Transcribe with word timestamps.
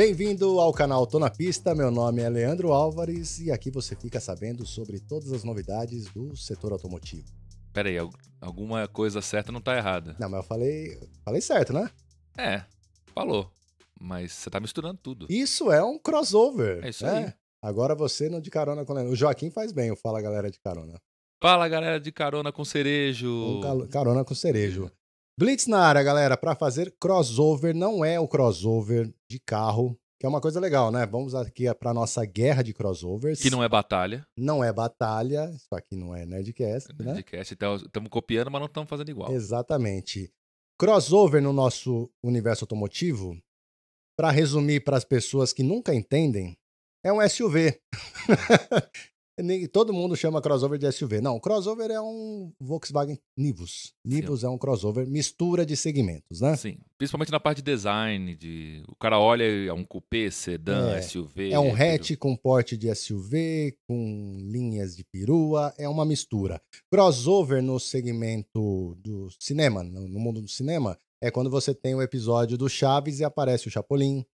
Bem-vindo 0.00 0.58
ao 0.58 0.72
canal 0.72 1.06
Tô 1.06 1.18
na 1.18 1.28
Pista, 1.28 1.74
meu 1.74 1.90
nome 1.90 2.22
é 2.22 2.28
Leandro 2.30 2.72
Álvares 2.72 3.38
e 3.38 3.52
aqui 3.52 3.70
você 3.70 3.94
fica 3.94 4.18
sabendo 4.18 4.64
sobre 4.64 4.98
todas 4.98 5.30
as 5.30 5.44
novidades 5.44 6.06
do 6.06 6.34
setor 6.34 6.72
automotivo. 6.72 7.26
Pera 7.70 7.90
aí, 7.90 7.98
alguma 8.40 8.88
coisa 8.88 9.20
certa 9.20 9.52
não 9.52 9.60
tá 9.60 9.76
errada. 9.76 10.16
Não, 10.18 10.30
mas 10.30 10.40
eu 10.40 10.42
falei, 10.42 10.98
falei 11.22 11.42
certo, 11.42 11.74
né? 11.74 11.90
É, 12.34 12.64
falou. 13.14 13.52
Mas 14.00 14.32
você 14.32 14.48
tá 14.48 14.58
misturando 14.58 14.98
tudo. 15.02 15.26
Isso 15.28 15.70
é 15.70 15.84
um 15.84 15.98
crossover. 15.98 16.82
É 16.82 16.88
isso 16.88 17.04
né? 17.04 17.26
aí. 17.26 17.34
Agora 17.62 17.94
você 17.94 18.30
não 18.30 18.40
de 18.40 18.48
carona 18.48 18.86
com 18.86 18.94
o 18.94 19.14
Joaquim 19.14 19.50
faz 19.50 19.70
bem, 19.70 19.90
o 19.90 19.96
Fala 19.96 20.22
Galera 20.22 20.50
de 20.50 20.58
Carona. 20.60 20.98
Fala 21.42 21.68
galera 21.68 22.00
de 22.00 22.10
carona 22.10 22.50
com 22.50 22.64
cerejo. 22.64 23.28
Um 23.28 23.86
carona 23.86 24.24
com 24.24 24.34
cerejo. 24.34 24.90
Blitz 25.38 25.66
na 25.66 25.80
área, 25.80 26.02
galera, 26.02 26.38
para 26.38 26.54
fazer 26.54 26.94
crossover, 26.98 27.74
não 27.74 28.02
é 28.02 28.18
o 28.18 28.26
crossover 28.26 29.12
de 29.30 29.38
carro, 29.38 29.96
que 30.18 30.26
é 30.26 30.28
uma 30.28 30.40
coisa 30.40 30.58
legal, 30.58 30.90
né? 30.90 31.06
Vamos 31.06 31.36
aqui 31.36 31.72
para 31.74 31.94
nossa 31.94 32.24
guerra 32.24 32.62
de 32.62 32.74
crossovers. 32.74 33.40
Que 33.40 33.48
não 33.48 33.62
é 33.62 33.68
batalha. 33.68 34.26
Não 34.36 34.62
é 34.62 34.72
batalha, 34.72 35.48
isso 35.54 35.72
aqui 35.72 35.94
não 35.94 36.14
é 36.14 36.26
Nerdcast, 36.26 36.90
é 36.90 37.02
né? 37.04 37.12
Nerdcast, 37.12 37.54
então 37.54 37.76
estamos 37.76 38.10
copiando, 38.10 38.50
mas 38.50 38.60
não 38.60 38.66
estamos 38.66 38.90
fazendo 38.90 39.08
igual. 39.08 39.32
Exatamente. 39.32 40.32
Crossover 40.76 41.40
no 41.40 41.52
nosso 41.52 42.10
universo 42.22 42.64
automotivo, 42.64 43.40
para 44.18 44.32
resumir 44.32 44.80
para 44.80 44.96
as 44.96 45.04
pessoas 45.04 45.52
que 45.52 45.62
nunca 45.62 45.94
entendem, 45.94 46.58
é 47.04 47.12
um 47.12 47.26
SUV. 47.26 47.80
Todo 49.72 49.92
mundo 49.92 50.16
chama 50.16 50.40
crossover 50.40 50.78
de 50.78 50.90
SUV. 50.90 51.20
Não, 51.20 51.38
crossover 51.38 51.90
é 51.90 52.00
um 52.00 52.52
Volkswagen 52.60 53.18
Nivus. 53.36 53.94
Nivus 54.04 54.40
Sim. 54.40 54.46
é 54.46 54.48
um 54.48 54.58
crossover, 54.58 55.06
mistura 55.06 55.64
de 55.64 55.76
segmentos, 55.76 56.40
né? 56.40 56.56
Sim, 56.56 56.78
principalmente 56.98 57.32
na 57.32 57.40
parte 57.40 57.58
de 57.58 57.70
design, 57.70 58.34
de 58.34 58.82
o 58.88 58.94
cara 58.96 59.18
olha 59.18 59.44
é 59.44 59.72
um 59.72 59.84
coupé, 59.84 60.30
sedã, 60.30 60.96
é, 60.96 61.02
SUV. 61.02 61.52
É 61.52 61.58
um 61.58 61.74
hatch 61.74 62.16
com 62.16 62.36
porte 62.36 62.76
de 62.76 62.94
SUV, 62.94 63.76
com 63.88 64.38
linhas 64.50 64.96
de 64.96 65.04
perua, 65.04 65.72
é 65.78 65.88
uma 65.88 66.04
mistura. 66.04 66.60
Crossover 66.90 67.62
no 67.62 67.78
segmento 67.78 68.96
do 68.98 69.28
cinema, 69.38 69.82
no 69.82 70.18
mundo 70.18 70.40
do 70.40 70.48
cinema, 70.48 70.98
é 71.22 71.30
quando 71.30 71.50
você 71.50 71.74
tem 71.74 71.94
o 71.94 72.02
episódio 72.02 72.56
do 72.56 72.68
Chaves 72.68 73.20
e 73.20 73.24
aparece 73.24 73.68
o 73.68 73.70
Chapolin. 73.70 74.24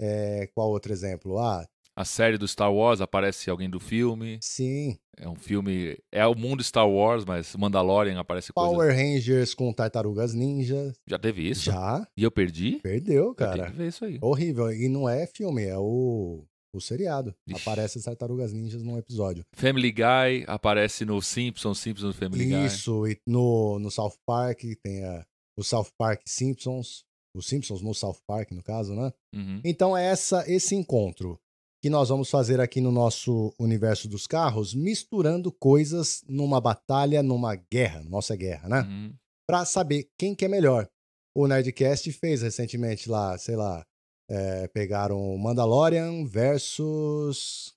É, 0.00 0.48
qual 0.52 0.70
outro 0.70 0.92
exemplo? 0.92 1.38
Ah, 1.38 1.64
a 1.96 2.04
série 2.04 2.36
do 2.36 2.48
Star 2.48 2.72
Wars, 2.72 3.00
aparece 3.00 3.48
alguém 3.48 3.70
do 3.70 3.78
filme. 3.78 4.38
Sim. 4.42 4.98
É 5.16 5.28
um 5.28 5.36
filme. 5.36 5.96
É 6.10 6.26
o 6.26 6.34
mundo 6.34 6.62
Star 6.62 6.88
Wars, 6.88 7.24
mas 7.24 7.54
Mandalorian 7.54 8.18
aparece 8.18 8.52
Power 8.52 8.88
coisa. 8.88 8.92
Rangers 8.92 9.54
com 9.54 9.72
tartarugas 9.72 10.34
ninja. 10.34 10.92
Já 11.06 11.18
teve 11.18 11.48
isso? 11.48 11.64
Já. 11.64 12.06
E 12.16 12.24
eu 12.24 12.30
perdi? 12.30 12.80
Perdeu, 12.82 13.32
cara. 13.34 13.66
Eu 13.66 13.70
que 13.70 13.76
ver 13.76 13.88
isso 13.88 14.04
aí. 14.04 14.18
Horrível. 14.20 14.72
E 14.72 14.88
não 14.88 15.08
é 15.08 15.26
filme, 15.26 15.64
é 15.64 15.78
o. 15.78 16.44
O 16.74 16.80
seriado. 16.80 17.32
Ixi. 17.46 17.60
Aparece 17.60 17.98
as 17.98 18.04
tartarugas 18.04 18.52
ninjas 18.52 18.82
num 18.82 18.98
episódio. 18.98 19.44
Family 19.54 19.92
Guy 19.92 20.44
aparece 20.48 21.04
no 21.04 21.22
Simpsons, 21.22 21.78
Simpsons 21.78 22.16
Family 22.16 22.46
Guy. 22.46 22.66
Isso, 22.66 23.06
e 23.06 23.16
no, 23.24 23.78
no 23.78 23.92
South 23.92 24.16
Park 24.26 24.62
tem 24.82 25.04
a, 25.04 25.24
o 25.56 25.62
South 25.62 25.86
Park 25.96 26.22
Simpsons. 26.26 27.04
Os 27.36 27.46
Simpsons 27.46 27.80
no 27.80 27.94
South 27.94 28.18
Park, 28.26 28.50
no 28.50 28.62
caso, 28.62 28.94
né? 28.94 29.12
Uhum. 29.32 29.60
Então 29.64 29.96
é 29.96 30.04
essa, 30.06 30.44
esse 30.48 30.74
encontro 30.74 31.38
que 31.84 31.90
nós 31.90 32.08
vamos 32.08 32.30
fazer 32.30 32.62
aqui 32.62 32.80
no 32.80 32.90
nosso 32.90 33.54
universo 33.58 34.08
dos 34.08 34.26
carros, 34.26 34.72
misturando 34.72 35.52
coisas 35.52 36.24
numa 36.26 36.58
batalha, 36.58 37.22
numa 37.22 37.54
guerra, 37.54 38.02
nossa 38.04 38.34
guerra, 38.34 38.66
né? 38.70 38.80
Uhum. 38.88 39.14
Para 39.46 39.66
saber 39.66 40.08
quem 40.16 40.34
que 40.34 40.46
é 40.46 40.48
melhor. 40.48 40.88
O 41.36 41.46
Nerdcast 41.46 42.10
fez 42.12 42.40
recentemente 42.40 43.10
lá, 43.10 43.36
sei 43.36 43.54
lá, 43.54 43.84
é, 44.30 44.66
pegaram 44.68 45.36
Mandalorian 45.36 46.24
versus. 46.24 47.74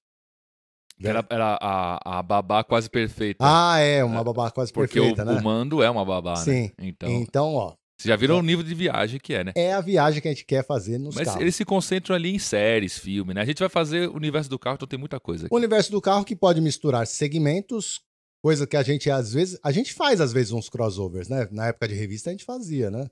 Era, 1.04 1.28
era 1.30 1.58
a, 1.62 2.20
a 2.20 2.23
babá 2.23 2.64
quase 2.64 2.90
perfeita. 2.90 3.44
Ah, 3.46 3.78
é, 3.80 4.06
uma 4.06 4.23
babá 4.23 4.50
quase 4.52 4.72
Porque 4.72 5.02
perfeita, 5.02 5.23
o, 5.23 5.26
né? 5.26 5.34
o 5.34 5.44
mando 5.44 5.84
é 5.84 5.90
uma 5.90 6.06
babá, 6.06 6.38
Sim. 6.38 6.62
né? 6.62 6.72
Então, 6.80 7.10
então 7.10 7.56
ó, 7.56 7.76
vocês 7.98 8.10
já 8.10 8.16
viram 8.16 8.36
é. 8.36 8.40
o 8.40 8.44
nível 8.44 8.64
de 8.64 8.76
viagem 8.76 9.20
que 9.20 9.34
é, 9.34 9.44
né? 9.44 9.54
É 9.56 9.74
a 9.74 9.82
viagem 9.82 10.22
que 10.22 10.28
a 10.28 10.32
gente 10.32 10.46
quer 10.46 10.64
fazer 10.64 11.00
nos 11.00 11.16
Mas 11.16 11.26
carros. 11.26 11.42
eles 11.42 11.56
se 11.56 11.66
concentram 11.66 12.16
ali 12.16 12.36
em 12.36 12.38
séries, 12.38 12.98
filme, 12.98 13.34
né? 13.34 13.42
A 13.42 13.46
gente 13.46 13.58
vai 13.58 13.70
fazer 13.70 14.08
o 14.08 14.16
universo 14.16 14.48
do 14.50 14.60
carro, 14.60 14.76
então 14.76 14.88
tem 14.88 15.00
muita 15.00 15.20
coisa 15.20 15.46
aqui. 15.46 15.54
O 15.54 15.58
universo 15.58 15.92
do 15.92 16.00
carro 16.00 16.24
que 16.24 16.36
pode 16.36 16.62
misturar 16.62 17.08
segmentos, 17.08 18.02
coisa 18.44 18.68
que 18.68 18.78
a 18.78 18.84
gente 18.84 19.10
às 19.10 19.34
vezes. 19.34 19.60
A 19.64 19.72
gente 19.72 19.96
faz 19.96 20.22
às 20.22 20.32
vezes 20.32 20.52
uns 20.52 20.70
crossovers, 20.70 21.28
né? 21.28 21.48
Na 21.52 21.68
época 21.68 21.88
de 21.88 21.96
revista 21.96 22.30
a 22.30 22.34
gente 22.34 22.46
fazia, 22.46 22.92
né? 22.92 23.10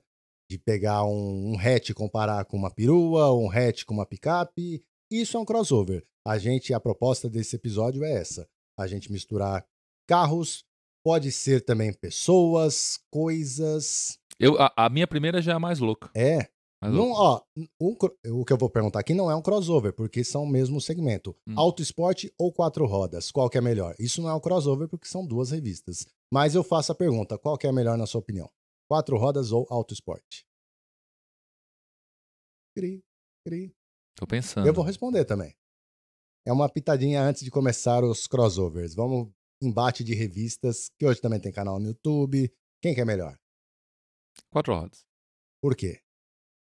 De 0.48 0.56
pegar 0.56 1.04
um, 1.04 1.54
um 1.54 1.58
hatch 1.58 1.88
e 1.90 1.94
comparar 1.94 2.44
com 2.44 2.56
uma 2.56 2.70
perua, 2.70 3.34
um 3.34 3.50
hatch 3.50 3.82
com 3.84 3.94
uma 3.94 4.06
picape. 4.06 4.80
Isso 5.10 5.36
é 5.36 5.40
um 5.40 5.44
crossover. 5.44 6.04
A 6.24 6.38
gente, 6.38 6.72
a 6.72 6.78
proposta 6.78 7.28
desse 7.28 7.56
episódio 7.56 8.04
é 8.04 8.12
essa: 8.12 8.48
a 8.78 8.86
gente 8.86 9.10
misturar 9.10 9.66
carros, 10.08 10.64
pode 11.04 11.32
ser 11.32 11.64
também 11.64 11.92
pessoas, 11.92 13.00
coisas. 13.10 14.18
Eu, 14.38 14.60
a, 14.60 14.72
a, 14.76 14.88
minha 14.88 15.06
primeira 15.06 15.40
já 15.40 15.52
é 15.52 15.54
a 15.54 15.60
mais 15.60 15.78
louca. 15.78 16.10
É. 16.14 16.48
Mais 16.82 16.92
não, 16.92 17.08
louca. 17.08 17.20
ó, 17.20 17.42
um, 17.56 17.96
o 18.40 18.44
que 18.44 18.52
eu 18.52 18.58
vou 18.58 18.68
perguntar 18.68 19.00
aqui 19.00 19.14
não 19.14 19.30
é 19.30 19.34
um 19.34 19.40
crossover, 19.40 19.94
porque 19.94 20.22
são 20.22 20.44
o 20.44 20.48
mesmo 20.48 20.80
segmento. 20.80 21.34
Hum. 21.46 21.54
Auto 21.56 21.82
esporte 21.82 22.32
ou 22.38 22.52
quatro 22.52 22.84
rodas? 22.86 23.30
Qual 23.30 23.48
que 23.48 23.56
é 23.56 23.60
melhor? 23.60 23.94
Isso 23.98 24.20
não 24.20 24.28
é 24.28 24.34
um 24.34 24.40
crossover 24.40 24.88
porque 24.88 25.06
são 25.06 25.26
duas 25.26 25.50
revistas. 25.50 26.06
Mas 26.30 26.54
eu 26.54 26.62
faço 26.62 26.92
a 26.92 26.94
pergunta: 26.94 27.38
qual 27.38 27.56
que 27.56 27.66
é 27.66 27.72
melhor 27.72 27.96
na 27.96 28.06
sua 28.06 28.20
opinião? 28.20 28.50
Quatro 28.88 29.16
rodas 29.16 29.52
ou 29.52 29.66
auto 29.70 29.94
esporte? 29.94 30.44
Cri, 32.76 33.02
cri. 33.46 33.74
Tô 34.14 34.26
pensando. 34.26 34.66
Eu 34.66 34.74
vou 34.74 34.84
responder 34.84 35.24
também. 35.24 35.54
É 36.46 36.52
uma 36.52 36.68
pitadinha 36.68 37.22
antes 37.22 37.42
de 37.42 37.50
começar 37.50 38.04
os 38.04 38.26
crossovers. 38.26 38.94
Vamos 38.94 39.32
embate 39.62 40.04
de 40.04 40.14
revistas, 40.14 40.90
que 40.98 41.06
hoje 41.06 41.20
também 41.20 41.40
tem 41.40 41.50
canal 41.50 41.80
no 41.80 41.88
YouTube. 41.88 42.52
Quem 42.80 42.94
que 42.94 43.00
é 43.00 43.04
melhor? 43.04 43.36
Quatro 44.56 44.74
rodas. 44.74 45.04
Por 45.62 45.76
quê? 45.76 46.00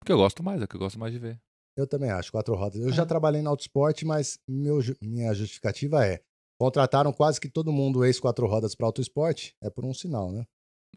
Porque 0.00 0.10
eu 0.12 0.16
gosto 0.16 0.42
mais, 0.42 0.60
é 0.60 0.66
que 0.66 0.74
eu 0.74 0.80
gosto 0.80 0.98
mais 0.98 1.12
de 1.12 1.20
ver. 1.20 1.40
Eu 1.78 1.86
também 1.86 2.10
acho, 2.10 2.32
quatro 2.32 2.52
rodas. 2.56 2.80
Eu 2.80 2.88
É. 2.88 2.92
já 2.92 3.06
trabalhei 3.06 3.42
no 3.42 3.50
autosport, 3.50 4.02
mas 4.02 4.40
meu, 4.48 4.80
minha 5.00 5.32
justificativa 5.32 6.04
é: 6.04 6.20
contrataram 6.60 7.12
quase 7.12 7.40
que 7.40 7.48
todo 7.48 7.70
mundo 7.70 8.04
ex-quatro 8.04 8.44
rodas 8.48 8.74
para 8.74 8.86
autosport, 8.86 9.52
é 9.62 9.70
por 9.70 9.84
um 9.84 9.94
sinal, 9.94 10.32
né? 10.32 10.44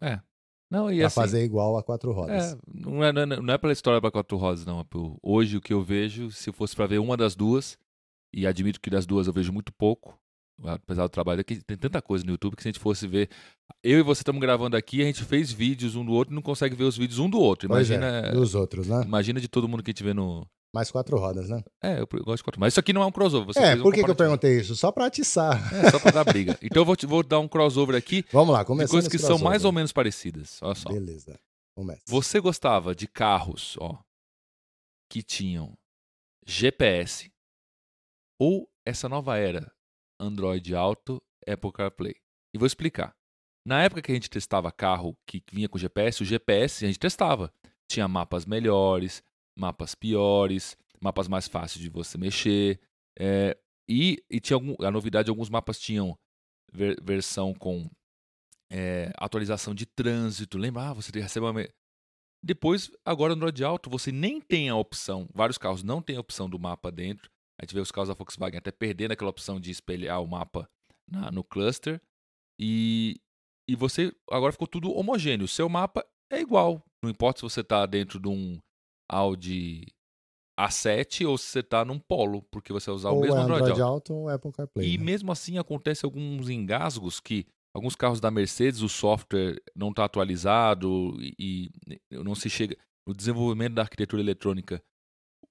É. 0.02 0.20
Não, 0.72 0.92
e 0.92 0.98
Pra 0.98 1.06
assim. 1.08 1.16
fazer 1.16 1.44
igual 1.44 1.78
a 1.78 1.84
quatro 1.84 2.12
rodas. 2.12 2.54
É, 2.54 2.58
não 2.74 3.04
é, 3.04 3.14
não, 3.14 3.22
é, 3.22 3.26
não 3.28 3.54
é 3.54 3.58
pela 3.60 3.74
história 3.74 4.02
para 4.02 4.10
quatro 4.12 4.36
rodas, 4.38 4.66
não. 4.66 4.80
É 4.80 4.84
por, 4.84 5.16
hoje 5.22 5.58
o 5.58 5.62
que 5.62 5.74
eu 5.74 5.84
vejo, 5.84 6.32
se 6.32 6.52
fosse 6.52 6.76
para 6.76 6.88
ver 6.88 6.98
uma 6.98 7.16
das 7.16 7.36
duas, 7.36 7.78
e 8.34 8.48
admito 8.48 8.82
que 8.82 8.90
das 8.90 9.06
duas 9.06 9.28
eu 9.28 9.34
vejo 9.34 9.54
muito 9.54 9.72
pouco, 9.74 10.20
apesar 10.64 11.04
do 11.04 11.10
trabalho 11.10 11.42
aqui, 11.42 11.62
tem 11.64 11.78
tanta 11.78 12.02
coisa 12.02 12.26
no 12.26 12.32
YouTube 12.32 12.56
que 12.56 12.64
se 12.64 12.68
a 12.70 12.72
gente 12.72 12.82
fosse 12.82 13.08
ver. 13.08 13.30
Eu 13.84 14.00
e 14.00 14.02
você 14.04 14.22
estamos 14.22 14.42
gravando 14.42 14.76
aqui, 14.76 15.02
a 15.02 15.06
gente 15.06 15.24
fez 15.24 15.52
vídeos 15.52 15.96
um 15.96 16.04
do 16.04 16.12
outro 16.12 16.34
e 16.34 16.36
não 16.36 16.42
consegue 16.42 16.76
ver 16.76 16.84
os 16.84 16.98
vídeos 16.98 17.18
um 17.20 17.30
do 17.30 17.40
outro. 17.40 17.68
Pois 17.70 17.90
Imagina, 17.90 18.28
é, 18.28 18.32
dos 18.32 18.54
outros, 18.54 18.88
né? 18.88 19.02
imagina 19.04 19.40
de 19.40 19.48
todo 19.48 19.68
mundo 19.70 19.82
que 19.84 19.94
vê 20.04 20.14
no. 20.14 20.46
Mais 20.76 20.92
quatro 20.92 21.18
rodas, 21.18 21.50
né? 21.50 21.64
É, 21.82 22.00
eu 22.00 22.06
gosto 22.24 22.38
de 22.38 22.44
quatro. 22.44 22.60
Mas 22.60 22.74
isso 22.74 22.80
aqui 22.80 22.94
não 22.94 23.02
é 23.02 23.06
um 23.06 23.12
crossover. 23.12 23.58
É, 23.58 23.76
por 23.78 23.92
que, 23.92 24.04
que 24.04 24.12
eu 24.12 24.16
perguntei 24.16 24.60
isso? 24.60 24.76
Só 24.76 24.92
pra 24.92 25.06
atiçar. 25.08 25.74
É, 25.74 25.90
só 25.90 26.00
pra 26.00 26.12
dar 26.12 26.24
briga. 26.24 26.60
Então 26.62 26.82
eu 26.82 26.86
vou, 26.86 26.96
te- 26.96 27.08
vou 27.08 27.24
dar 27.24 27.40
um 27.40 27.48
crossover 27.48 27.96
aqui 27.96 28.24
Vamos 28.32 28.54
lá, 28.54 28.60
de 28.60 28.68
começando 28.68 28.92
coisas 28.92 29.10
que 29.10 29.16
esse 29.16 29.26
são 29.26 29.38
mais 29.40 29.62
crossover. 29.62 29.66
ou 29.68 29.72
menos 29.74 29.92
parecidas. 29.92 30.60
Olha 30.62 30.76
só. 30.76 30.90
Beleza. 30.90 31.40
Começa. 31.76 32.02
Você 32.08 32.40
gostava 32.40 32.94
de 32.94 33.08
carros, 33.08 33.78
ó, 33.80 33.98
que 35.10 35.24
tinham 35.24 35.74
GPS 36.46 37.32
ou 38.40 38.70
essa 38.86 39.10
nova 39.10 39.38
era 39.38 39.72
Android 40.20 40.76
Auto, 40.76 41.20
Apple 41.48 41.72
CarPlay? 41.72 42.16
E 42.54 42.58
vou 42.60 42.68
explicar. 42.68 43.16
Na 43.70 43.84
época 43.84 44.02
que 44.02 44.12
a 44.12 44.16
gente 44.16 44.32
testava 44.32 44.72
carro 44.72 45.16
que 45.28 45.44
vinha 45.52 45.70
com 45.70 45.78
GPS, 45.78 46.24
o 46.24 46.26
GPS 46.26 46.84
a 46.84 46.88
gente 46.88 46.98
testava. 46.98 47.54
Tinha 47.88 48.08
mapas 48.08 48.44
melhores, 48.44 49.22
mapas 49.56 49.94
piores, 49.94 50.76
mapas 51.00 51.28
mais 51.28 51.48
fáceis 51.48 51.80
de 51.84 51.88
você 51.88 52.18
mexer. 52.18 52.80
é, 53.20 53.56
e, 53.88 54.24
e 54.28 54.40
tinha 54.40 54.56
algum, 54.56 54.76
a 54.84 54.90
novidade, 54.90 55.30
alguns 55.30 55.50
mapas 55.52 55.80
tinham 55.80 56.18
ver- 56.74 57.00
versão 57.04 57.54
com 57.54 57.88
é, 58.72 59.12
atualização 59.18 59.76
de 59.76 59.86
trânsito. 59.86 60.58
Lembra? 60.58 60.90
Ah, 60.90 60.94
você 60.94 61.12
recebe 61.20 61.46
uma. 61.46 61.68
Depois, 62.44 62.90
agora 63.06 63.36
no 63.36 63.38
Android 63.38 63.64
Auto, 63.64 63.88
você 63.88 64.12
nem 64.12 64.42
tem 64.42 64.70
a 64.70 64.76
opção. 64.76 65.28
Vários 65.34 65.60
carros 65.60 65.84
não 65.84 66.02
tem 66.02 66.16
a 66.16 66.22
opção 66.22 66.50
do 66.50 66.58
mapa 66.58 66.92
dentro. 66.92 67.30
A 67.62 67.66
gente 67.66 67.76
vê 67.76 67.82
os 67.82 67.92
carros 67.92 68.08
da 68.10 68.16
Volkswagen 68.16 68.58
até 68.58 68.72
perdendo 68.72 69.12
aquela 69.12 69.30
opção 69.30 69.60
de 69.60 69.70
espelhar 69.70 70.24
o 70.24 70.28
mapa 70.28 70.68
na- 71.08 71.30
no 71.32 71.44
cluster. 71.44 72.02
E, 72.60 73.16
e 73.70 73.76
você 73.76 74.12
agora 74.32 74.52
ficou 74.52 74.68
tudo 74.68 74.92
homogêneo. 74.92 75.46
O 75.46 75.48
seu 75.48 75.70
mapa 75.70 76.04
é 76.32 76.42
igual. 76.42 76.84
Não 77.04 77.10
importa 77.10 77.40
se 77.40 77.44
você 77.44 77.62
está 77.62 77.86
dentro 77.86 78.20
de 78.20 78.28
um 78.28 78.60
Audi 79.08 79.86
A7 80.60 81.28
ou 81.28 81.38
se 81.38 81.46
você 81.46 81.60
está 81.60 81.86
num 81.86 82.00
Polo, 82.00 82.42
porque 82.52 82.74
você 82.74 82.90
vai 82.90 82.96
usar 82.96 83.12
o 83.12 83.16
ou 83.16 83.22
mesmo 83.22 83.38
é 83.38 83.42
Android, 83.42 83.62
Android 83.62 83.82
Auto. 83.82 84.14
Ou 84.16 84.30
Apple 84.30 84.52
CarPlay. 84.52 84.90
E 84.90 84.98
né? 84.98 85.04
mesmo 85.04 85.32
assim 85.32 85.60
acontece 85.60 86.04
alguns 86.04 86.50
engasgos 86.50 87.20
que 87.20 87.46
alguns 87.72 87.96
carros 87.96 88.20
da 88.20 88.32
Mercedes 88.32 88.82
o 88.82 88.90
software 88.90 89.62
não 89.76 89.92
está 89.92 90.04
atualizado 90.04 91.16
e, 91.20 91.70
e 92.12 92.18
não 92.18 92.34
se 92.34 92.50
chega 92.50 92.76
no 93.08 93.14
desenvolvimento 93.14 93.76
da 93.76 93.84
arquitetura 93.84 94.20
eletrônica. 94.20 94.82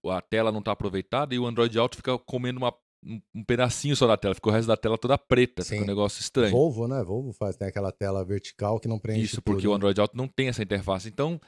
a 0.07 0.21
tela 0.21 0.51
não 0.51 0.61
tá 0.61 0.73
aproveitada 0.73 1.37
e 1.37 1.39
o 1.39 1.47
Android 1.47 1.79
Auto 1.79 1.97
fica 1.97 2.19
comendo 2.19 2.59
uma, 2.59 2.75
um, 3.05 3.21
um 3.35 3.45
pedacinho 3.45 3.95
só 3.97 4.07
da 4.07 4.17
tela, 4.17 4.35
fica 4.35 4.49
o 4.49 4.53
resto 4.53 4.69
da 4.69 4.77
tela 4.77 4.99
toda 4.99 5.17
preta, 5.17 5.63
Sim. 5.63 5.71
fica 5.71 5.85
um 5.85 5.87
negócio 5.87 6.21
estranho. 6.21 6.51
Volvo, 6.51 6.89
né? 6.89 7.03
Volvo 7.03 7.33
faz, 7.33 7.57
tem 7.57 7.69
aquela 7.69 7.93
tela 7.93 8.25
vertical 8.25 8.81
que 8.81 8.89
não 8.89 8.99
preenche 8.99 9.25
Isso, 9.25 9.43
porque 9.43 9.63
tudo, 9.63 9.73
o? 9.73 9.75
Android 9.75 10.01
Auto 10.01 10.17
não 10.17 10.29
tem 10.29 10.49
essa 10.49 10.63
interface. 10.63 11.09
Então, 11.09 11.41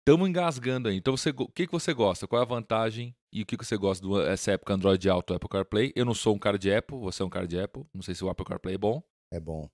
estamos 0.00 0.28
engasgando 0.28 0.88
aí. 0.88 0.96
Então, 0.96 1.16
você, 1.16 1.30
o 1.30 1.48
que, 1.48 1.66
que 1.66 1.72
você 1.72 1.94
gosta? 1.94 2.26
Qual 2.26 2.40
é 2.40 2.44
a 2.44 2.48
vantagem 2.48 3.14
e 3.32 3.42
o 3.42 3.46
que, 3.46 3.56
que 3.56 3.64
você 3.64 3.76
gosta 3.76 4.06
dessa 4.24 4.52
época 4.52 4.74
Android 4.74 5.08
Auto, 5.08 5.34
Apple 5.34 5.48
CarPlay? 5.48 5.92
Eu 5.94 6.04
não 6.04 6.14
sou 6.14 6.34
um 6.34 6.38
cara 6.38 6.58
de 6.58 6.72
Apple, 6.72 6.98
você 6.98 7.22
é 7.22 7.26
um 7.26 7.30
cara 7.30 7.46
de 7.46 7.58
Apple. 7.58 7.84
Não 7.94 8.02
sei 8.02 8.14
se 8.14 8.24
o 8.24 8.28
Apple 8.28 8.44
CarPlay 8.44 8.74
é 8.74 8.78
bom. 8.78 9.02
É 9.32 9.40
bom. 9.40 9.68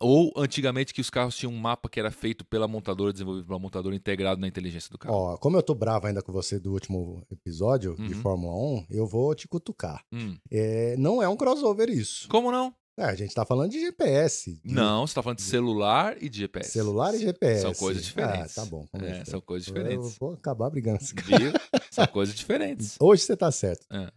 Ou 0.00 0.32
antigamente 0.36 0.92
que 0.92 1.00
os 1.00 1.08
carros 1.10 1.36
tinham 1.36 1.52
um 1.52 1.56
mapa 1.58 1.88
que 1.88 2.00
era 2.00 2.10
feito 2.10 2.44
pela 2.44 2.66
montadora, 2.66 3.12
desenvolvido 3.12 3.46
pela 3.46 3.58
montadora, 3.58 3.94
integrado 3.94 4.40
na 4.40 4.48
inteligência 4.48 4.90
do 4.90 4.98
carro. 4.98 5.14
Ó, 5.14 5.36
como 5.36 5.56
eu 5.56 5.62
tô 5.62 5.74
bravo 5.74 6.06
ainda 6.06 6.20
com 6.22 6.32
você 6.32 6.58
do 6.58 6.72
último 6.72 7.24
episódio 7.30 7.94
de 7.96 8.14
Uhum. 8.14 8.20
Fórmula 8.22 8.54
1, 8.80 8.86
eu 8.90 9.06
vou 9.06 9.34
te 9.34 9.46
cutucar. 9.46 10.04
Hum. 10.12 10.36
É, 10.50 10.96
não 10.96 11.22
é 11.22 11.28
um 11.28 11.36
crossover 11.36 11.88
isso. 11.88 12.28
Como 12.28 12.50
não? 12.50 12.74
É, 12.96 13.04
a 13.06 13.14
gente 13.16 13.34
tá 13.34 13.44
falando 13.44 13.70
de 13.72 13.80
GPS. 13.80 14.60
de 14.64 14.72
Não, 14.72 15.04
você 15.06 15.14
tá 15.14 15.22
falando 15.22 15.38
de 15.38 15.42
celular 15.44 16.16
e 16.22 16.28
de 16.28 16.38
GPS. 16.38 16.70
Celular 16.70 17.12
e 17.14 17.18
GPS. 17.18 17.62
São 17.62 17.74
coisas 17.74 18.04
diferentes. 18.04 18.56
Ah, 18.58 18.62
tá 18.62 18.70
bom. 18.70 18.86
É, 19.00 19.18
é 19.18 19.24
são 19.24 19.40
coisas 19.40 19.66
Eu 19.68 19.74
diferentes. 19.74 20.16
vou 20.18 20.32
acabar 20.34 20.70
brigando. 20.70 20.98
com 20.98 21.04
esse 21.04 21.14
cara. 21.14 21.52
São 21.90 22.06
coisas 22.06 22.34
diferentes. 22.36 22.96
Hoje 23.00 23.22
você 23.22 23.36
tá 23.36 23.50
certo. 23.50 23.84
É. 23.92 24.12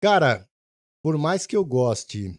Cara, 0.00 0.48
por 1.02 1.18
mais 1.18 1.46
que 1.46 1.56
eu 1.56 1.64
goste 1.64 2.38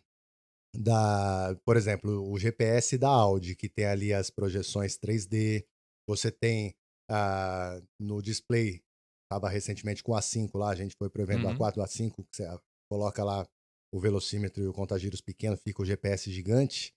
da, 0.75 1.55
por 1.65 1.77
exemplo, 1.77 2.31
o 2.31 2.37
GPS 2.37 2.97
da 2.97 3.09
Audi, 3.09 3.55
que 3.55 3.69
tem 3.69 3.85
ali 3.85 4.13
as 4.13 4.29
projeções 4.29 4.97
3D, 4.97 5.65
você 6.07 6.31
tem 6.31 6.75
ah, 7.09 7.81
no 7.99 8.21
display, 8.21 8.81
estava 9.25 9.49
recentemente 9.49 10.03
com 10.03 10.13
o 10.13 10.15
A5 10.15 10.57
lá, 10.57 10.69
a 10.69 10.75
gente 10.75 10.95
foi 10.95 11.09
prevendo 11.09 11.45
o 11.45 11.49
Uhum. 11.49 11.57
A4, 11.57 11.77
o 11.77 11.83
A5, 11.83 12.25
que 12.25 12.35
você 12.35 12.47
coloca 12.89 13.23
lá 13.23 13.47
o 13.93 13.99
velocímetro 13.99 14.63
e 14.63 14.67
o 14.67 14.73
contagiros 14.73 15.21
pequeno, 15.21 15.55
fica 15.55 15.81
o 15.81 15.85
GPS 15.85 16.31
gigante. 16.31 16.93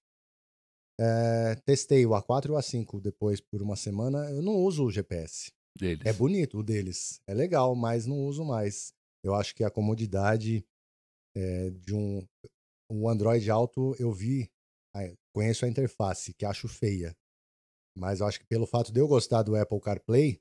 É, 0.98 1.54
testei 1.66 2.06
o 2.06 2.10
A4 2.10 2.46
e 2.46 2.50
o 2.52 2.54
A5 2.54 3.00
depois 3.00 3.40
por 3.40 3.60
uma 3.60 3.76
semana. 3.76 4.30
Eu 4.30 4.40
não 4.40 4.54
uso 4.54 4.84
o 4.84 4.90
GPS. 4.90 5.52
Deles. 5.78 6.06
É 6.06 6.12
bonito 6.12 6.58
o 6.58 6.62
deles. 6.62 7.20
É 7.26 7.34
legal, 7.34 7.74
mas 7.74 8.06
não 8.06 8.24
uso 8.24 8.42
mais. 8.44 8.94
Eu 9.22 9.34
acho 9.34 9.54
que 9.54 9.62
a 9.62 9.70
comodidade 9.70 10.64
é, 11.36 11.68
de 11.68 11.94
um, 11.94 12.26
um 12.90 13.08
Android 13.08 13.50
alto, 13.50 13.94
eu 13.98 14.12
vi, 14.12 14.50
ah, 14.94 15.12
conheço 15.34 15.64
a 15.64 15.68
interface, 15.68 16.32
que 16.34 16.44
acho 16.44 16.68
feia. 16.68 17.14
Mas 17.96 18.20
eu 18.20 18.26
acho 18.26 18.38
que 18.40 18.46
pelo 18.46 18.66
fato 18.66 18.92
de 18.92 19.00
eu 19.00 19.08
gostar 19.08 19.42
do 19.42 19.56
Apple 19.56 19.80
CarPlay, 19.80 20.38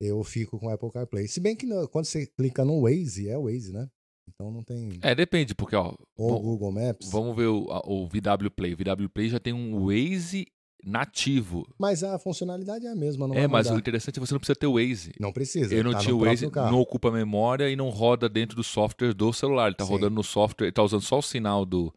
eu 0.00 0.22
fico 0.24 0.58
com 0.58 0.66
o 0.66 0.70
Apple 0.70 0.90
CarPlay. 0.90 1.28
Se 1.28 1.40
bem 1.40 1.54
que 1.56 1.66
no- 1.66 1.88
quando 1.88 2.06
você 2.06 2.26
clica 2.26 2.64
no 2.64 2.82
Waze, 2.82 3.28
é 3.28 3.38
o 3.38 3.44
Waze, 3.44 3.72
né? 3.72 3.88
Então 4.28 4.50
não 4.50 4.62
tem. 4.64 4.98
É, 5.02 5.14
depende, 5.14 5.54
porque, 5.54 5.76
ó, 5.76 5.94
Ou 6.16 6.36
o 6.36 6.40
Google 6.40 6.72
Maps. 6.72 7.10
vamos 7.10 7.36
ver 7.36 7.46
o, 7.46 7.66
o 7.86 8.08
VW 8.08 8.50
Play. 8.50 8.72
O 8.72 8.76
VW 8.76 9.08
Play 9.10 9.28
já 9.28 9.38
tem 9.38 9.52
um 9.52 9.84
Waze 9.86 10.46
nativo. 10.84 11.66
Mas 11.78 12.02
a 12.04 12.18
funcionalidade 12.18 12.86
é 12.86 12.90
a 12.90 12.94
mesma, 12.94 13.26
não 13.28 13.34
é, 13.34 13.46
mas 13.48 13.66
o 13.66 13.70
mudar. 13.70 13.80
interessante 13.80 14.14
é 14.18 14.20
que 14.20 14.26
você 14.26 14.34
não 14.34 14.38
precisa 14.40 14.56
ter 14.56 14.66
o 14.66 14.74
Waze. 14.74 15.12
Não 15.18 15.32
precisa. 15.32 15.74
Eu 15.74 15.82
não 15.84 15.92
tá 15.92 15.98
tinha 15.98 16.14
o 16.14 16.20
Waze, 16.24 16.50
carro. 16.50 16.70
não 16.72 16.80
ocupa 16.80 17.10
memória 17.10 17.68
e 17.70 17.76
não 17.76 17.88
roda 17.90 18.28
dentro 18.28 18.56
do 18.56 18.64
software 18.64 19.14
do 19.14 19.32
celular. 19.32 19.66
Ele 19.68 19.76
tá 19.76 19.84
Sim. 19.84 19.92
rodando 19.92 20.14
no 20.14 20.22
software, 20.22 20.66
ele 20.66 20.72
tá 20.72 20.82
usando 20.82 21.02
só 21.02 21.18
o 21.18 21.22
sinal 21.22 21.64
do. 21.64 21.92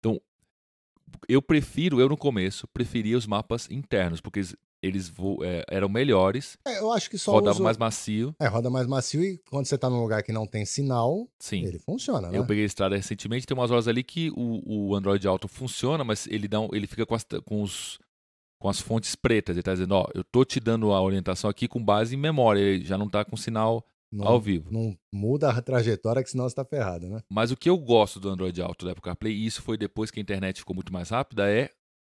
Então, 0.00 0.20
eu 1.28 1.40
prefiro, 1.42 2.00
eu 2.00 2.08
no 2.08 2.16
começo, 2.16 2.66
preferia 2.68 3.16
os 3.16 3.26
mapas 3.26 3.70
internos, 3.70 4.20
porque 4.20 4.40
eles, 4.40 4.56
eles 4.82 5.08
vo- 5.08 5.38
é, 5.44 5.62
eram 5.68 5.88
melhores, 5.88 6.56
É, 6.66 6.78
eu 6.80 6.90
acho 6.90 7.08
que 7.10 7.18
só 7.18 7.32
rodavam 7.32 7.56
uso... 7.56 7.62
mais 7.62 7.76
macio. 7.76 8.34
É, 8.40 8.48
roda 8.48 8.68
mais 8.70 8.86
macio 8.86 9.22
e 9.22 9.38
quando 9.50 9.66
você 9.66 9.76
tá 9.78 9.88
num 9.88 10.00
lugar 10.00 10.22
que 10.22 10.32
não 10.32 10.46
tem 10.46 10.64
sinal, 10.64 11.28
Sim. 11.38 11.64
ele 11.64 11.78
funciona, 11.78 12.28
né? 12.30 12.38
Eu 12.38 12.46
peguei 12.46 12.64
a 12.64 12.66
estrada 12.66 12.96
recentemente, 12.96 13.46
tem 13.46 13.56
umas 13.56 13.70
horas 13.70 13.86
ali 13.86 14.02
que 14.02 14.30
o, 14.34 14.88
o 14.88 14.94
Android 14.96 15.26
Auto 15.28 15.46
funciona, 15.46 16.02
mas 16.02 16.26
ele, 16.26 16.48
dá 16.48 16.60
um- 16.60 16.70
ele 16.72 16.86
fica 16.86 17.04
com 17.06 17.14
as, 17.14 17.24
com, 17.44 17.62
os, 17.62 17.98
com 18.62 18.68
as 18.68 18.80
fontes 18.80 19.14
pretas. 19.16 19.56
Ele 19.56 19.62
tá 19.62 19.72
dizendo, 19.72 19.92
ó, 19.96 20.06
eu 20.14 20.22
tô 20.22 20.44
te 20.44 20.60
dando 20.60 20.92
a 20.92 21.00
orientação 21.02 21.50
aqui 21.50 21.66
com 21.66 21.84
base 21.84 22.14
em 22.14 22.18
memória, 22.18 22.60
ele 22.60 22.84
já 22.84 22.96
não 22.96 23.08
tá 23.08 23.24
com 23.24 23.36
sinal 23.36 23.84
Não, 24.10 24.26
ao 24.26 24.40
vivo. 24.40 24.70
não 24.72 24.96
muda 25.12 25.50
a 25.50 25.60
trajetória, 25.60 26.22
que 26.22 26.30
senão 26.30 26.48
você 26.48 26.54
tá 26.54 26.64
ferrado, 26.64 27.08
né? 27.08 27.20
Mas 27.28 27.50
o 27.50 27.56
que 27.56 27.68
eu 27.68 27.76
gosto 27.76 28.20
do 28.20 28.28
Android 28.28 28.62
Auto 28.62 28.84
da 28.84 28.92
Apple 28.92 29.02
CarPlay, 29.02 29.34
e 29.34 29.46
isso 29.46 29.60
foi 29.62 29.76
depois 29.76 30.10
que 30.10 30.20
a 30.20 30.22
internet 30.22 30.60
ficou 30.60 30.74
muito 30.76 30.92
mais 30.92 31.10
rápida, 31.10 31.50
é 31.50 31.70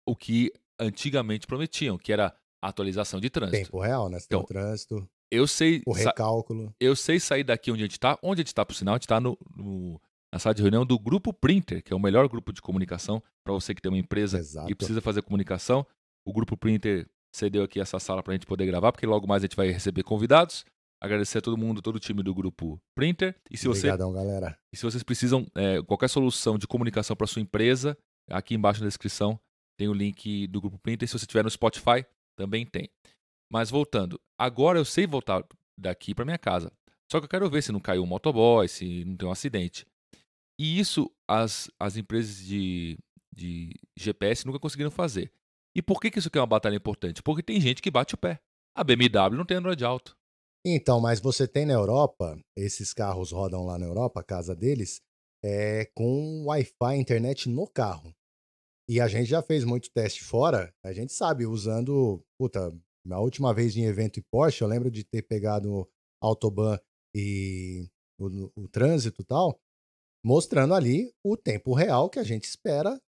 o 0.06 0.17
que 0.17 0.50
antigamente 0.81 1.47
prometiam, 1.47 1.97
que 1.97 2.12
era 2.12 2.35
atualização 2.61 3.21
de 3.21 3.31
trânsito. 3.31 3.65
Tempo 3.71 3.81
real, 3.81 4.09
né? 4.09 4.19
Você 4.19 4.27
tem 4.29 4.37
Então, 4.37 4.44
o 4.44 4.47
trânsito, 4.47 5.09
Eu 5.31 5.47
sei, 5.47 5.83
o 5.87 5.93
recálculo. 5.93 6.75
eu 6.81 6.94
sei 6.97 7.21
sair 7.21 7.44
daqui 7.44 7.71
onde 7.71 7.83
a 7.83 7.85
gente 7.85 7.93
está. 7.93 8.19
Onde 8.23 8.41
a 8.41 8.43
gente 8.43 8.49
está, 8.49 8.65
por 8.67 8.75
sinal, 8.75 8.94
a 8.94 8.97
gente 8.97 9.05
está 9.05 9.21
no, 9.21 9.39
no- 9.56 10.00
na 10.33 10.39
sala 10.39 10.55
de 10.55 10.62
reunião 10.62 10.85
do 10.85 10.99
Grupo 10.99 11.33
Printer, 11.33 11.83
que 11.85 11.93
é 11.93 11.97
o 11.97 12.00
melhor 12.00 12.27
grupo 12.29 12.53
de 12.53 12.61
comunicação 12.62 13.23
para 13.44 13.53
você 13.53 13.75
que 13.75 13.83
tem 13.83 13.93
uma 13.93 13.99
empresa 13.99 14.39
Exato. 14.39 14.71
e 14.71 14.75
precisa 14.75 15.00
fazer 15.00 15.23
comunicação. 15.23 15.87
O 16.25 16.33
Grupo 16.33 16.57
Printer 16.57 17.09
cedeu 17.35 17.63
aqui 17.63 17.81
essa 17.81 17.99
sala 17.99 18.23
para 18.23 18.33
a 18.33 18.37
gente 18.37 18.47
poder 18.47 18.67
gravar, 18.67 18.93
porque 18.93 19.07
logo 19.07 19.27
mais 19.27 19.43
a 19.43 19.47
gente 19.47 19.57
vai 19.57 19.69
receber 19.71 20.03
convidados. 20.03 20.65
Agradecer 21.01 21.39
a 21.39 21.41
todo 21.41 21.57
mundo, 21.57 21.83
todo 21.83 21.97
o 21.97 22.01
time 22.01 22.23
do 22.23 22.33
Grupo 22.33 22.81
Printer. 22.95 23.35
E 23.51 23.57
se, 23.57 23.67
você, 23.67 23.89
Obrigadão, 23.89 24.13
galera. 24.13 24.57
e 24.73 24.77
se 24.77 24.85
vocês 24.85 25.03
precisam 25.03 25.47
é, 25.55 25.83
qualquer 25.83 26.09
solução 26.09 26.57
de 26.57 26.67
comunicação 26.67 27.17
para 27.17 27.27
sua 27.27 27.43
empresa, 27.43 27.99
aqui 28.31 28.55
embaixo 28.55 28.81
na 28.81 28.87
descrição 28.87 29.41
tem 29.77 29.89
o 29.89 29.93
link 29.93 30.47
do 30.47 30.61
Grupo 30.61 30.79
Printer. 30.79 31.09
Se 31.09 31.19
você 31.19 31.25
estiver 31.25 31.43
no 31.43 31.51
Spotify, 31.51 32.07
também 32.37 32.65
tem. 32.65 32.89
Mas 33.51 33.69
voltando, 33.69 34.21
agora 34.39 34.79
eu 34.79 34.85
sei 34.85 35.07
voltar 35.07 35.45
daqui 35.77 36.15
para 36.15 36.25
minha 36.25 36.39
casa. 36.39 36.71
Só 37.11 37.19
que 37.19 37.25
eu 37.25 37.29
quero 37.29 37.51
ver 37.51 37.63
se 37.63 37.73
não 37.73 37.81
caiu 37.81 38.05
um 38.05 38.07
motoboy, 38.07 38.69
se 38.69 39.05
não 39.05 39.17
tem 39.17 39.29
um 39.29 39.33
acidente. 39.33 39.85
E 40.59 40.79
isso 40.79 41.11
as, 41.27 41.69
as 41.81 41.97
empresas 41.97 42.39
de, 42.39 42.97
de 43.35 43.75
GPS 43.97 44.47
nunca 44.47 44.61
conseguiram 44.61 44.91
fazer. 44.91 45.33
E 45.75 45.81
por 45.83 46.01
que, 46.01 46.11
que 46.11 46.19
isso 46.19 46.29
aqui 46.29 46.39
é 46.39 46.41
uma 46.41 46.47
batalha 46.47 46.77
importante? 46.77 47.23
Porque 47.23 47.43
tem 47.43 47.61
gente 47.61 47.81
que 47.81 47.91
bate 47.91 48.15
o 48.15 48.19
pé. 48.19 48.41
A 48.77 48.85
BMW 48.85 49.37
não 49.37 49.45
tem 49.45 49.57
Android 49.57 49.85
Auto. 49.85 50.17
Então, 50.65 51.01
mas 51.01 51.21
você 51.21 51.49
tem 51.49 51.67
na 51.67 51.73
Europa, 51.73 52.39
esses 52.57 52.93
carros 52.93 53.33
rodam 53.33 53.65
lá 53.65 53.79
na 53.79 53.87
Europa, 53.87 54.21
a 54.21 54.25
casa 54.25 54.55
deles, 54.55 55.01
é 55.45 55.87
com 55.95 56.45
Wi-Fi, 56.47 56.97
internet 56.97 57.49
no 57.49 57.67
carro. 57.67 58.15
E 58.89 59.01
a 59.01 59.09
gente 59.09 59.27
já 59.27 59.43
fez 59.43 59.65
muito 59.65 59.91
teste 59.91 60.23
fora, 60.23 60.73
a 60.85 60.93
gente 60.93 61.13
sabe, 61.13 61.47
usando. 61.47 62.25
Puta, 62.39 62.73
na 63.05 63.19
última 63.19 63.53
vez 63.53 63.77
em 63.77 63.85
evento 63.85 64.21
em 64.21 64.23
Porsche, 64.31 64.63
eu 64.63 64.69
lembro 64.69 64.91
de 64.91 65.05
ter 65.05 65.23
pegado 65.23 65.89
Autobahn 66.23 66.79
e 67.15 67.89
o, 68.19 68.63
o 68.63 68.69
trânsito 68.69 69.23
e 69.23 69.25
tal, 69.25 69.58
mostrando 70.25 70.75
ali 70.75 71.13
o 71.25 71.37
tempo 71.37 71.75
real 71.75 72.08
que 72.08 72.19
a 72.19 72.25
gente 72.25 72.44
espera 72.44 73.01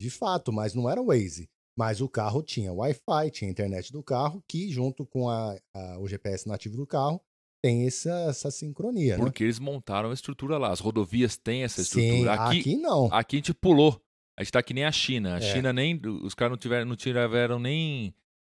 de 0.00 0.10
fato, 0.10 0.52
mas 0.52 0.74
não 0.74 0.88
era 0.88 1.00
o 1.00 1.06
Waze. 1.06 1.48
Mas 1.78 2.00
o 2.00 2.08
carro 2.08 2.42
tinha 2.42 2.72
Wi-Fi, 2.72 3.30
tinha 3.30 3.50
internet 3.50 3.92
do 3.92 4.02
carro, 4.02 4.42
que 4.46 4.70
junto 4.70 5.06
com 5.06 5.28
a, 5.28 5.56
a- 5.74 5.98
o 5.98 6.06
GPS 6.08 6.46
nativo 6.48 6.76
do 6.76 6.86
carro 6.86 7.20
tem 7.62 7.86
essa, 7.86 8.10
essa 8.28 8.50
sincronia, 8.50 9.16
né? 9.18 9.24
Porque 9.24 9.44
eles 9.44 9.58
montaram 9.58 10.10
a 10.10 10.14
estrutura 10.14 10.58
lá. 10.58 10.70
As 10.72 10.80
rodovias 10.80 11.36
têm 11.36 11.62
essa 11.62 11.82
Sim, 11.84 12.00
estrutura. 12.00 12.34
aqui, 12.34 12.60
aqui, 12.60 12.76
não. 12.76 13.06
Aqui 13.12 13.36
a 13.36 13.38
gente 13.38 13.54
pulou. 13.54 14.00
A 14.38 14.42
gente 14.42 14.52
tá 14.52 14.62
que 14.62 14.72
nem 14.74 14.84
a 14.84 14.92
China. 14.92 15.34
A 15.34 15.38
É. 15.38 15.40
China 15.40 15.72
nem. 15.72 16.00
Os 16.22 16.34
caras 16.34 16.52
não 16.52 16.58
tiveram, 16.58 16.86
não 16.86 16.96
tiveram 16.96 17.58
nem 17.58 18.14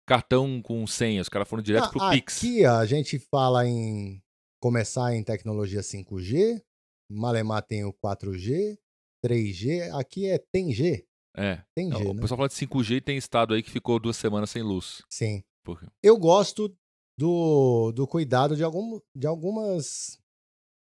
cartão 0.07 0.61
com 0.63 0.87
senha. 0.87 1.21
Os 1.21 1.29
caras 1.29 1.49
foram 1.49 1.63
direto 1.63 1.85
Ah, 1.87 1.89
pro 1.91 2.11
Pix. 2.11 2.39
Aqui 2.39 2.65
a 2.65 2.85
gente 2.87 3.19
fala 3.19 3.67
em 3.67 4.23
começar 4.61 5.15
em 5.15 5.25
tecnologia 5.25 5.81
5G, 5.81 6.63
Malemar 7.11 7.63
tem 7.63 7.85
o 7.85 7.93
4G, 7.93 8.79
3G, 9.25 9.91
aqui 9.99 10.27
é 10.29 10.39
tem 10.39 10.73
G, 10.73 11.05
É. 11.37 11.63
tem 11.75 11.91
G, 11.91 11.97
o 12.05 12.13
né? 12.15 12.21
pessoal 12.21 12.37
fala 12.39 12.49
de 12.49 12.55
5G 12.55 12.97
e 12.97 13.01
tem 13.01 13.17
estado 13.17 13.55
aí 13.55 13.63
que 13.63 13.71
ficou 13.71 13.99
duas 13.99 14.17
semanas 14.17 14.51
sem 14.51 14.63
luz. 14.63 15.03
Sim. 15.09 15.43
Por- 15.65 15.81
Eu 16.03 16.19
gosto 16.19 16.75
do, 17.19 17.93
do 17.93 18.07
cuidado 18.07 18.57
de, 18.57 18.63
algum, 18.65 19.01
de 19.15 19.27
algumas 19.27 20.19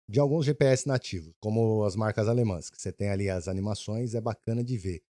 de 0.08 0.18
alguns 0.18 0.44
GPS 0.44 0.88
nativos, 0.88 1.32
como 1.40 1.84
as 1.84 1.94
marcas 1.94 2.26
alemãs, 2.26 2.68
que 2.68 2.80
você 2.82 2.90
tem 2.92 3.10
ali 3.10 3.28
as 3.30 3.46
animações, 3.46 4.12
é 4.14 4.20
bacana 4.20 4.64
de 4.64 4.76
ver. 4.76 5.02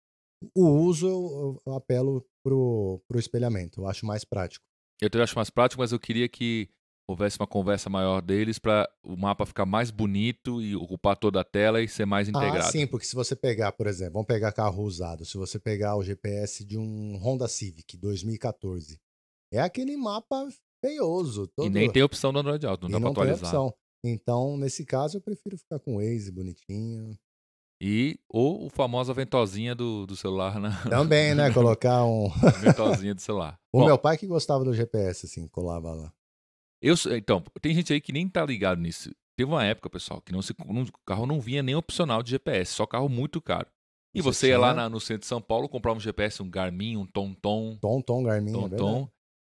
O 0.54 0.68
uso 0.68 1.08
eu, 1.08 1.62
eu 1.66 1.74
apelo 1.74 2.26
pro, 2.44 3.02
pro 3.08 3.20
espelhamento, 3.20 3.80
eu 3.82 3.88
acho 3.88 4.06
mais 4.06 4.26
prático. 4.26 4.66
Eu 5.02 5.10
também 5.10 5.24
acho 5.24 5.36
mais 5.38 5.50
prático, 5.50 5.82
mas 5.82 5.94
eu 5.94 6.00
queria 6.00 6.28
que 6.28 6.70
houvesse 7.12 7.40
uma 7.40 7.48
conversa 7.48 7.90
maior 7.90 8.22
deles 8.22 8.60
para 8.60 8.90
o 9.04 9.16
mapa 9.16 9.46
ficar 9.46 9.66
mais 9.66 9.90
bonito 9.90 10.62
e 10.62 10.76
ocupar 10.76 11.18
toda 11.18 11.42
a 11.42 11.44
tela 11.44 11.82
e 11.82 11.88
ser 11.88 12.06
mais 12.06 12.30
integrado. 12.30 12.60
Ah, 12.60 12.72
sim, 12.72 12.86
porque 12.86 13.06
se 13.06 13.16
você 13.16 13.36
pegar, 13.36 13.72
por 13.72 13.88
exemplo, 13.88 14.14
vamos 14.14 14.28
pegar 14.28 14.52
carro 14.52 14.84
usado, 14.84 15.26
se 15.26 15.38
você 15.38 15.60
pegar 15.60 15.96
o 15.96 16.04
GPS 16.04 16.64
de 16.64 16.78
um 16.78 17.18
Honda 17.18 17.48
Civic 17.48 17.98
2014, 17.98 19.00
é 19.52 19.60
aquele 19.60 19.98
mapa 19.98 20.48
feioso. 20.84 21.48
Todo... 21.48 21.68
E 21.68 21.70
nem 21.70 21.92
tem 21.92 22.04
opção 22.04 22.32
do 22.32 22.40
Android 22.40 22.66
Auto, 22.66 22.88
não 22.88 22.90
e 22.90 22.92
dá 22.94 23.00
para 23.00 23.08
não 23.08 23.14
tem 23.14 23.24
atualizar. 23.24 23.50
opção. 23.50 23.74
Então, 24.04 24.58
nesse 24.58 24.86
caso, 24.86 25.18
eu 25.18 25.22
prefiro 25.22 25.58
ficar 25.58 25.80
com 25.80 25.96
o 25.96 25.98
Waze 25.98 26.32
bonitinho. 26.32 27.18
E 27.82 28.20
ou 28.28 28.66
o 28.66 28.70
famosa 28.70 29.14
ventosinha 29.14 29.74
do, 29.74 30.06
do 30.06 30.16
celular 30.16 30.60
na 30.60 30.84
Também, 30.84 31.34
né? 31.34 31.52
Colocar 31.52 32.04
um. 32.06 32.30
ventosinha 32.62 33.16
do 33.16 33.22
celular. 33.22 33.58
O 33.72 33.82
Bom, 33.82 33.86
meu 33.86 34.00
pai 34.00 34.18
que 34.18 34.26
gostava 34.26 34.64
do 34.64 34.74
GPS, 34.74 35.28
assim, 35.28 35.48
colava 35.48 35.94
lá. 35.94 36.12
Eu, 36.82 36.96
então, 37.18 37.44
tem 37.62 37.74
gente 37.74 37.92
aí 37.94 38.00
que 38.02 38.12
nem 38.14 38.28
tá 38.28 38.46
ligado 38.46 38.80
nisso. 38.82 39.12
Teve 39.38 39.52
uma 39.52 39.64
época, 39.64 39.90
pessoal, 39.90 40.22
que 40.22 40.32
não 40.32 40.42
se, 40.42 40.54
não- 40.66 40.84
o 40.84 40.92
carro 41.06 41.26
não 41.26 41.40
vinha 41.40 41.64
nem 41.64 41.76
opcional 41.76 42.22
de 42.24 42.32
GPS, 42.32 42.74
só 42.74 42.86
carro 42.86 43.08
muito 43.10 43.42
caro. 43.42 43.68
E 44.14 44.22
Você 44.22 44.40
você, 44.40 44.48
ia 44.50 44.60
lá 44.60 44.70
tinha? 44.74 44.84
na- 44.84 44.90
no 44.90 45.00
centro 45.00 45.22
de 45.22 45.28
São 45.28 45.42
Paulo, 45.42 45.70
comprava 45.70 45.98
um 45.98 46.00
GPS, 46.02 46.42
um 46.42 46.50
Garmin, 46.50 46.98
um 46.98 47.06
TomTom, 47.06 47.78
Tom, 47.80 48.02
Tom, 48.02 48.24
Garmin, 48.24 48.52
é 48.52 48.54
verdade. 48.58 48.76
TomTom, 48.82 49.10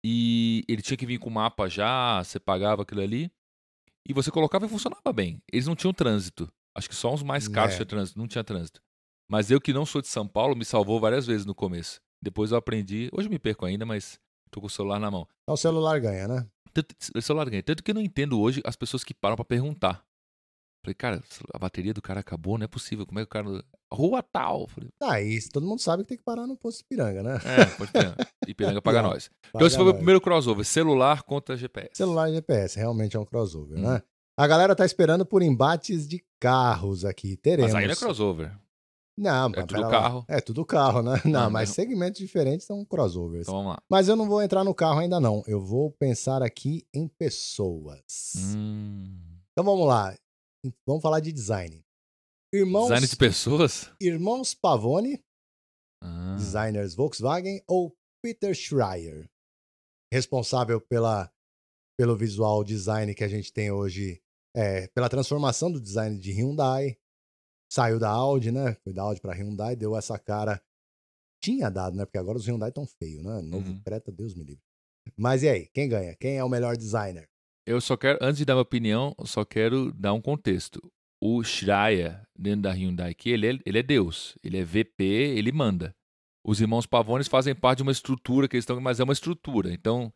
e 0.05 0.65
ele 0.69 0.83
tinha 0.83 0.97
que 0.97 1.07
vir 1.07 1.19
com 1.19 1.29
o 1.29 1.33
mapa 1.33 1.69
já, 1.69 2.23
você 2.23 2.39
pagava 2.41 2.83
aquilo 2.83 3.00
ali, 3.00 3.31
e 4.09 4.12
você 4.12 4.31
colocava 4.31 4.67
e 4.67 4.69
funcionava 4.69 5.12
bem. 5.12 5.41
Eles 5.53 5.67
não 5.67 5.77
tinham 5.77 5.93
trânsito. 5.93 6.50
Acho 6.75 6.89
que 6.89 6.95
só 6.95 7.12
os 7.15 7.23
mais 7.23 7.47
caros 7.49 7.75
É. 7.75 7.77
tinham 7.77 7.87
trânsito, 7.87 8.19
não 8.19 8.27
tinha 8.27 8.43
trânsito. 8.45 8.81
Mas 9.31 9.50
eu 9.50 9.61
que 9.61 9.73
não 9.73 9.87
sou 9.87 10.00
de 10.03 10.09
São 10.09 10.27
Paulo, 10.27 10.57
me 10.57 10.65
salvou 10.65 10.99
várias 10.99 11.27
vezes 11.27 11.47
no 11.47 11.55
começo. 11.55 12.00
Depois 12.23 12.50
eu 12.50 12.59
aprendi, 12.59 13.09
hoje 13.12 13.29
eu 13.29 13.31
me 13.33 13.39
perco 13.39 13.65
ainda, 13.65 13.87
mas 13.87 14.19
tô 14.50 14.61
com 14.61 14.66
o 14.66 14.71
celular 14.71 14.99
na 14.99 15.11
mão. 15.11 15.26
Então 15.42 15.54
o 15.54 15.57
celular 15.57 16.00
ganha, 16.00 16.26
né? 16.28 16.47
Tanto, 16.73 16.95
o 17.16 17.23
celular 17.23 17.49
ganha. 17.50 17.62
Tanto 17.62 17.83
que 17.83 17.90
eu 17.90 17.95
não 17.95 18.02
entendo 18.02 18.40
hoje 18.40 18.61
as 18.64 18.76
pessoas 18.76 19.02
que 19.04 19.12
param 19.14 19.37
pra 19.37 19.45
perguntar. 19.45 20.02
Falei, 20.85 20.95
cara, 20.95 21.23
a 21.52 21.59
bateria 21.59 21.92
do 21.92 22.00
cara 22.00 22.21
acabou, 22.21 22.57
não 22.57 22.64
é 22.64 22.69
possível. 22.69 23.04
Como 23.07 23.19
é 23.19 23.23
que 23.23 23.26
o 23.26 23.28
cara. 23.28 23.64
Rua 23.92 24.23
tal. 24.23 24.66
Falei, 24.66 24.88
Ah, 25.02 25.21
isso 25.21 25.50
todo 25.50 25.66
mundo 25.66 25.80
sabe 25.80 26.04
que 26.04 26.09
tem 26.11 26.16
que 26.19 26.25
parar 26.25 26.47
no 26.47 26.57
posto 26.57 26.78
de 26.78 26.85
piranga, 26.85 27.23
né? 27.23 27.38
é, 27.45 27.64
pode 27.76 27.92
ter. 27.92 28.14
Ipiranga 28.49 28.80
paga 28.80 29.02
nós. 29.02 29.28
Então 29.49 29.52
Paga 29.59 29.66
esse 29.66 29.76
foi 29.76 29.83
o 29.85 29.88
meu 29.88 29.95
primeiro 29.97 30.21
crossover: 30.21 30.64
celular 30.64 31.23
contra 31.25 31.57
GPS. 31.57 31.90
Celular 31.95 32.30
e 32.30 32.35
GPS, 32.35 32.78
realmente 32.78 33.16
é 33.16 33.21
um 33.21 33.26
crossover, 33.26 33.76
Hum. 33.78 33.83
né? 33.83 34.02
A 34.38 34.47
galera 34.47 34.75
tá 34.75 34.87
esperando 34.87 35.26
por 35.26 35.42
embates 35.42 36.09
de 36.09 36.25
carros 36.40 37.04
aqui. 37.04 37.37
Teremos. 37.37 37.73
Mas 37.75 37.83
aí 37.83 37.87
não 37.87 37.92
é 37.92 37.97
crossover. 37.97 38.57
Não, 39.21 39.49
É 39.50 39.53
tudo 39.61 39.67
pera 39.75 39.81
lá. 39.83 39.91
carro. 39.91 40.25
É 40.29 40.41
tudo 40.41 40.65
carro, 40.65 41.03
né? 41.03 41.21
Não, 41.27 41.31
Não, 41.43 41.50
mas 41.50 41.69
não. 41.69 41.75
segmentos 41.75 42.19
diferentes 42.19 42.67
são 42.67 42.85
crossovers. 42.85 43.43
Então 43.47 43.55
vamos 43.57 43.73
lá. 43.73 43.83
Mas 43.91 44.09
eu 44.09 44.17
não 44.17 44.27
vou 44.29 44.43
entrar 44.43 44.65
no 44.65 44.75
carro 44.75 44.99
ainda 45.00 45.21
não. 45.21 45.43
Eu 45.47 45.61
vou 45.62 45.91
pensar 45.93 46.43
aqui 46.43 46.87
em 46.95 47.07
pessoas. 47.07 48.33
Hum. 48.57 49.19
Então 49.53 49.65
vamos 49.65 49.87
lá. 49.87 50.17
Vamos 50.87 51.03
falar 51.03 51.21
de 51.21 51.33
design. 51.33 51.85
Irmãos, 52.53 52.85
Design 52.89 53.07
de 53.07 53.17
pessoas? 53.17 53.91
irmãos 54.00 54.55
Pavone, 54.55 55.23
Ah. 56.03 56.35
designers 56.37 56.95
Volkswagen, 56.95 57.62
ou 57.69 57.95
Peter 58.25 58.55
Schreier, 58.55 59.31
responsável 60.12 60.81
pela, 60.81 61.31
pelo 61.99 62.17
visual 62.17 62.65
design 62.65 63.15
que 63.15 63.23
a 63.25 63.29
gente 63.29 63.53
tem 63.53 63.71
hoje, 63.71 64.21
é, 64.57 64.89
pela 64.89 65.09
transformação 65.09 65.71
do 65.71 65.81
design 65.81 66.19
de 66.19 66.33
Hyundai. 66.33 66.97
Saiu 67.71 67.99
da 67.99 68.09
Audi, 68.11 68.50
né? 68.50 68.75
Foi 68.83 68.93
da 68.93 69.03
Audi 69.03 69.21
para 69.21 69.33
Hyundai, 69.35 69.77
deu 69.77 69.97
essa 69.97 70.19
cara. 70.19 70.61
Tinha 71.43 71.71
dado, 71.71 71.97
né? 71.97 72.05
Porque 72.05 72.19
agora 72.19 72.37
os 72.37 72.47
Hyundai 72.47 72.69
estão 72.71 72.85
feios, 72.87 73.23
né? 73.23 73.41
Novo 73.43 73.71
Uhum. 73.71 73.81
Creta, 73.83 74.11
Deus 74.11 74.35
me 74.35 74.43
livre. 74.45 74.62
Mas 75.17 75.43
e 75.43 75.49
aí? 75.49 75.69
Quem 75.73 75.89
ganha? 75.89 76.15
Quem 76.17 76.37
é 76.37 76.45
o 76.45 76.49
melhor 76.49 76.77
designer? 76.77 77.29
Eu 77.67 77.81
só 77.81 77.97
quero, 77.97 78.19
antes 78.21 78.39
de 78.39 78.45
dar 78.45 78.55
minha 78.55 78.62
opinião, 78.62 79.15
só 79.25 79.45
quero 79.45 79.93
dar 79.93 80.12
um 80.12 80.21
contexto. 80.21 80.81
O 81.23 81.45
Schreier, 81.45 82.23
dentro 82.37 82.62
da 82.62 82.73
Hyundai 82.73 83.11
aqui, 83.12 83.31
ele 83.31 83.47
é, 83.47 83.59
ele 83.65 83.79
é 83.79 83.83
Deus. 83.83 84.35
Ele 84.43 84.59
é 84.59 84.65
VP, 84.65 85.05
ele 85.05 85.53
manda. 85.53 85.95
Os 86.45 86.61
irmãos 86.61 86.87
Pavones 86.87 87.29
fazem 87.29 87.55
parte 87.55 87.79
de 87.79 87.83
uma 87.85 87.93
estrutura 87.93 88.49
que 88.49 88.57
eles 88.57 88.62
estão, 88.65 88.81
mas 88.81 88.99
é 88.99 89.05
uma 89.05 89.12
estrutura. 89.12 89.73
Então, 89.73 90.12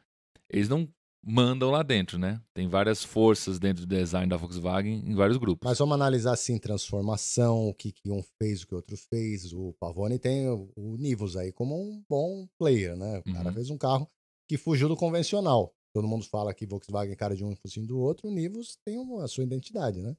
eles 0.51 0.69
não 0.69 0.89
mandam 1.27 1.71
lá 1.71 1.83
dentro, 1.83 2.19
né? 2.19 2.41
Tem 2.53 2.69
várias 2.69 3.03
forças 3.03 3.59
dentro 3.59 3.87
do 3.87 3.89
design 3.97 4.29
da 4.29 4.37
Volkswagen 4.37 5.03
em 5.09 5.15
vários 5.15 5.37
grupos. 5.39 5.65
Mas 5.67 5.79
vamos 5.79 5.95
analisar 5.95 6.33
assim, 6.33 6.59
transformação, 6.59 7.69
o 7.69 7.75
que, 7.75 7.93
que 7.93 8.11
um 8.11 8.23
fez, 8.41 8.63
o 8.63 8.67
que 8.67 8.75
o 8.75 8.77
outro 8.77 8.97
fez. 8.97 9.53
O 9.53 9.73
Pavone 9.81 10.19
tem 10.19 10.49
o, 10.49 10.71
o 10.77 10.97
Nivus 10.97 11.37
aí 11.37 11.53
como 11.53 11.75
um 11.75 12.03
bom 12.09 12.47
player, 12.59 12.97
né? 12.97 13.19
O 13.27 13.33
cara 13.33 13.49
Uhum. 13.49 13.55
fez 13.55 13.71
um 13.71 13.79
carro 13.79 14.09
que 14.49 14.57
fugiu 14.59 14.89
do 14.89 14.97
convencional. 14.97 15.75
Todo 15.95 16.09
mundo 16.09 16.25
fala 16.25 16.53
que 16.53 16.67
Volkswagen 16.67 17.13
é 17.13 17.17
cara 17.17 17.37
de 17.37 17.45
um 17.45 17.53
e 17.53 17.57
focinho 17.57 17.87
do 17.87 17.99
outro, 17.99 18.29
o 18.29 18.33
Nivus 18.35 18.77
tem 18.85 18.99
uma- 18.99 19.25
a 19.25 19.29
sua 19.29 19.45
identidade, 19.45 20.01
né? 20.03 20.17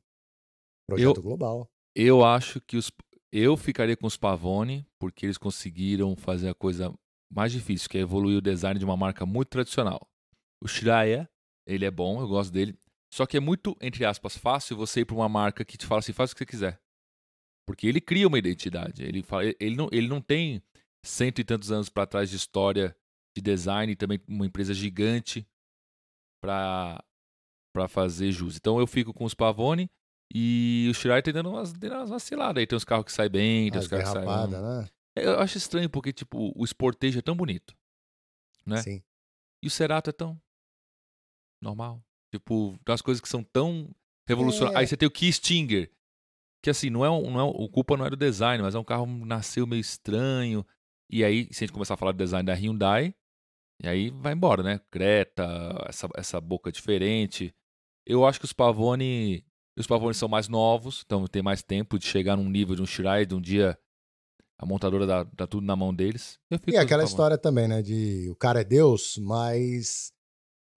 Projeto 0.88 1.18
Eu- 1.18 1.22
global. 1.24 1.70
Eu 1.96 2.24
acho 2.24 2.60
que 2.62 2.78
os. 2.78 2.92
Eu 3.32 3.58
ficaria 3.58 3.98
com 3.98 4.08
os 4.08 4.16
Pavone, 4.18 4.86
porque 5.00 5.26
eles 5.26 5.38
conseguiram 5.38 6.16
fazer 6.16 6.50
a 6.50 6.54
coisa 6.54 6.94
mais 7.30 7.52
difícil, 7.52 7.90
que 7.90 7.98
é 7.98 8.02
evoluir 8.02 8.38
o 8.38 8.42
design 8.42 8.78
de 8.80 8.86
uma 8.86 8.96
marca 8.96 9.26
muito 9.26 9.50
tradicional. 9.50 10.08
O 10.66 10.68
Schreier, 10.68 11.30
ele 11.68 11.86
é 11.86 11.92
bom, 11.92 12.20
eu 12.20 12.28
gosto 12.28 12.52
dele. 12.52 12.76
Só 13.14 13.28
que 13.28 13.38
é 13.38 13.40
muito, 13.40 13.78
entre 13.80 14.04
aspas, 14.04 14.36
fácil 14.36 14.76
você 14.76 15.02
ir 15.02 15.06
para 15.06 15.16
uma 15.16 15.30
marca 15.30 15.64
que 15.64 15.78
te 15.78 15.86
fala 15.86 16.00
assim, 16.00 16.12
faz 16.12 16.32
o 16.32 16.34
que 16.34 16.40
você 16.40 16.46
quiser. 16.48 16.82
Porque 17.68 17.86
ele 17.86 18.02
cria 18.02 18.28
uma 18.28 18.40
identidade. 18.40 19.04
Ele, 19.04 19.22
fala, 19.22 19.44
ele, 19.60 19.76
não, 19.76 19.88
ele 19.92 20.08
não 20.08 20.20
tem 20.20 20.64
cento 21.06 21.40
e 21.40 21.44
tantos 21.44 21.72
anos 21.72 21.88
para 21.88 22.08
trás 22.08 22.32
de 22.32 22.36
história 22.36 22.98
de 23.38 23.44
design 23.44 23.96
também 23.96 24.20
uma 24.28 24.48
empresa 24.48 24.74
gigante 24.74 25.48
para 26.42 27.04
para 27.72 27.88
fazer 27.88 28.32
jus. 28.32 28.56
Então 28.56 28.80
eu 28.80 28.88
fico 28.88 29.14
com 29.14 29.26
os 29.26 29.36
Pavone 29.36 29.88
e 30.34 30.88
o 30.90 30.94
Schreier 30.96 31.22
tá 31.22 31.32
dando 31.32 31.50
umas, 31.50 31.74
dando 31.74 31.96
umas 31.96 32.10
vaciladas. 32.10 32.60
Aí 32.60 32.66
tem 32.66 32.78
uns 32.78 32.86
carros 32.86 33.06
que 33.06 33.12
saem 33.12 33.30
bem, 33.30 33.70
tem 33.70 33.78
As 33.78 33.86
uns 33.86 33.90
carros 33.90 34.08
que 34.08 34.14
saem... 34.14 34.50
né? 34.50 34.90
Eu 35.16 35.40
acho 35.40 35.58
estranho 35.58 35.90
porque, 35.90 36.12
tipo, 36.12 36.54
o 36.56 36.66
Sportage 36.66 37.20
é 37.20 37.22
tão 37.22 37.36
bonito. 37.36 37.76
Né? 38.66 38.82
Sim. 38.82 39.04
E 39.64 39.68
o 39.68 39.70
Cerato 39.70 40.10
é 40.10 40.14
tão 40.14 40.42
normal. 41.62 42.02
Tipo, 42.34 42.78
umas 42.88 43.02
coisas 43.02 43.22
que 43.22 43.30
são 43.30 43.44
tão 43.44 43.90
revolucionárias. 44.28 44.76
É. 44.78 44.80
Aí 44.82 44.88
você 44.88 44.98
tem 44.98 45.08
o 45.08 45.12
Key 45.12 45.32
Stinger, 45.32 45.90
que 46.64 46.70
assim, 46.70 46.90
não 46.90 47.06
é, 47.06 47.10
um, 47.10 47.32
não 47.32 47.40
é 47.40 47.44
um- 47.44 47.50
o 47.50 47.70
culpa 47.70 47.96
não 47.96 48.06
é 48.06 48.10
do 48.10 48.18
design, 48.18 48.62
mas 48.62 48.76
é 48.76 48.80
um 48.80 48.84
carro 48.84 49.06
que 49.06 49.26
nasceu 49.26 49.66
meio 49.68 49.80
estranho. 49.80 50.66
E 51.10 51.24
aí, 51.24 51.46
se 51.52 51.64
a 51.64 51.68
gente 51.68 51.74
começar 51.74 51.94
a 51.94 51.98
falar 51.98 52.12
do 52.12 52.18
design 52.18 52.46
da 52.46 52.54
Hyundai, 52.54 53.14
e 53.82 53.88
aí 53.88 54.10
vai 54.10 54.34
embora, 54.34 54.64
né? 54.64 54.80
Creta, 54.90 55.46
essa, 55.88 56.10
essa 56.16 56.42
boca 56.42 56.72
diferente. 56.72 57.54
Eu 58.06 58.26
acho 58.26 58.40
que 58.40 58.46
os 58.46 58.54
Pavone, 58.54 59.46
os 59.78 59.86
Pavone 59.88 60.14
são 60.14 60.28
mais 60.30 60.48
novos, 60.48 61.04
então 61.06 61.28
tem 61.28 61.42
mais 61.42 61.62
tempo 61.62 62.00
de 62.00 62.06
chegar 62.06 62.36
num 62.36 62.50
nível 62.50 62.76
de 62.76 62.82
um 62.82 62.86
Shirai, 62.86 63.26
de 63.26 63.36
um 63.36 63.42
dia 63.42 63.78
a 64.58 64.66
montadora 64.66 65.06
dá, 65.06 65.24
dá 65.24 65.46
tudo 65.46 65.66
na 65.66 65.76
mão 65.76 65.94
deles. 65.94 66.40
E 66.66 66.78
aquela 66.78 67.04
história 67.04 67.38
também, 67.38 67.68
né? 67.68 67.82
De 67.82 68.30
o 68.30 68.36
cara 68.36 68.62
é 68.62 68.64
Deus, 68.64 69.18
mas 69.18 70.14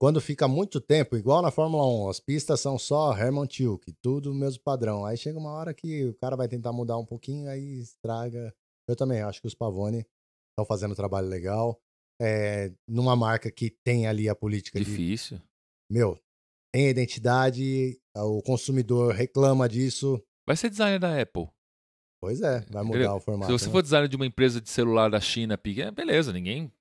quando 0.01 0.21
fica 0.21 0.47
muito 0.47 0.81
tempo, 0.81 1.17
igual 1.17 1.43
na 1.43 1.51
Fórmula 1.51 1.85
1, 2.07 2.09
as 2.09 2.21
pistas 2.21 2.61
são 2.61 2.79
só 2.79 3.17
Herman 3.17 3.47
Tilke, 3.47 3.93
tudo 4.01 4.31
o 4.31 4.35
mesmo 4.35 4.63
padrão. 4.63 5.05
Aí 5.05 5.17
chega 5.17 5.39
uma 5.39 5.51
hora 5.51 5.75
que 5.75 6.07
o 6.07 6.15
cara 6.15 6.37
vai 6.37 6.47
tentar 6.47 6.73
mudar 6.73 6.97
um 6.97 7.05
pouquinho, 7.05 7.51
aí 7.51 7.81
estraga. 7.81 8.55
Eu 8.89 8.95
também 8.95 9.21
acho 9.23 9.41
que 9.41 9.49
os 9.49 9.55
Pavone 9.55 10.07
estão 10.51 10.65
fazendo 10.65 10.93
um 10.93 10.97
trabalho 10.97 11.27
legal. 11.27 11.81
É, 12.21 12.73
numa 12.89 13.15
marca 13.15 13.51
que 13.51 13.71
tem 13.71 14.07
ali 14.07 14.29
a 14.29 14.35
política 14.35 14.79
de, 14.79 14.85
Difícil. 14.85 15.41
meu, 15.91 16.19
tem 16.73 16.89
identidade, 16.89 18.01
o 18.17 18.43
consumidor 18.43 19.15
reclama 19.15 19.69
disso. 19.69 20.23
Vai 20.47 20.57
ser 20.57 20.71
designer 20.71 20.99
da 20.99 21.21
Apple. 21.21 21.49
Pois 22.21 22.41
é, 22.41 22.61
vai 22.71 22.83
mudar 22.83 22.99
Entendeu? 22.99 23.15
o 23.15 23.21
formato. 23.21 23.47
Se 23.47 23.59
você 23.59 23.67
né? 23.67 23.73
for 23.73 23.83
designer 23.83 24.09
de 24.09 24.17
uma 24.17 24.27
empresa 24.27 24.61
de 24.61 24.69
celular 24.69 25.09
da 25.09 25.21
China, 25.21 25.57
pequena, 25.57 25.93
beleza, 25.93 26.33
ninguém 26.33 26.73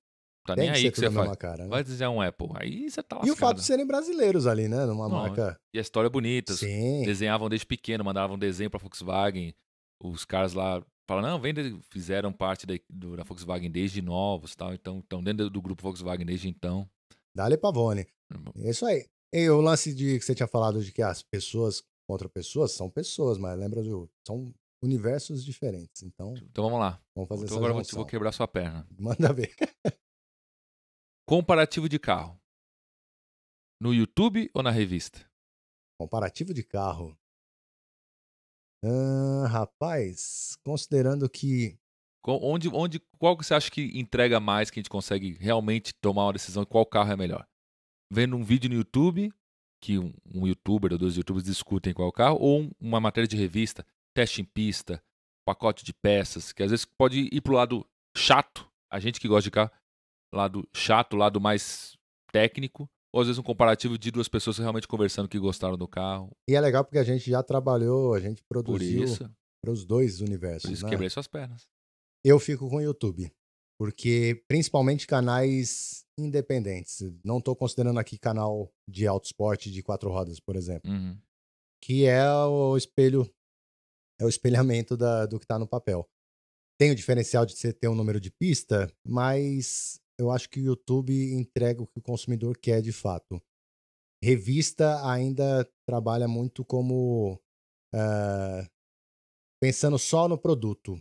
tá 0.48 0.54
tem 0.54 0.64
nem 0.64 0.72
que 0.72 0.76
aí 0.78 0.82
ser 0.84 0.90
que 0.92 1.00
você 1.00 1.10
faz. 1.10 1.36
cara, 1.36 1.64
né? 1.64 1.68
Vai 1.70 1.84
desenhar 1.84 2.10
um 2.10 2.20
Apple. 2.20 2.48
Aí 2.54 2.90
você 2.90 3.02
tá 3.02 3.16
lascado. 3.16 3.28
E 3.28 3.32
o 3.32 3.36
fato 3.36 3.56
de 3.58 3.64
serem 3.64 3.86
brasileiros 3.86 4.46
ali, 4.46 4.68
né? 4.68 4.84
Numa 4.86 5.08
Não, 5.08 5.16
marca. 5.16 5.58
E 5.72 5.78
a 5.78 5.82
história 5.82 6.06
é 6.08 6.10
bonita. 6.10 6.52
Sim. 6.54 7.02
Desenhavam 7.04 7.48
desde 7.48 7.66
pequeno, 7.66 8.04
mandavam 8.04 8.38
desenho 8.38 8.70
pra 8.70 8.78
Volkswagen. 8.78 9.54
Os 10.02 10.24
caras 10.24 10.52
lá 10.54 10.82
falaram, 11.06 11.28
não, 11.28 11.40
vem, 11.40 11.54
fizeram 11.90 12.32
parte 12.32 12.66
da, 12.66 12.74
do- 12.88 13.16
da 13.16 13.22
Volkswagen 13.24 13.70
desde 13.70 14.00
novos 14.02 14.54
tal. 14.54 14.74
Então, 14.74 14.98
estão 15.00 15.22
dentro 15.22 15.48
do 15.50 15.62
grupo 15.62 15.82
Volkswagen 15.82 16.26
desde 16.26 16.48
então. 16.48 16.88
Dale 17.34 17.56
Pavone. 17.56 18.06
É 18.64 18.70
isso 18.70 18.84
aí. 18.86 19.06
E 19.32 19.48
o 19.50 19.60
lance 19.60 19.94
de 19.94 20.18
que 20.18 20.24
você 20.24 20.34
tinha 20.34 20.46
falado 20.46 20.82
de 20.82 20.90
que 20.92 21.02
as 21.02 21.22
pessoas 21.22 21.82
contra 22.08 22.28
pessoas 22.28 22.72
são 22.72 22.88
pessoas, 22.88 23.36
mas 23.38 23.58
lembra, 23.58 23.82
viu? 23.82 24.08
São 24.26 24.52
universos 24.82 25.44
diferentes. 25.44 26.02
Então, 26.02 26.34
Então 26.50 26.64
vamos 26.64 26.78
lá. 26.80 27.00
vamos 27.14 27.28
fazer 27.28 27.44
Então 27.44 27.56
essa 27.58 27.66
agora 27.66 27.82
eu 27.84 27.96
vou 27.96 28.06
quebrar 28.06 28.32
sua 28.32 28.48
perna. 28.48 28.86
Manda 28.98 29.32
ver. 29.32 29.52
Comparativo 31.28 31.90
de 31.90 31.98
carro. 31.98 32.40
No 33.78 33.92
YouTube 33.92 34.50
ou 34.54 34.62
na 34.62 34.70
revista? 34.70 35.30
Comparativo 36.00 36.54
de 36.54 36.64
carro. 36.64 37.14
Ah, 38.82 39.46
rapaz, 39.46 40.56
considerando 40.64 41.28
que 41.28 41.78
Onde, 42.26 42.68
onde, 42.70 42.98
qual 43.18 43.36
que 43.36 43.44
você 43.44 43.52
acha 43.52 43.70
que 43.70 43.98
entrega 43.98 44.40
mais, 44.40 44.70
que 44.70 44.78
a 44.78 44.82
gente 44.82 44.88
consegue 44.88 45.32
realmente 45.32 45.92
tomar 45.94 46.24
uma 46.24 46.32
decisão 46.32 46.62
de 46.62 46.68
qual 46.70 46.86
carro 46.86 47.12
é 47.12 47.16
melhor? 47.16 47.46
Vendo 48.10 48.34
um 48.34 48.42
vídeo 48.42 48.70
no 48.70 48.76
YouTube, 48.76 49.30
que 49.82 49.98
um, 49.98 50.14
um 50.34 50.46
youtuber 50.46 50.92
ou 50.92 50.98
dois 50.98 51.14
youtubers 51.14 51.44
discutem 51.44 51.92
qual 51.92 52.10
carro, 52.10 52.38
ou 52.40 52.62
um- 52.62 52.70
uma 52.80 53.00
matéria 53.00 53.28
de 53.28 53.36
revista, 53.36 53.86
teste 54.14 54.40
em 54.40 54.44
pista, 54.46 55.02
pacote 55.46 55.84
de 55.84 55.92
peças, 55.92 56.52
que 56.52 56.62
às 56.62 56.70
vezes 56.70 56.86
pode 56.86 57.28
ir 57.30 57.42
pro 57.42 57.52
lado 57.54 57.86
chato, 58.16 58.70
a 58.90 58.98
gente 58.98 59.20
que 59.20 59.28
gosta 59.28 59.44
de 59.44 59.50
carro, 59.50 59.70
lado 60.32 60.68
chato, 60.74 61.16
lado 61.16 61.40
mais 61.40 61.96
técnico, 62.32 62.88
ou 63.12 63.20
às 63.20 63.26
vezes 63.26 63.38
um 63.38 63.42
comparativo 63.42 63.98
de 63.98 64.10
duas 64.10 64.28
pessoas 64.28 64.58
realmente 64.58 64.86
conversando 64.86 65.28
que 65.28 65.38
gostaram 65.38 65.76
do 65.76 65.88
carro. 65.88 66.30
E 66.48 66.54
é 66.54 66.60
legal 66.60 66.84
porque 66.84 66.98
a 66.98 67.04
gente 67.04 67.30
já 67.30 67.42
trabalhou, 67.42 68.14
a 68.14 68.20
gente 68.20 68.42
Por 68.42 68.62
produziu 68.62 69.04
isso, 69.04 69.30
para 69.62 69.72
os 69.72 69.84
dois 69.84 70.18
por 70.18 70.26
universos. 70.26 70.70
isso 70.70 70.84
né? 70.84 70.90
quebrei 70.90 71.10
suas 71.10 71.26
pernas. 71.26 71.66
Eu 72.24 72.38
fico 72.38 72.68
com 72.68 72.76
o 72.76 72.82
YouTube. 72.82 73.32
Porque, 73.80 74.42
principalmente 74.48 75.06
canais 75.06 76.04
independentes. 76.18 77.00
Não 77.24 77.38
estou 77.38 77.54
considerando 77.54 78.00
aqui 78.00 78.18
canal 78.18 78.72
de 78.90 79.06
alto 79.06 79.26
esporte 79.26 79.70
de 79.70 79.84
quatro 79.84 80.10
rodas, 80.10 80.40
por 80.40 80.56
exemplo. 80.56 80.90
Uhum. 80.90 81.16
Que 81.80 82.04
é 82.04 82.28
o 82.28 82.76
espelho, 82.76 83.32
é 84.20 84.24
o 84.24 84.28
espelhamento 84.28 84.96
da, 84.96 85.26
do 85.26 85.38
que 85.38 85.44
está 85.44 85.60
no 85.60 85.68
papel. 85.68 86.08
Tem 86.76 86.90
o 86.90 86.94
diferencial 86.94 87.46
de 87.46 87.56
você 87.56 87.72
ter 87.72 87.86
um 87.86 87.94
número 87.94 88.20
de 88.20 88.32
pista, 88.32 88.92
mas 89.06 90.00
eu 90.18 90.30
acho 90.30 90.48
que 90.48 90.60
o 90.60 90.64
YouTube 90.64 91.12
entrega 91.32 91.82
o 91.82 91.86
que 91.86 91.98
o 91.98 92.02
consumidor 92.02 92.58
quer 92.58 92.82
de 92.82 92.92
fato. 92.92 93.40
Revista 94.22 95.08
ainda 95.08 95.68
trabalha 95.86 96.26
muito 96.26 96.64
como 96.64 97.40
uh, 97.94 98.68
pensando 99.62 99.98
só 99.98 100.28
no 100.28 100.36
produto. 100.36 101.00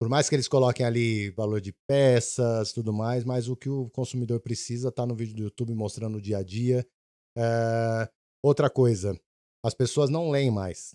Por 0.00 0.08
mais 0.08 0.28
que 0.28 0.34
eles 0.34 0.48
coloquem 0.48 0.86
ali 0.86 1.30
valor 1.30 1.60
de 1.60 1.74
peças, 1.86 2.72
tudo 2.72 2.92
mais, 2.92 3.24
mas 3.24 3.48
o 3.48 3.56
que 3.56 3.68
o 3.68 3.90
consumidor 3.90 4.40
precisa 4.40 4.88
está 4.88 5.04
no 5.04 5.14
vídeo 5.14 5.34
do 5.36 5.42
YouTube 5.42 5.74
mostrando 5.74 6.18
o 6.18 6.20
dia 6.20 6.38
a 6.38 6.42
dia. 6.42 6.86
É... 7.36 8.08
Outra 8.42 8.70
coisa, 8.70 9.18
as 9.64 9.74
pessoas 9.74 10.08
não 10.08 10.30
leem 10.30 10.50
mais. 10.50 10.94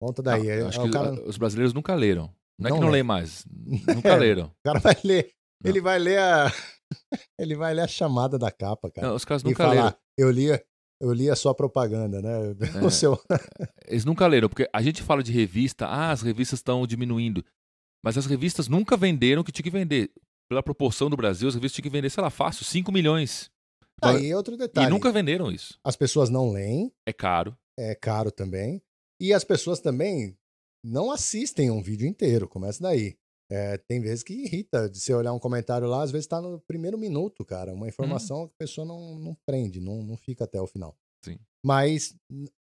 Conta 0.00 0.22
daí. 0.22 0.44
Não, 0.44 0.50
é, 0.50 0.62
acho 0.62 0.80
é, 0.80 0.84
que 0.84 0.90
cara... 0.90 1.28
os 1.28 1.36
brasileiros 1.36 1.74
nunca 1.74 1.94
leram. 1.94 2.34
Não 2.58 2.68
é 2.68 2.70
Não 2.70 2.78
que 2.78 2.84
não 2.84 2.90
leem 2.90 3.04
mais. 3.04 3.44
Nunca 3.94 4.16
leram. 4.16 4.46
O 4.46 4.62
cara 4.64 4.80
vai 4.80 4.96
ler. 5.04 5.37
Não. 5.62 5.70
Ele 5.70 5.80
vai 5.80 5.98
ler 5.98 6.18
a. 6.18 6.52
ele 7.38 7.54
vai 7.56 7.74
ler 7.74 7.82
a 7.82 7.88
chamada 7.88 8.38
da 8.38 8.50
capa, 8.50 8.90
cara. 8.90 9.08
Não, 9.08 9.14
os 9.16 9.24
caras 9.24 9.42
e 9.42 9.46
nunca 9.46 9.64
falar, 9.64 9.74
leram. 9.74 9.96
eu 10.16 10.30
li, 10.30 10.46
eu 11.00 11.12
li 11.12 11.28
a 11.30 11.36
sua 11.36 11.54
propaganda, 11.54 12.20
né? 12.22 12.54
É. 12.82 12.84
O 12.84 12.90
seu. 12.90 13.18
Eles 13.86 14.04
nunca 14.04 14.26
leram, 14.26 14.48
porque 14.48 14.68
a 14.72 14.82
gente 14.82 15.02
fala 15.02 15.22
de 15.22 15.32
revista, 15.32 15.86
ah, 15.86 16.10
as 16.10 16.22
revistas 16.22 16.58
estão 16.58 16.86
diminuindo. 16.86 17.44
Mas 18.04 18.16
as 18.16 18.26
revistas 18.26 18.68
nunca 18.68 18.96
venderam 18.96 19.42
o 19.42 19.44
que 19.44 19.52
tinha 19.52 19.64
que 19.64 19.70
vender. 19.70 20.10
Pela 20.48 20.62
proporção 20.62 21.10
do 21.10 21.16
Brasil, 21.16 21.48
as 21.48 21.54
revistas 21.54 21.74
tinham 21.76 21.82
que 21.90 21.90
vender, 21.96 22.08
sei 22.10 22.22
lá, 22.22 22.30
fácil, 22.30 22.64
5 22.64 22.90
milhões. 22.92 23.50
Aí 24.00 24.32
outro 24.32 24.56
detalhe. 24.56 24.86
E 24.86 24.90
nunca 24.90 25.10
venderam 25.10 25.50
isso. 25.50 25.76
As 25.84 25.96
pessoas 25.96 26.30
não 26.30 26.50
leem, 26.52 26.92
É 27.04 27.12
caro. 27.12 27.54
é 27.76 27.94
caro 27.96 28.30
também. 28.30 28.80
E 29.20 29.32
as 29.34 29.42
pessoas 29.42 29.80
também 29.80 30.38
não 30.84 31.10
assistem 31.10 31.70
um 31.72 31.82
vídeo 31.82 32.06
inteiro, 32.06 32.48
começa 32.48 32.80
daí. 32.80 33.17
É, 33.50 33.78
tem 33.78 34.00
vezes 34.00 34.22
que 34.22 34.34
irrita 34.34 34.88
de 34.90 35.00
você 35.00 35.14
olhar 35.14 35.32
um 35.32 35.38
comentário 35.38 35.88
lá, 35.88 36.02
às 36.02 36.10
vezes 36.10 36.26
tá 36.26 36.40
no 36.40 36.60
primeiro 36.60 36.98
minuto, 36.98 37.44
cara. 37.44 37.72
Uma 37.72 37.88
informação 37.88 38.46
que 38.46 38.54
a 38.54 38.64
pessoa 38.64 38.86
não, 38.86 39.18
não 39.18 39.36
prende, 39.46 39.80
não, 39.80 40.02
não 40.02 40.16
fica 40.16 40.44
até 40.44 40.60
o 40.60 40.66
final. 40.66 40.94
Sim. 41.24 41.38
Mas 41.64 42.14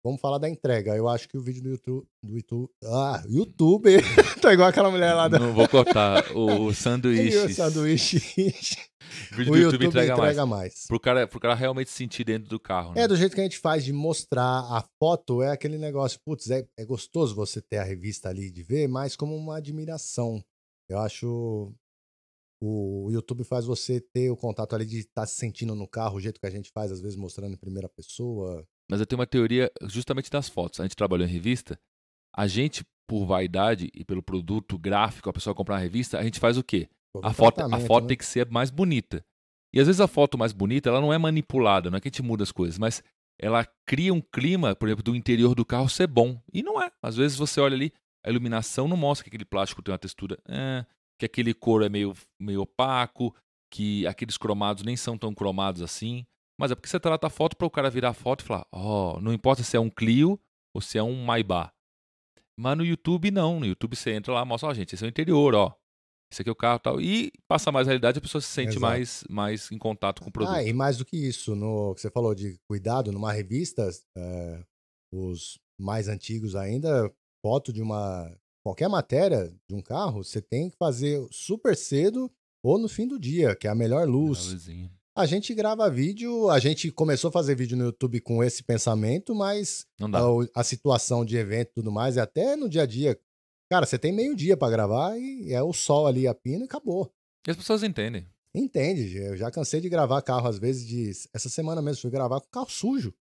vamos 0.04 0.20
falar 0.20 0.40
da 0.40 0.50
entrega. 0.50 0.96
Eu 0.96 1.08
acho 1.08 1.28
que 1.30 1.38
o 1.38 1.42
vídeo 1.42 1.62
do 1.62 1.70
YouTube. 1.70 2.08
Do 2.24 2.36
YouTube 2.36 2.70
ah, 2.84 3.24
YouTube! 3.28 3.90
tá 4.42 4.52
igual 4.54 4.70
aquela 4.70 4.90
mulher 4.90 5.14
lá 5.14 5.28
da. 5.28 5.38
Não 5.38 5.54
vou 5.54 5.68
cortar 5.68 6.32
o, 6.36 6.66
o 6.68 6.74
sanduíche. 6.74 7.38
o 7.46 7.54
sanduíche. 7.54 8.18
O 9.32 9.36
vídeo 9.36 9.52
do 9.52 9.58
YouTube, 9.58 9.84
YouTube 9.84 9.86
entrega, 9.86 10.14
entrega, 10.14 10.46
mais. 10.46 10.64
mais. 10.64 10.88
Pro 10.88 11.00
cara, 11.00 11.28
pro 11.28 11.40
cara 11.40 11.54
realmente 11.54 11.92
sentir 11.92 12.24
dentro 12.24 12.50
do 12.50 12.60
carro. 12.60 12.94
Né? 12.94 13.02
É, 13.02 13.08
do 13.08 13.16
jeito 13.16 13.36
que 13.36 13.42
a 13.42 13.44
gente 13.44 13.60
faz 13.60 13.86
de 13.86 13.94
mostrar 13.94 14.44
a 14.44 14.84
foto, 15.00 15.44
é 15.44 15.52
aquele 15.52 15.78
negócio, 15.78 16.20
putz, 16.26 16.50
é, 16.50 16.68
é 16.76 16.84
gostoso 16.84 17.36
você 17.36 17.62
ter 17.62 17.78
a 17.78 17.84
revista 17.84 18.30
ali 18.30 18.50
de 18.50 18.64
ver, 18.64 18.88
mas 18.88 19.16
como 19.16 19.36
uma 19.36 19.58
admiração. 19.58 20.44
Eu 20.90 21.00
acho. 21.00 21.74
O, 22.60 23.10
YouTube 23.12 23.44
faz 23.44 23.66
você 23.66 24.02
ter 24.02 24.32
o 24.32 24.38
contato 24.38 24.74
ali 24.74 24.86
de 24.86 25.00
estar 25.00 25.28
se 25.28 25.36
sentindo 25.36 25.76
no 25.76 25.88
carro, 25.88 26.18
o 26.18 26.20
jeito 26.20 26.40
que 26.40 26.48
a 26.48 26.50
gente 26.50 26.72
faz, 26.72 26.92
às 26.92 27.00
vezes 27.00 27.16
mostrando 27.16 27.54
em 27.54 27.58
primeira 27.58 27.88
pessoa. 27.88 28.68
Mas 28.90 29.00
eu 29.00 29.06
tenho 29.06 29.20
uma 29.20 29.28
teoria 29.28 29.72
justamente 29.84 30.30
das 30.32 30.50
fotos. 30.50 30.80
A 30.80 30.84
gente 30.84 30.96
trabalhou 30.96 31.28
em 31.28 31.32
revista. 31.32 31.80
A 32.36 32.48
gente, 32.48 32.84
por 33.08 33.26
vaidade 33.26 33.92
e 33.94 34.04
pelo 34.04 34.24
produto 34.24 34.78
gráfico, 34.78 35.30
a 35.30 35.34
pessoa 35.34 35.54
comprar 35.54 35.76
uma 35.76 35.82
revista, 35.82 36.18
a 36.18 36.24
gente 36.24 36.40
faz 36.40 36.58
o 36.58 36.64
quê? 36.64 36.90
Pô, 37.14 37.22
A 37.24 37.34
foto, 37.34 37.62
a 37.62 37.80
foto 37.80 38.04
né? 38.04 38.08
tem 38.10 38.18
que 38.18 38.26
ser 38.26 38.50
mais 38.50 38.72
bonita. 38.72 39.24
E 39.74 39.80
às 39.80 39.88
vezes 39.88 40.02
a 40.02 40.08
foto 40.08 40.38
mais 40.38 40.54
bonita, 40.54 40.90
ela 40.90 41.02
não 41.02 41.14
é 41.14 41.18
manipulada, 41.18 41.90
não 41.90 41.98
é 41.98 42.02
que 42.02 42.08
a 42.08 42.12
gente 42.12 42.24
muda 42.24 42.44
as 42.44 42.52
coisas, 42.52 42.80
mas 42.80 43.04
ela 43.40 43.66
cria 43.86 44.14
um 44.14 44.22
clima, 44.22 44.76
por 44.76 44.88
exemplo, 44.88 45.04
do 45.04 45.16
interior 45.16 45.54
do 45.54 45.66
carro 45.66 45.90
ser 45.90 46.08
bom. 46.08 46.42
E 46.52 46.64
não 46.64 46.82
é. 46.82 46.92
Às 47.02 47.16
vezes 47.16 47.38
você 47.38 47.60
olha 47.60 47.76
ali, 47.76 47.94
a 48.28 48.30
iluminação 48.30 48.88
não 48.88 48.98
mostra 48.98 49.24
que 49.24 49.30
aquele 49.30 49.46
plástico 49.46 49.82
tem 49.82 49.92
uma 49.92 49.98
textura, 49.98 50.38
é, 50.50 50.86
que 51.18 51.26
aquele 51.26 51.54
couro 51.54 51.86
é 51.86 51.90
meio, 51.90 52.14
meio 52.40 52.62
opaco, 52.62 53.34
que 53.72 54.06
aqueles 54.06 54.38
cromados 54.38 54.84
nem 54.84 54.98
são 54.98 55.18
tão 55.18 55.34
cromados 55.34 55.82
assim. 55.82 56.26
Mas 56.60 56.72
é 56.72 56.76
porque 56.76 56.90
você 56.90 57.00
trata 57.00 57.28
a 57.28 57.30
foto 57.30 57.56
para 57.56 57.68
o 57.68 57.72
cara 57.72 57.90
virar 57.90 58.10
a 58.10 58.14
foto 58.14 58.42
e 58.42 58.44
falar, 58.44 58.68
ó, 58.72 59.20
não 59.22 59.32
importa 59.32 59.64
se 59.64 59.78
é 59.78 59.80
um 59.80 59.90
Clio 59.90 60.40
ou 60.76 60.82
se 60.82 60.98
é 60.98 61.04
um 61.04 61.24
Maybach. 61.24 61.72
Mas 62.60 62.78
no 62.78 62.84
YouTube 62.84 63.32
não, 63.32 63.60
no 63.60 63.66
YouTube 63.66 63.96
você 63.96 64.12
entra 64.12 64.34
lá, 64.34 64.44
mostra, 64.44 64.70
ó, 64.70 64.74
gente, 64.74 64.94
esse 64.94 65.04
é 65.04 65.08
o 65.08 65.10
interior, 65.10 65.56
ó. 65.56 65.74
Esse 66.30 66.42
aqui 66.42 66.50
é 66.50 66.52
o 66.52 66.56
carro 66.56 66.78
e 66.78 66.82
tal. 66.82 67.02
E 67.02 67.32
passa 67.48 67.72
mais 67.72 67.88
realidade, 67.88 68.18
a 68.18 68.22
pessoa 68.22 68.42
se 68.42 68.48
sente 68.48 68.72
Exato. 68.72 68.82
mais, 68.82 69.24
mais 69.30 69.72
em 69.72 69.78
contato 69.78 70.22
com 70.22 70.30
o 70.30 70.32
produto. 70.32 70.54
Ah, 70.54 70.64
e 70.64 70.74
mais 70.74 70.98
do 70.98 71.06
que 71.06 71.16
isso, 71.16 71.56
no 71.56 71.94
que 71.96 72.02
você 72.02 72.12
falou 72.12 72.36
de 72.36 72.60
cuidado, 72.68 73.12
numa 73.12 73.32
revista, 73.32 73.88
é, 74.18 74.64
os 75.14 75.58
mais 75.80 76.08
antigos 76.10 76.56
ainda, 76.56 77.14
foto 77.42 77.72
de 77.74 77.82
uma. 77.82 78.32
qualquer 78.64 78.88
matéria 78.90 79.54
de 79.68 79.76
um 79.76 79.82
carro, 79.82 80.24
você 80.24 80.42
tem 80.42 80.70
que 80.70 80.78
fazer 80.78 81.26
super 81.32 81.76
cedo 81.76 82.32
ou 82.64 82.78
no 82.78 82.88
fim 82.90 83.08
do 83.08 83.20
dia, 83.20 83.56
que 83.56 83.68
é 83.68 83.70
a 83.70 83.76
melhor 83.76 84.08
luz. 84.08 84.52
Luzinha. 84.52 84.92
A 85.16 85.26
gente 85.26 85.54
grava 85.56 85.90
vídeo, 85.90 86.48
a 86.50 86.60
gente 86.60 86.92
começou 86.92 87.30
a 87.30 87.32
fazer 87.32 87.56
vídeo 87.56 87.76
no 87.76 87.86
YouTube 87.86 88.20
com 88.22 88.44
esse 88.44 88.64
pensamento, 88.64 89.34
mas 89.34 89.86
Não 90.00 90.10
dá. 90.12 90.20
a, 90.20 90.62
a 90.62 90.64
situação 90.64 91.26
de 91.26 91.36
evento 91.38 91.70
e 91.70 91.74
tudo 91.74 91.92
mais, 91.92 92.18
é 92.18 92.22
até 92.22 92.56
no 92.56 92.70
dia 92.70 92.84
a 92.84 92.86
dia. 92.86 93.20
Cara, 93.70 93.86
você 93.86 93.98
tem 93.98 94.12
meio 94.14 94.36
dia 94.36 94.56
pra 94.56 94.70
gravar 94.70 95.18
e 95.18 95.52
é 95.52 95.62
o 95.64 95.74
sol 95.74 96.06
ali, 96.06 96.28
a 96.28 96.36
pina 96.36 96.62
e 96.64 96.66
acabou. 96.66 97.12
E 97.48 97.52
as 97.52 97.58
pessoas 97.58 97.82
entendem. 97.84 98.28
Entende? 98.54 99.18
Eu 99.18 99.36
já 99.36 99.50
cansei 99.52 99.82
de 99.82 99.90
gravar 99.90 100.22
carro, 100.22 100.48
às 100.48 100.58
vezes, 100.60 100.86
de. 100.88 101.12
Essa 101.34 101.50
semana 101.50 101.82
mesmo, 101.82 102.02
fui 102.02 102.12
gravar 102.12 102.40
com 102.40 102.48
carro 102.50 102.70
sujo. 102.70 103.14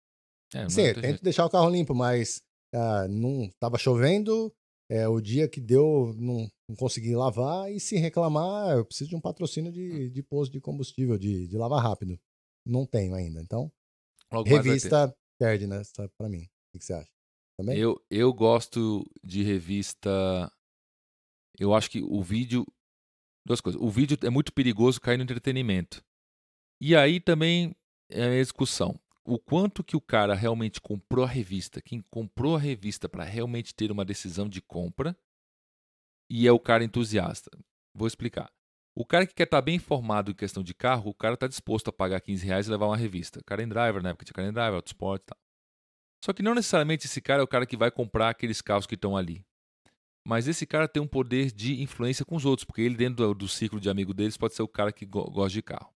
É, 0.55 0.69
Sim, 0.69 0.85
tento 0.85 1.01
jeito. 1.01 1.23
deixar 1.25 1.45
o 1.47 1.51
carro 1.51 1.69
limpo, 1.71 1.95
mas 1.95 2.43
ah, 2.77 3.09
não 3.09 3.51
tava 3.59 3.79
chovendo, 3.79 4.53
é, 4.91 5.09
o 5.09 5.21
dia 5.21 5.49
que 5.49 5.61
deu, 5.61 6.15
não, 6.19 6.49
não 6.69 6.77
consegui 6.77 7.17
lavar, 7.17 7.73
e 7.73 7.81
se 7.81 7.97
reclamar, 7.97 8.77
eu 8.77 8.85
preciso 8.85 9.11
de 9.11 9.17
um 9.17 9.21
patrocínio 9.21 9.73
de, 9.73 10.11
de 10.11 10.23
posto 10.23 10.53
de 10.53 10.61
combustível, 10.61 11.19
de, 11.19 11.49
de 11.49 11.57
lavar 11.57 11.83
rápido. 11.83 12.19
Não 12.67 12.85
tenho 12.85 13.15
ainda. 13.15 13.41
Então, 13.41 13.73
Logo 14.33 14.49
revista 14.49 15.15
perde 15.39 15.67
nessa 15.67 16.09
pra 16.19 16.29
mim. 16.29 16.43
O 16.43 16.73
que 16.73 16.79
que 16.81 16.85
você 16.85 16.95
acha? 16.95 17.11
Também? 17.59 17.79
Eu, 17.79 18.01
eu 18.11 18.33
gosto 18.33 19.09
de 19.25 19.43
revista. 19.43 20.11
Eu 21.59 21.73
acho 21.73 21.91
que 21.91 22.03
o 22.03 22.23
vídeo. 22.23 22.67
Duas 23.47 23.61
coisas. 23.61 23.81
O 23.81 23.89
vídeo 23.89 24.19
é 24.23 24.31
muito 24.31 24.53
perigoso 24.53 25.01
cair 25.01 25.17
no 25.17 25.23
entretenimento. 25.23 26.05
E 26.81 26.95
aí 26.95 27.21
também 27.21 27.75
é 28.11 28.25
a 28.25 28.43
discussão. 28.43 29.01
O 29.27 29.39
quanto 29.39 29.83
que 29.83 29.97
o 29.97 30.01
cara 30.01 30.35
realmente 30.35 30.81
comprou 30.81 31.25
a 31.25 31.29
revista, 31.29 31.83
quem 31.83 32.01
comprou 32.11 32.55
a 32.57 32.59
revista 32.61 33.09
para 33.09 33.25
realmente 33.25 33.75
ter 33.75 33.91
uma 33.91 34.05
decisão 34.05 34.49
de 34.49 34.62
compra, 34.62 35.17
e 36.31 36.47
é 36.47 36.53
o 36.53 36.61
cara 36.61 36.85
entusiasta. 36.85 37.51
Vou 37.95 38.07
explicar. 38.07 38.51
O 38.95 39.05
cara 39.05 39.27
que 39.27 39.35
quer 39.35 39.45
estar 39.45 39.61
bem 39.61 39.77
informado 39.77 40.31
em 40.31 40.35
questão 40.35 40.62
de 40.62 40.73
carro, 40.73 41.11
o 41.11 41.15
cara 41.15 41.35
está 41.35 41.47
disposto 41.47 41.89
a 41.89 41.93
pagar 41.93 42.21
15 42.21 42.47
reais 42.47 42.67
e 42.67 42.71
levar 42.71 42.87
uma 42.87 42.97
revista. 42.97 43.43
Karen 43.45 43.69
Driver, 43.69 44.03
na 44.03 44.11
época 44.11 44.25
tinha 44.25 44.35
Karen 44.35 44.53
Driver, 44.53 44.75
Autosport 44.77 45.21
e 45.23 45.27
tal. 45.27 45.39
Só 46.25 46.33
que 46.33 46.43
não 46.43 46.55
necessariamente 46.55 47.07
esse 47.07 47.21
cara 47.21 47.41
é 47.43 47.45
o 47.45 47.49
cara 47.49 47.67
que 47.67 47.77
vai 47.77 47.91
comprar 47.91 48.31
aqueles 48.31 48.61
carros 48.62 48.87
que 48.87 48.95
estão 48.95 49.17
ali. 49.17 49.45
Mas 50.27 50.49
esse 50.49 50.67
cara 50.67 50.89
tem 50.89 51.03
um 51.03 51.07
poder 51.07 51.53
de 51.53 51.81
influência 51.83 52.25
com 52.25 52.35
os 52.37 52.45
outros, 52.45 52.65
porque 52.65 52.81
ele, 52.81 52.97
dentro 52.97 53.17
do, 53.17 53.35
do 53.35 53.49
ciclo 53.49 53.79
de 53.79 53.89
amigo 53.91 54.15
deles, 54.15 54.37
pode 54.37 54.55
ser 54.55 54.62
o 54.62 54.69
cara 54.69 54.91
que 54.93 55.05
go- 55.05 55.31
gosta 55.31 55.53
de 55.53 55.62
carro. 55.62 55.95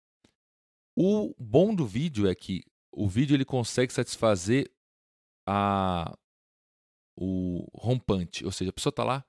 O 0.97 1.33
bom 1.39 1.73
do 1.73 1.85
vídeo 1.85 2.27
é 2.27 2.33
que 2.33 2.63
o 2.91 3.07
vídeo 3.07 3.35
ele 3.35 3.45
consegue 3.45 3.93
satisfazer 3.93 4.71
a, 5.47 6.17
o 7.17 7.65
rompante. 7.73 8.45
Ou 8.45 8.51
seja, 8.51 8.69
a 8.69 8.73
pessoa 8.73 8.93
tá 8.93 9.03
lá, 9.03 9.25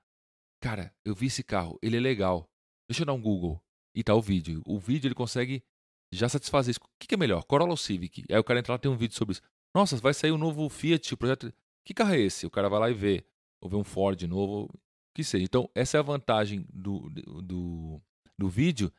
cara, 0.61 0.93
eu 1.05 1.15
vi 1.15 1.27
esse 1.27 1.43
carro, 1.43 1.77
ele 1.81 1.97
é 1.97 1.99
legal. 1.99 2.49
Deixa 2.89 3.03
eu 3.03 3.05
dar 3.05 3.13
um 3.13 3.21
Google. 3.21 3.61
E 3.95 4.03
tá 4.03 4.13
o 4.13 4.21
vídeo. 4.21 4.61
O 4.65 4.79
vídeo 4.79 5.07
ele 5.07 5.15
consegue 5.15 5.63
já 6.11 6.29
satisfazer 6.29 6.71
isso. 6.71 6.79
O 6.79 6.87
que, 6.99 7.07
que 7.07 7.15
é 7.15 7.17
melhor? 7.17 7.43
Corolla 7.43 7.71
ou 7.71 7.77
Civic? 7.77 8.23
Aí 8.29 8.37
o 8.37 8.43
cara 8.43 8.59
entra 8.59 8.73
lá 8.73 8.79
tem 8.79 8.89
um 8.89 8.97
vídeo 8.97 9.15
sobre 9.15 9.33
isso. 9.33 9.41
Nossa, 9.73 9.97
vai 9.97 10.13
sair 10.13 10.31
o 10.31 10.37
novo 10.37 10.67
Fiat, 10.69 11.13
o 11.13 11.17
projeto. 11.17 11.53
Que 11.85 11.93
carro 11.93 12.13
é 12.13 12.19
esse? 12.19 12.45
O 12.45 12.49
cara 12.49 12.69
vai 12.69 12.79
lá 12.79 12.89
e 12.89 12.93
vê. 12.93 13.25
Ou 13.61 13.69
vê 13.69 13.75
um 13.75 13.83
Ford 13.83 14.21
novo, 14.23 14.65
o 14.65 14.79
que 15.13 15.23
seja. 15.23 15.43
Então, 15.43 15.69
essa 15.75 15.97
é 15.97 15.99
a 15.99 16.03
vantagem 16.03 16.65
do, 16.73 17.09
do, 17.09 18.01
do 18.37 18.49
vídeo. 18.49 18.91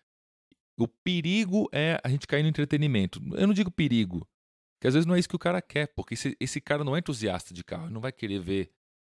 O 0.78 0.86
perigo 0.86 1.68
é 1.72 2.00
a 2.02 2.08
gente 2.08 2.26
cair 2.26 2.42
no 2.42 2.48
entretenimento. 2.48 3.20
Eu 3.34 3.46
não 3.46 3.54
digo 3.54 3.70
perigo, 3.70 4.26
que 4.80 4.86
às 4.88 4.94
vezes 4.94 5.06
não 5.06 5.14
é 5.14 5.18
isso 5.18 5.28
que 5.28 5.36
o 5.36 5.38
cara 5.38 5.60
quer, 5.60 5.88
porque 5.94 6.14
esse, 6.14 6.36
esse 6.40 6.60
cara 6.60 6.82
não 6.82 6.96
é 6.96 6.98
entusiasta 7.00 7.52
de 7.52 7.62
carro, 7.62 7.84
ele 7.86 7.94
não 7.94 8.00
vai 8.00 8.12
querer 8.12 8.38
ver 8.40 8.70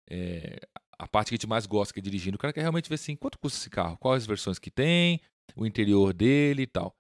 é, 0.10 0.60
a 0.98 1.08
parte 1.08 1.30
que 1.30 1.36
a 1.36 1.38
gente 1.38 1.48
mais 1.48 1.66
gosta, 1.66 1.94
que 1.94 2.00
é 2.00 2.04
dirigindo. 2.04 2.36
O 2.36 2.40
cara 2.40 2.54
quer 2.54 2.62
realmente 2.62 2.88
ver 2.88 2.96
assim, 2.96 3.16
quanto 3.16 3.40
custa 3.40 3.58
esse 3.60 3.70
carro, 3.70 3.98
quais 3.98 4.24
as 4.24 4.28
versões 4.28 4.60
que 4.60 4.70
tem, 4.70 5.20
o 5.56 5.66
interior 5.66 6.14
dele 6.14 6.64
e 6.64 6.68
tal. 6.68 6.96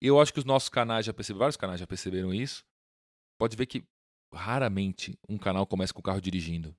Eu 0.00 0.20
acho 0.20 0.32
que 0.32 0.38
os 0.38 0.44
nossos 0.44 0.68
canais 0.68 1.04
já 1.04 1.12
perceberam, 1.12 1.40
vários 1.40 1.56
canais 1.56 1.80
já 1.80 1.86
perceberam 1.86 2.32
isso. 2.32 2.64
Pode 3.38 3.56
ver 3.56 3.66
que 3.66 3.84
raramente 4.32 5.18
um 5.28 5.38
canal 5.38 5.66
começa 5.66 5.92
com 5.92 6.00
o 6.00 6.02
carro 6.02 6.20
dirigindo. 6.20 6.74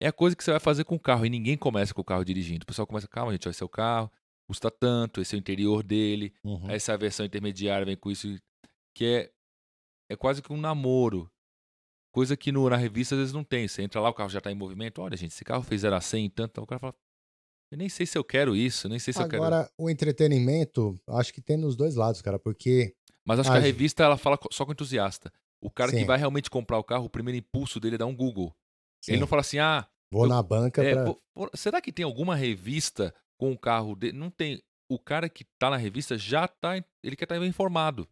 É 0.00 0.06
a 0.06 0.12
coisa 0.12 0.36
que 0.36 0.44
você 0.44 0.52
vai 0.52 0.60
fazer 0.60 0.84
com 0.84 0.94
o 0.94 1.00
carro 1.00 1.26
e 1.26 1.30
ninguém 1.30 1.56
começa 1.56 1.92
com 1.92 2.00
o 2.00 2.04
carro 2.04 2.24
dirigindo. 2.24 2.62
O 2.62 2.66
pessoal 2.66 2.86
começa, 2.86 3.08
calma, 3.08 3.32
gente, 3.32 3.44
vai 3.44 3.52
ser 3.54 3.64
o 3.64 3.68
carro. 3.68 4.10
custa 4.48 4.70
tanto, 4.70 5.20
esse 5.20 5.34
é 5.34 5.38
o 5.38 5.40
interior 5.40 5.82
dele, 5.82 6.32
Uhum. 6.42 6.70
essa 6.70 6.96
versão 6.96 7.26
intermediária 7.26 7.84
vem 7.84 7.96
com 7.98 8.10
isso, 8.10 8.34
que 8.94 9.04
é, 9.04 9.32
é 10.08 10.16
quase 10.16 10.42
que 10.42 10.52
um 10.52 10.56
namoro. 10.56 11.30
Coisa 12.12 12.36
que 12.36 12.50
no, 12.50 12.68
na 12.68 12.76
revista 12.76 13.14
às 13.14 13.18
vezes 13.20 13.34
não 13.34 13.44
tem. 13.44 13.68
Você 13.68 13.82
entra 13.82 14.00
lá, 14.00 14.08
o 14.08 14.14
carro 14.14 14.30
já 14.30 14.38
está 14.38 14.50
em 14.50 14.54
movimento. 14.54 15.00
Olha, 15.02 15.16
gente, 15.16 15.32
esse 15.32 15.44
carro 15.44 15.62
fez 15.62 15.82
0 15.82 15.94
a 15.94 16.00
100 16.00 16.24
e 16.26 16.30
tanto. 16.30 16.60
O 16.62 16.66
cara 16.66 16.78
fala, 16.78 16.94
eu 17.70 17.76
nem 17.78 17.88
sei 17.88 18.06
se 18.06 18.16
eu 18.16 18.24
quero 18.24 18.56
isso, 18.56 18.88
nem 18.88 18.98
sei 18.98 19.12
se 19.12 19.20
eu 19.20 19.28
quero. 19.28 19.42
Agora, 19.44 19.70
o 19.76 19.90
entretenimento, 19.90 20.98
acho 21.08 21.32
que 21.32 21.40
tem 21.40 21.56
nos 21.56 21.76
dois 21.76 21.94
lados, 21.94 22.22
cara, 22.22 22.38
porque 22.38 22.94
Mas 23.26 23.38
acho 23.38 23.50
Ah, 23.50 23.52
que 23.54 23.58
a 23.58 23.62
revista 23.62 24.02
ela 24.02 24.16
fala 24.16 24.38
só 24.50 24.64
com 24.64 24.72
entusiasta. 24.72 25.30
O 25.60 25.70
cara 25.70 25.90
que 25.92 25.98
Sim. 25.98 26.04
vai 26.06 26.16
realmente 26.18 26.48
comprar 26.48 26.78
o 26.78 26.84
carro, 26.84 27.04
o 27.04 27.10
primeiro 27.10 27.36
impulso 27.38 27.78
dele 27.78 27.96
é 27.96 27.98
dar 27.98 28.06
um 28.06 28.16
Google. 28.16 28.54
Ele 29.06 29.16
sim, 29.16 29.20
não 29.20 29.26
fala 29.26 29.40
assim, 29.40 29.58
ah, 29.58 29.86
vou 30.10 30.24
eu- 30.24 30.28
na 30.28 30.42
banca 30.42 30.82
é, 30.82 30.94
pra. 30.94 31.04
pô, 31.04 31.20
será 31.54 31.80
que 31.80 31.92
tem 31.92 32.04
alguma 32.04 32.34
revista 32.34 33.14
com 33.38 33.52
o 33.52 33.58
carro 33.58 33.94
dele? 33.94 34.16
Não 34.16 34.30
tem. 34.30 34.62
O 34.90 34.98
cara 34.98 35.28
que 35.28 35.44
tá 35.58 35.68
na 35.68 35.76
revista 35.76 36.16
já 36.16 36.48
tá. 36.48 36.76
Ele 37.02 37.14
quer 37.16 37.24
estar 37.26 37.38
bem 37.38 37.48
informado. 37.48 38.08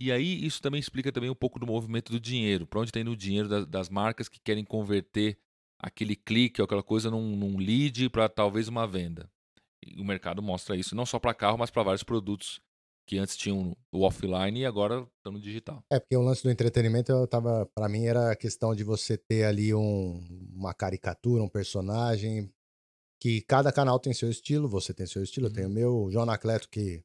E 0.00 0.12
aí 0.12 0.44
isso 0.46 0.62
também 0.62 0.78
explica 0.78 1.10
também 1.10 1.28
um 1.28 1.34
pouco 1.34 1.58
do 1.58 1.66
movimento 1.66 2.12
do 2.12 2.20
dinheiro. 2.20 2.66
Para 2.66 2.80
onde 2.80 2.90
está 2.90 3.00
indo 3.00 3.10
o 3.10 3.16
dinheiro 3.16 3.48
das, 3.48 3.66
das 3.66 3.88
marcas 3.88 4.28
que 4.28 4.38
querem 4.38 4.64
converter 4.64 5.36
aquele 5.80 6.14
clique 6.14 6.60
ou 6.60 6.64
aquela 6.64 6.82
coisa 6.82 7.10
num, 7.10 7.36
num 7.36 7.56
lead 7.56 8.08
para 8.10 8.28
talvez 8.28 8.68
uma 8.68 8.86
venda. 8.86 9.28
E 9.84 10.00
o 10.00 10.04
mercado 10.04 10.40
mostra 10.40 10.76
isso 10.76 10.94
não 10.94 11.04
só 11.04 11.18
para 11.18 11.34
carro, 11.34 11.58
mas 11.58 11.70
para 11.70 11.82
vários 11.82 12.04
produtos 12.04 12.60
que 13.08 13.18
antes 13.18 13.36
tinham 13.36 13.76
o 13.90 14.02
offline 14.02 14.60
e 14.60 14.66
agora 14.66 15.06
estão 15.16 15.32
no 15.32 15.40
digital. 15.40 15.82
É, 15.90 15.98
porque 15.98 16.16
o 16.16 16.20
lance 16.20 16.42
do 16.42 16.50
entretenimento, 16.50 17.10
eu 17.10 17.26
tava, 17.26 17.66
para 17.74 17.88
mim 17.88 18.04
era 18.04 18.30
a 18.30 18.36
questão 18.36 18.74
de 18.74 18.84
você 18.84 19.16
ter 19.16 19.44
ali 19.44 19.74
um, 19.74 20.22
uma 20.54 20.74
caricatura, 20.74 21.42
um 21.42 21.48
personagem, 21.48 22.52
que 23.20 23.40
cada 23.42 23.72
canal 23.72 23.98
tem 23.98 24.12
seu 24.12 24.30
estilo, 24.30 24.68
você 24.68 24.92
tem 24.92 25.06
seu 25.06 25.22
estilo, 25.22 25.46
eu 25.46 25.50
tenho 25.50 25.68
o 25.68 25.70
Uhum. 25.70 25.74
meu, 25.74 25.96
o 26.04 26.10
João 26.10 26.24
Anacleto, 26.24 26.68
que 26.68 27.02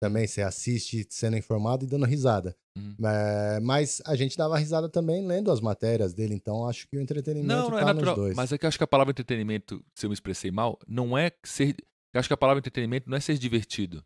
também 0.00 0.26
você 0.26 0.42
assiste 0.42 1.06
sendo 1.10 1.36
informado 1.36 1.84
e 1.84 1.88
dando 1.88 2.04
risada. 2.06 2.56
Uhum. 2.76 2.94
É, 3.06 3.60
mas 3.60 4.02
a 4.04 4.14
gente 4.16 4.36
dava 4.36 4.58
risada 4.58 4.88
também 4.88 5.26
lendo 5.26 5.50
as 5.50 5.60
matérias 5.60 6.12
dele, 6.12 6.34
então 6.34 6.68
acho 6.68 6.86
que 6.88 6.96
o 6.96 7.00
entretenimento 7.00 7.48
Não, 7.48 7.70
não 7.70 7.78
é 7.78 7.80
tá 7.84 7.94
natural. 7.94 8.14
nos 8.16 8.24
dois. 8.24 8.36
Mas 8.36 8.52
é 8.52 8.58
que 8.58 8.66
eu 8.66 8.68
acho 8.68 8.78
que 8.78 8.84
a 8.84 8.86
palavra 8.86 9.10
entretenimento, 9.12 9.82
se 9.94 10.04
eu 10.06 10.10
me 10.10 10.14
expressei 10.14 10.50
mal, 10.50 10.78
não 10.86 11.16
é 11.16 11.30
ser. 11.44 11.74
Eu 12.14 12.18
acho 12.20 12.28
que 12.28 12.34
a 12.34 12.36
palavra 12.36 12.58
entretenimento 12.60 13.08
não 13.08 13.16
é 13.16 13.20
ser 13.20 13.36
divertido. 13.38 14.04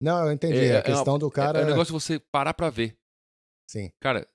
Não, 0.00 0.26
eu 0.26 0.32
entendi, 0.32 0.58
É- 0.58 0.60
a 0.60 0.64
é 0.64 0.76
uma- 0.76 0.82
questão 0.82 1.18
do 1.18 1.28
É- 1.28 1.30
cara... 1.30 1.60
É, 1.60 1.62
um 1.64 1.66
negócio 1.66 1.86
de 1.86 1.92
você 2.04 2.18
parar 2.18 2.52
pra 2.54 2.68
ver. 2.70 2.96
Sim, 3.70 3.90
Cara, 4.00 4.28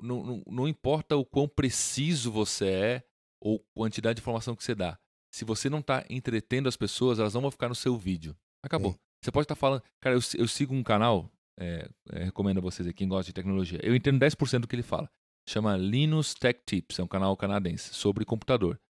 não, 0.00 0.22
não, 0.24 0.42
não 0.46 0.68
importa 0.68 1.16
o 1.16 1.24
quão 1.24 1.46
preciso 1.48 2.30
você 2.32 2.66
é 2.66 3.02
ou 3.40 3.64
quantidade 3.74 4.16
de 4.16 4.20
informação 4.22 4.54
que 4.56 4.62
você 4.64 4.74
dá. 4.74 4.98
Se 5.34 5.44
você 5.44 5.68
não 5.68 5.82
tá 5.82 6.04
entretendo 6.08 6.68
as 6.68 6.76
pessoas, 6.76 7.18
elas 7.18 7.34
não 7.34 7.40
vão 7.40 7.50
ficar 7.50 7.68
no 7.68 7.74
seu 7.74 7.96
vídeo. 7.96 8.36
Acabou. 8.64 8.92
Sim. 8.92 8.98
Você 9.22 9.30
pode 9.30 9.44
estar 9.44 9.54
falando. 9.54 9.82
Cara, 10.00 10.16
eu, 10.16 10.20
eu 10.36 10.48
sigo 10.48 10.74
um 10.74 10.82
canal, 10.82 11.30
é, 11.58 11.88
é, 12.10 12.24
recomendo 12.24 12.58
a 12.58 12.60
vocês 12.60 12.86
aqui, 12.88 12.98
quem 12.98 13.08
gosta 13.08 13.26
de 13.26 13.32
tecnologia. 13.32 13.78
Eu 13.82 13.94
entendo 13.94 14.18
10% 14.18 14.60
do 14.60 14.68
que 14.68 14.74
ele 14.74 14.82
fala. 14.82 15.08
Chama 15.48 15.76
Linus 15.76 16.34
Tech 16.34 16.60
Tips, 16.66 16.98
é 16.98 17.02
um 17.02 17.08
canal 17.08 17.36
canadense 17.36 17.94
sobre 17.94 18.24
computador. 18.24 18.80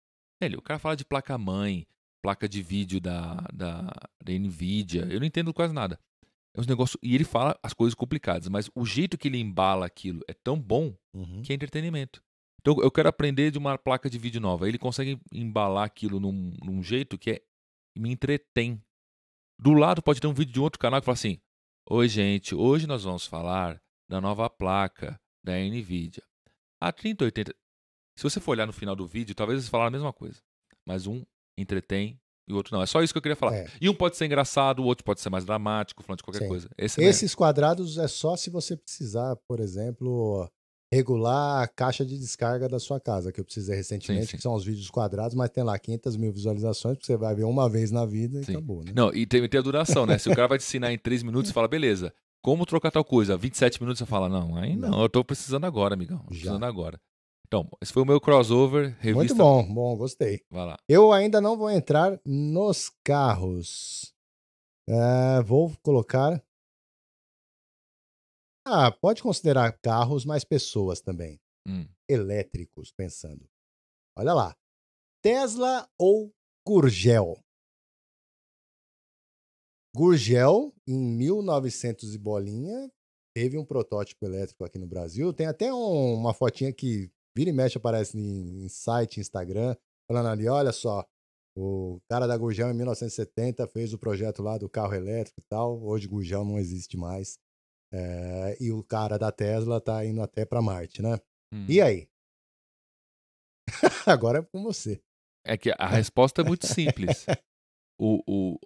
Ele, 0.41 0.57
o 0.57 0.63
cara 0.63 0.79
fala 0.79 0.97
de 0.97 1.05
placa-mãe, 1.05 1.87
placa 2.23 2.49
de 2.49 2.63
vídeo 2.63 3.01
da, 3.01 3.35
da, 3.53 3.93
da 4.23 4.33
Nvidia. 4.33 5.07
Eu 5.11 5.21
não 5.21 5.27
entendo 5.27 5.53
quase 5.53 5.73
nada. 5.73 5.99
É 6.55 6.61
uns 6.61 6.67
negócios. 6.67 6.99
E 7.03 7.15
ele 7.15 7.25
fala 7.25 7.59
as 7.63 7.73
coisas 7.73 7.95
complicadas, 7.95 8.49
mas 8.49 8.71
o 8.75 8.85
jeito 8.85 9.17
que 9.17 9.29
ele 9.29 9.39
embala 9.39 9.87
aquilo 9.87 10.21
é 10.29 10.35
tão 10.35 10.59
bom 10.59 10.95
uhum. 11.15 11.43
que 11.43 11.53
é 11.53 11.55
entretenimento. 11.55 12.23
Então 12.61 12.81
eu 12.81 12.91
quero 12.91 13.09
aprender 13.09 13.51
de 13.51 13.59
uma 13.59 13.77
placa 13.77 14.09
de 14.09 14.19
vídeo 14.19 14.41
nova. 14.41 14.69
Ele 14.69 14.79
consegue 14.79 15.19
embalar 15.33 15.85
aquilo 15.85 16.21
num, 16.21 16.53
num 16.63 16.83
jeito 16.83 17.19
que 17.19 17.31
é, 17.31 17.43
me 17.97 18.11
entretém. 18.11 18.81
Do 19.63 19.75
lado 19.75 20.03
pode 20.03 20.21
ter 20.21 20.27
um 20.27 20.35
vídeo 20.35 20.53
de 20.53 20.59
outro 20.59 20.77
canal 20.77 21.01
que 21.01 21.05
fala 21.05 21.15
assim: 21.15 21.39
Oi, 21.89 22.09
gente, 22.09 22.53
hoje 22.53 22.85
nós 22.85 23.05
vamos 23.05 23.25
falar 23.29 23.81
da 24.11 24.21
nova 24.21 24.51
placa 24.51 25.21
da 25.45 25.53
Nvidia. 25.53 26.25
A 26.81 26.91
3080. 26.91 27.55
Se 28.19 28.25
você 28.25 28.41
for 28.41 28.51
olhar 28.51 28.67
no 28.67 28.73
final 28.73 28.97
do 28.97 29.07
vídeo, 29.07 29.37
talvez 29.37 29.61
eles 29.61 29.69
falaram 29.69 29.87
a 29.87 29.93
mesma 29.93 30.13
coisa. 30.13 30.41
Mas 30.85 31.07
um 31.07 31.23
entretém 31.57 32.21
e 32.49 32.53
o 32.53 32.57
outro 32.57 32.75
não. 32.75 32.83
É 32.83 32.87
só 32.87 33.05
isso 33.05 33.15
que 33.15 33.19
eu 33.19 33.23
queria 33.23 33.37
falar. 33.37 33.55
É. 33.55 33.67
E 33.81 33.89
um 33.89 33.95
pode 33.95 34.17
ser 34.17 34.27
engraçado, 34.27 34.81
o 34.81 34.85
outro 34.85 35.05
pode 35.05 35.21
ser 35.21 35.31
mais 35.31 35.45
dramático, 35.45 36.03
falando 36.03 36.19
de 36.19 36.25
qualquer 36.25 36.41
Sim. 36.43 36.49
coisa. 36.49 36.69
Esse 36.77 37.01
é- 37.01 37.05
Esses 37.07 37.33
quadrados 37.33 37.99
é 37.99 38.09
só 38.09 38.35
se 38.37 38.51
você 38.51 38.77
precisar, 38.77 39.37
por 39.47 39.61
exemplo, 39.61 40.51
regular 40.93 41.63
a 41.63 41.67
caixa 41.67 42.05
de 42.05 42.19
descarga 42.19 42.69
da 42.69 42.79
sua 42.79 43.01
casa, 43.01 43.33
que 43.33 43.41
eu 43.41 43.45
precisei 43.45 43.75
recentemente, 43.75 44.27
sim. 44.27 44.37
que 44.37 44.43
são 44.43 44.55
os 44.55 44.63
vídeos 44.63 44.91
quadrados, 44.91 45.35
mas 45.35 45.49
tem 45.49 45.65
lá 45.65 45.79
500 45.79 46.17
mil 46.19 46.31
visualizações, 46.31 46.99
que 46.99 47.07
você 47.07 47.17
vai 47.17 47.35
ver 47.35 47.45
uma 47.45 47.69
vez 47.69 47.91
na 47.91 48.05
vida 48.05 48.41
e 48.41 48.45
Sim. 48.45 48.53
acabou, 48.53 48.85
né? 48.85 48.93
Não, 48.95 49.13
e 49.15 49.27
tem, 49.27 49.49
tem 49.49 49.59
a 49.59 49.63
duração, 49.63 50.05
né? 50.05 50.19
Se 50.19 50.29
o 50.29 50.35
cara 50.37 50.49
vai 50.49 50.59
te 50.59 50.65
ensinar 50.65 50.93
em 50.93 50.99
3 50.99 51.23
minutos, 51.23 51.49
você 51.49 51.55
fala, 51.55 51.67
beleza. 51.67 52.13
Como 52.43 52.67
trocar 52.67 52.91
tal 52.91 53.05
coisa? 53.05 53.37
27 53.37 53.81
minutos 53.81 54.01
você 54.01 54.07
fala, 54.07 54.29
não, 54.29 54.57
aí 54.57 54.77
não, 54.77 55.01
eu 55.01 55.09
tô 55.09 55.25
precisando 55.25 55.65
agora, 55.65 55.95
amigão. 55.95 56.19
Tô 56.19 56.25
Já. 56.25 56.41
precisando 56.41 56.65
agora. 56.65 57.01
Então, 57.47 57.69
esse 57.81 57.93
foi 57.93 58.03
o 58.03 58.07
meu 58.07 58.21
crossover, 58.21 58.97
revista. 58.99 59.35
Muito 59.35 59.35
bom, 59.35 59.63
bom, 59.75 59.97
gostei. 59.97 60.41
Vai 60.51 60.67
lá. 60.67 60.77
Eu 60.89 61.13
ainda 61.13 61.41
não 61.41 61.57
vou 61.57 61.71
entrar 61.71 62.19
nos 62.25 62.91
carros. 63.05 64.13
É, 64.89 65.43
vou 65.43 65.73
colocar. 65.83 66.43
Ah, 68.65 68.91
pode 68.93 69.23
considerar 69.23 69.73
carros, 69.83 70.25
mas 70.25 70.45
pessoas 70.45 71.01
também. 71.01 71.41
Hum. 71.67 71.87
Elétricos, 72.09 72.93
pensando. 72.93 73.49
Olha 74.17 74.33
lá. 74.35 74.57
Tesla 75.23 75.89
ou 75.99 76.33
Gurgel? 76.67 77.39
Gurgel, 79.95 80.73
em 80.87 80.99
1900 80.99 82.15
e 82.15 82.19
bolinha, 82.19 82.91
teve 83.35 83.59
um 83.59 83.65
protótipo 83.65 84.25
elétrico 84.25 84.65
aqui 84.65 84.79
no 84.79 84.87
Brasil. 84.87 85.33
Tem 85.33 85.47
até 85.47 85.73
um- 85.73 86.15
uma 86.15 86.33
fotinha 86.33 86.73
que 86.73 87.11
vira 87.37 87.51
e 87.51 87.53
mexe 87.53 87.79
aparece 87.79 88.17
em, 88.19 88.65
em 88.65 88.69
site, 88.69 89.21
Instagram, 89.21 89.77
falando 90.09 90.29
ali, 90.29 90.49
olha 90.49 90.73
só, 90.73 91.05
o 91.57 92.01
cara 92.11 92.27
da 92.27 92.37
Gurgel 92.37 92.71
em 92.71 92.75
1970 92.75 93.67
fez 93.67 93.93
o 93.93 93.99
projeto 93.99 94.43
lá 94.43 94.57
do 94.57 94.69
carro 94.69 94.95
elétrico 94.95 95.41
e 95.41 95.45
tal. 95.49 95.83
Hoje 95.83 96.07
Gurgel 96.09 96.45
não 96.45 96.59
existe 96.59 96.97
mais. 96.97 97.39
É, 97.93 98.57
e 98.59 98.73
o 98.73 98.83
cara 98.83 99.19
da 99.19 99.31
Tesla 99.31 99.81
tá 99.81 100.05
indo 100.05 100.23
até 100.23 100.47
para 100.47 100.63
Marte, 100.63 101.03
né? 101.03 101.19
Hum. 101.53 101.67
E 101.69 101.81
aí? 101.81 102.09
Agora 104.07 104.39
é 104.39 104.43
com 104.43 104.63
você. 104.63 105.01
É 105.45 105.57
que 105.57 105.73
a 105.77 105.87
resposta 105.87 106.41
é 106.41 106.45
muito 106.45 106.67
simples. 106.67 107.27
O, 107.99 108.23
o, 108.27 108.59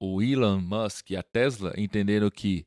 o 0.00 0.22
Elon 0.22 0.60
Musk 0.60 1.10
e 1.10 1.16
a 1.16 1.22
Tesla 1.22 1.72
entenderam 1.76 2.30
que 2.30 2.66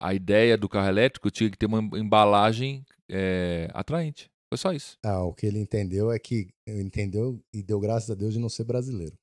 a 0.00 0.14
ideia 0.14 0.56
do 0.56 0.68
carro 0.68 0.88
elétrico 0.88 1.30
tinha 1.30 1.50
que 1.50 1.56
ter 1.56 1.66
uma 1.66 1.80
embalagem 1.98 2.84
é, 3.10 3.68
atraente. 3.72 4.30
Foi 4.52 4.58
só 4.58 4.72
isso. 4.72 4.96
Ah, 5.04 5.22
o 5.22 5.34
que 5.34 5.46
ele 5.46 5.58
entendeu 5.58 6.10
é 6.10 6.18
que 6.18 6.48
entendeu 6.66 7.42
e 7.52 7.62
deu 7.62 7.80
graças 7.80 8.10
a 8.10 8.14
Deus 8.14 8.32
de 8.34 8.38
não 8.38 8.48
ser 8.48 8.64
brasileiro. 8.64 9.16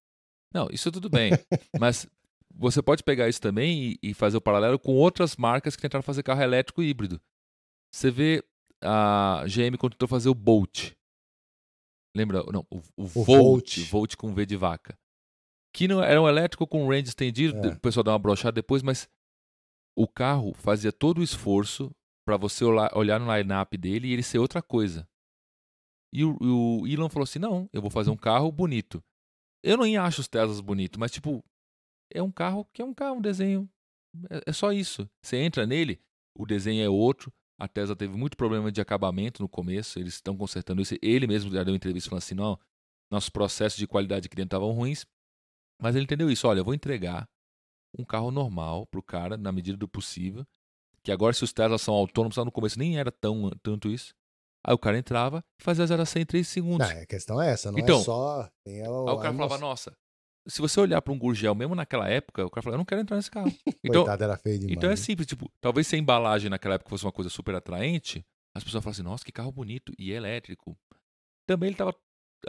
Não, 0.54 0.68
isso 0.72 0.92
tudo 0.92 1.10
bem. 1.10 1.32
mas 1.80 2.08
você 2.56 2.82
pode 2.82 3.04
pegar 3.04 3.30
isso 3.30 3.42
também 3.42 3.92
e, 4.02 4.10
e 4.10 4.14
fazer 4.14 4.38
o 4.38 4.42
paralelo 4.42 4.80
com 4.80 4.94
outras 4.96 5.36
marcas 5.36 5.76
que 5.76 5.82
tentaram 5.82 6.04
fazer 6.04 6.24
carro 6.24 6.42
elétrico 6.42 6.82
híbrido. 6.82 7.22
Você 7.94 8.10
vê 8.10 8.44
a 8.84 9.44
GM 9.46 9.78
quando 9.78 9.94
tentou 9.94 10.08
fazer 10.08 10.30
o 10.30 10.36
Bolt. 10.36 10.94
Lembra? 12.16 12.44
Não, 12.52 12.66
o, 12.70 12.82
o, 12.98 13.06
Volt, 13.06 13.28
Volt. 13.28 13.80
Volt 13.90 14.16
com 14.16 14.34
V 14.34 14.46
de 14.46 14.58
vaca. 14.58 14.98
Que 15.74 15.88
não 15.88 16.04
era 16.04 16.22
um 16.22 16.28
elétrico 16.28 16.68
com 16.68 16.88
range 16.88 17.10
estendido, 17.10 17.58
É. 17.68 17.74
o 17.74 17.80
pessoal 17.80 18.04
dá 18.04 18.12
uma 18.12 18.20
brochada 18.20 18.54
depois, 18.54 18.84
mas 18.84 19.08
o 19.98 20.08
carro 20.08 20.54
fazia 20.54 20.92
todo 20.92 21.20
o 21.20 21.24
esforço 21.24 21.92
para 22.26 22.38
você 22.38 22.64
olhar, 22.66 22.96
olhar 22.98 23.20
no 23.20 23.34
line-up 23.34 23.78
dele 23.78 24.08
e 24.08 24.14
ele 24.14 24.24
ser 24.24 24.40
outra 24.40 24.62
coisa. 24.62 25.08
E 26.14 26.26
o, 26.26 26.38
o 26.42 26.88
Elon 26.88 27.08
falou 27.08 27.24
assim: 27.24 27.40
não, 27.40 27.70
eu 27.72 27.82
vou 27.82 27.90
fazer 27.90 28.10
um 28.10 28.18
carro 28.18 28.52
bonito. 28.52 29.02
Eu 29.64 29.78
não 29.78 29.86
acho 30.04 30.22
os 30.22 30.28
Teslas 30.28 30.60
bonitos, 30.60 30.98
mas 31.00 31.12
tipo, 31.12 31.44
é 32.14 32.22
um 32.22 32.32
carro 32.32 32.66
que 32.74 32.82
é 32.82 32.86
um 32.86 32.94
carro, 32.94 33.16
um 33.18 33.22
desenho. 33.22 33.70
É, 34.30 34.42
é 34.48 34.54
só 34.54 34.72
isso. 34.72 35.10
Você 35.22 35.38
entra 35.38 35.66
nele, 35.66 36.02
o 36.38 36.46
desenho 36.46 36.84
é 36.84 36.90
outro. 36.90 37.32
A 37.60 37.68
Tesla 37.68 37.96
teve 37.96 38.16
muito 38.18 38.36
problema 38.36 38.72
de 38.72 38.82
acabamento 38.82 39.42
no 39.42 39.48
começo, 39.48 40.00
eles 40.00 40.16
estão 40.16 40.36
consertando 40.36 40.82
isso. 40.82 40.96
Ele 41.02 41.28
mesmo 41.28 41.52
já 41.52 41.64
deu 41.64 41.74
uma 41.74 41.78
entrevista 41.78 42.10
falando 42.10 42.24
assim: 42.24 42.36
não, 42.36 42.60
nossos 43.12 43.30
processos 43.30 43.78
de 43.78 43.88
qualidade 43.88 44.26
aqui 44.26 44.36
dentro 44.36 44.56
estavam 44.56 44.72
ruins. 44.72 45.06
Mas 45.82 45.96
ele 45.96 46.06
entendeu 46.06 46.30
isso: 46.30 46.48
olha, 46.48 46.60
eu 46.60 46.66
vou 46.66 46.74
entregar 46.74 47.30
um 47.98 48.04
carro 48.04 48.32
normal 48.32 48.88
pro 48.88 49.04
cara, 49.04 49.38
na 49.38 49.52
medida 49.52 49.78
do 49.78 49.88
possível. 49.88 50.46
Que 51.04 51.12
agora, 51.12 51.34
se 51.34 51.44
os 51.44 51.52
Teslas 51.52 51.82
são 51.82 51.94
autônomos, 51.94 52.38
lá 52.38 52.46
no 52.46 52.52
começo 52.52 52.78
nem 52.78 52.98
era 52.98 53.12
tão, 53.12 53.50
tanto 53.62 53.90
isso. 53.90 54.14
Aí 54.64 54.74
o 54.74 54.78
cara 54.78 54.98
entrava 54.98 55.44
e 55.60 55.64
fazia 55.64 55.86
0 55.86 56.02
a 56.04 56.06
100 56.06 56.22
em 56.22 56.26
3 56.26 56.48
segundos. 56.48 56.88
Não, 56.88 57.02
a 57.02 57.06
questão 57.06 57.42
é 57.42 57.52
essa, 57.52 57.72
não 57.72 57.80
Então, 57.80 58.00
é 58.00 58.04
só. 58.04 58.50
Tem 58.64 58.82
a, 58.82 58.86
Aí 58.86 58.90
o 58.90 59.18
cara 59.18 59.34
falava, 59.34 59.58
nossa, 59.58 59.98
se 60.48 60.62
você 60.62 60.80
olhar 60.80 61.02
para 61.02 61.14
um 61.14 61.20
Gurgel, 61.20 61.54
mesmo 61.56 61.76
naquela 61.76 62.10
época, 62.10 62.46
o 62.46 62.50
cara 62.50 62.64
falava, 62.64 62.76
eu 62.76 62.80
não 62.80 62.86
quero 62.86 63.02
entrar 63.02 63.18
nesse 63.18 63.32
carro. 63.32 63.52
Então, 63.84 64.04
Coitado, 64.04 64.24
era 64.24 64.38
feio 64.38 64.60
demais. 64.60 64.78
então 64.78 64.90
é 64.90 64.96
simples, 64.96 65.28
tipo, 65.28 65.52
talvez 65.60 65.88
se 65.88 65.96
a 65.96 66.00
embalagem 66.00 66.50
naquela 66.50 66.76
época 66.76 66.90
fosse 66.90 67.04
uma 67.04 67.12
coisa 67.12 67.30
super 67.30 67.56
atraente, 67.56 68.26
as 68.56 68.64
pessoas 68.64 68.84
falam 68.84 68.92
assim, 68.92 69.04
nossa, 69.04 69.26
que 69.26 69.32
carro 69.32 69.52
bonito, 69.52 69.92
e 69.98 70.12
é 70.12 70.16
elétrico. 70.16 70.78
Também 71.48 71.68
ele 71.68 71.74
estava 71.74 71.96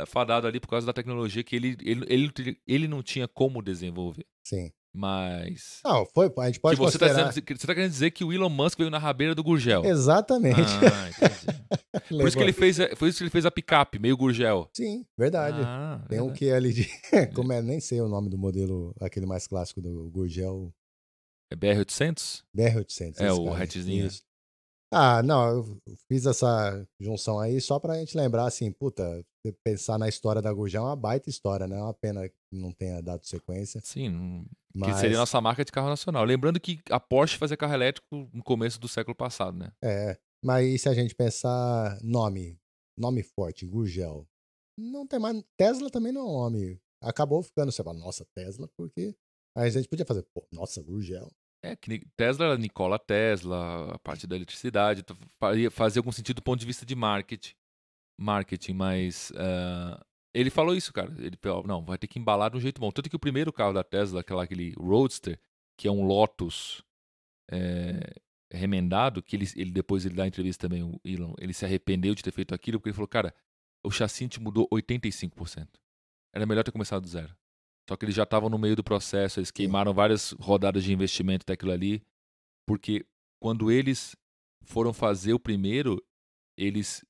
fadado 0.07 0.47
ali 0.47 0.61
por 0.61 0.69
causa 0.69 0.87
da 0.87 0.93
tecnologia 0.93 1.43
que 1.43 1.57
ele, 1.57 1.77
ele, 1.81 2.05
ele, 2.09 2.61
ele 2.67 2.89
não 2.89 3.03
tinha 3.03 3.27
como 3.27 3.63
desenvolver. 3.63 4.27
Sim. 4.45 4.71
Mas. 4.95 5.81
Não, 5.85 6.05
foi, 6.07 6.31
a 6.39 6.47
gente 6.47 6.61
pode 6.61 6.77
que 6.77 6.83
você, 6.83 6.99
tá 6.99 7.07
considerar... 7.07 7.29
dizendo, 7.31 7.45
que- 7.45 7.57
você 7.57 7.67
tá 7.67 7.75
querendo 7.75 7.91
dizer 7.91 8.11
que 8.11 8.25
o 8.25 8.33
Elon 8.33 8.51
Musk 8.51 8.77
veio 8.79 8.91
na 8.91 8.99
rabeira 8.99 9.35
do 9.35 9.43
Gurgel. 9.43 9.85
Exatamente. 9.85 10.61
Ah, 10.61 11.09
entendi. 11.09 11.63
Por 12.21 12.29
isso 12.29 12.37
que 12.37 12.43
ele 12.43 12.53
fez, 12.53 12.77
foi 12.97 13.09
isso 13.09 13.19
que 13.19 13.25
ele 13.25 13.31
fez 13.31 13.47
a 13.47 13.51
picape, 13.51 13.99
meio 13.99 14.17
Gurgel. 14.17 14.69
Sim, 14.75 15.07
verdade. 15.19 15.59
Ah, 15.65 16.05
Tem 16.09 16.19
um 16.21 16.25
verdade. 16.27 16.39
que 16.39 16.47
é 16.49 16.55
ali 16.55 16.73
de... 16.73 16.89
Como 17.35 17.53
é, 17.53 17.63
nem 17.63 17.81
sei 17.81 18.01
o 18.03 18.09
nome 18.09 18.29
do 18.29 18.37
modelo, 18.37 18.95
aquele 19.01 19.25
mais 19.27 19.47
clássico 19.47 19.81
do 19.81 20.11
Gurgel, 20.11 20.73
É 21.51 21.57
BR-800? 21.57 22.43
BR-800. 22.57 23.15
É, 23.21 23.33
o 23.33 23.53
hatchzinho. 23.53 24.09
Ah, 24.95 25.23
não, 25.23 25.49
eu 25.49 25.81
fiz 26.07 26.27
essa 26.27 26.87
junção 27.01 27.41
aí 27.41 27.59
só 27.63 27.79
pra 27.79 27.95
gente 27.99 28.15
lembrar, 28.15 28.45
assim, 28.45 28.71
puta, 28.71 29.25
pensar 29.65 29.99
na 29.99 30.07
história 30.07 30.43
da 30.43 30.53
Gurgel 30.53 30.83
é 30.83 30.87
uma 30.89 30.97
baita 30.97 31.31
história, 31.31 31.67
né? 31.67 31.79
É 31.79 31.83
uma 31.83 31.95
pena 31.95 32.29
que 32.29 32.35
não 32.53 32.73
tenha 32.73 33.01
dado 33.01 33.25
sequência. 33.27 33.81
Sim, 33.83 34.11
não- 34.11 34.45
Mas, 34.75 34.95
que 34.95 35.01
seria 35.01 35.17
a 35.17 35.21
nossa 35.21 35.41
marca 35.41 35.65
de 35.65 35.73
carro 35.73 35.89
nacional. 35.89 36.25
Lembrando 36.25 36.61
que 36.61 36.81
a 36.91 36.99
Porsche 36.99 37.37
fazia 37.37 37.57
carro 37.57 37.75
elétrico 37.75 38.29
no 38.33 38.43
começo 38.43 38.81
do 38.81 38.89
século 38.89 39.15
passado, 39.15 39.59
né? 39.59 39.73
É, 39.83 40.19
mas 40.43 40.83
se 40.83 40.89
a 40.89 40.95
gente 40.95 41.15
pensar 41.15 41.99
nome, 42.03 42.59
nome 42.99 43.23
forte, 43.23 43.67
Gurgel, 43.67 44.27
não 44.79 45.07
tem 45.07 45.19
mais, 45.19 45.43
Tesla 45.57 45.91
também 45.91 46.13
não 46.13 46.23
é 46.23 46.25
um 46.25 46.33
nome, 46.33 46.81
acabou 47.03 47.43
ficando, 47.43 47.71
você 47.71 47.83
fala, 47.83 47.99
nossa, 47.99 48.27
Tesla, 48.35 48.69
porque 48.77 49.15
aí 49.57 49.69
a 49.69 49.71
gente 49.71 49.89
podia 49.89 50.07
fazer, 50.07 50.25
pô, 50.35 50.47
nossa, 50.51 50.83
Gurgel. 50.83 51.31
É, 51.65 51.77
que 51.77 52.05
Tesla 52.17 52.47
era 52.47 52.59
Nikola 52.59 52.99
Tesla, 52.99 53.95
a 53.95 53.99
parte 54.01 54.27
da 54.27 54.35
eletricidade, 54.35 55.01
então 55.01 55.17
fazia 55.71 56.01
algum 56.01 56.11
sentido 56.11 56.37
do 56.37 56.43
ponto 56.43 56.59
de 56.59 56.67
vista 56.67 56.85
de 56.85 56.97
marketing. 56.97 57.55
Marketing, 58.19 58.73
mas 58.73 59.33
ah, 59.37 60.05
ele 60.35 60.51
falou 60.51 60.75
isso, 60.75 60.93
cara. 60.93 61.13
Ele 61.19 61.37
falou, 61.37 61.67
não, 61.67 61.85
vai 61.85 61.99
ter 61.99 62.07
que 62.07 62.19
embalar 62.19 62.51
de 62.51 62.57
um 62.57 62.61
jeito 62.61 62.81
bom. 62.81 62.91
Tanto 62.91 63.11
que 63.11 63.17
o 63.17 63.21
primeiro 63.21 63.53
carro 63.53 63.73
da 63.73 63.85
Tesla, 63.85 64.21
aquela, 64.21 64.43
aquele 64.43 64.73
Roadster, 64.79 65.39
que 65.79 65.87
é 65.87 65.91
um 65.91 66.05
Lotus 66.05 66.83
é, 67.51 68.15
remendado, 68.53 69.23
que 69.23 69.37
ele, 69.37 69.47
ele 69.57 69.71
depois 69.71 70.07
ele 70.07 70.15
dá 70.15 70.27
entrevista 70.27 70.69
também, 70.69 70.83
o 70.83 71.01
Elon, 71.05 71.35
ele 71.39 71.53
se 71.53 71.65
arrependeu 71.65 72.15
de 72.15 72.23
ter 72.23 72.33
feito 72.33 72.55
aquilo, 72.55 72.79
porque 72.79 72.91
ele 72.91 72.95
falou, 72.95 73.09
cara, 73.09 73.35
o 73.85 73.91
chassi 73.91 74.29
te 74.29 74.41
mudou 74.41 74.69
85%. 74.73 75.69
Era 76.35 76.47
melhor 76.47 76.65
ter 76.65 76.73
começado 76.73 77.03
do 77.03 77.09
zero. 77.09 77.37
Só 77.89 77.97
que 77.97 78.05
eles 78.05 78.15
já 78.15 78.23
estavam 78.23 78.49
no 78.49 78.59
meio 78.59 78.77
do 78.77 78.85
processo, 78.85 79.41
eles 79.41 79.51
queimaram 79.51 79.93
várias 79.93 80.31
rodadas 80.33 80.85
de 80.85 80.93
investimento 80.93 81.45
daquilo 81.45 81.73
ali, 81.73 82.03
porque 82.67 83.05
quando 83.43 83.71
eles 83.71 84.17
foram 84.65 84.93
fazer 84.93 85.35
o 85.35 85.41
primeiro, 85.41 86.01
eles 86.57 87.05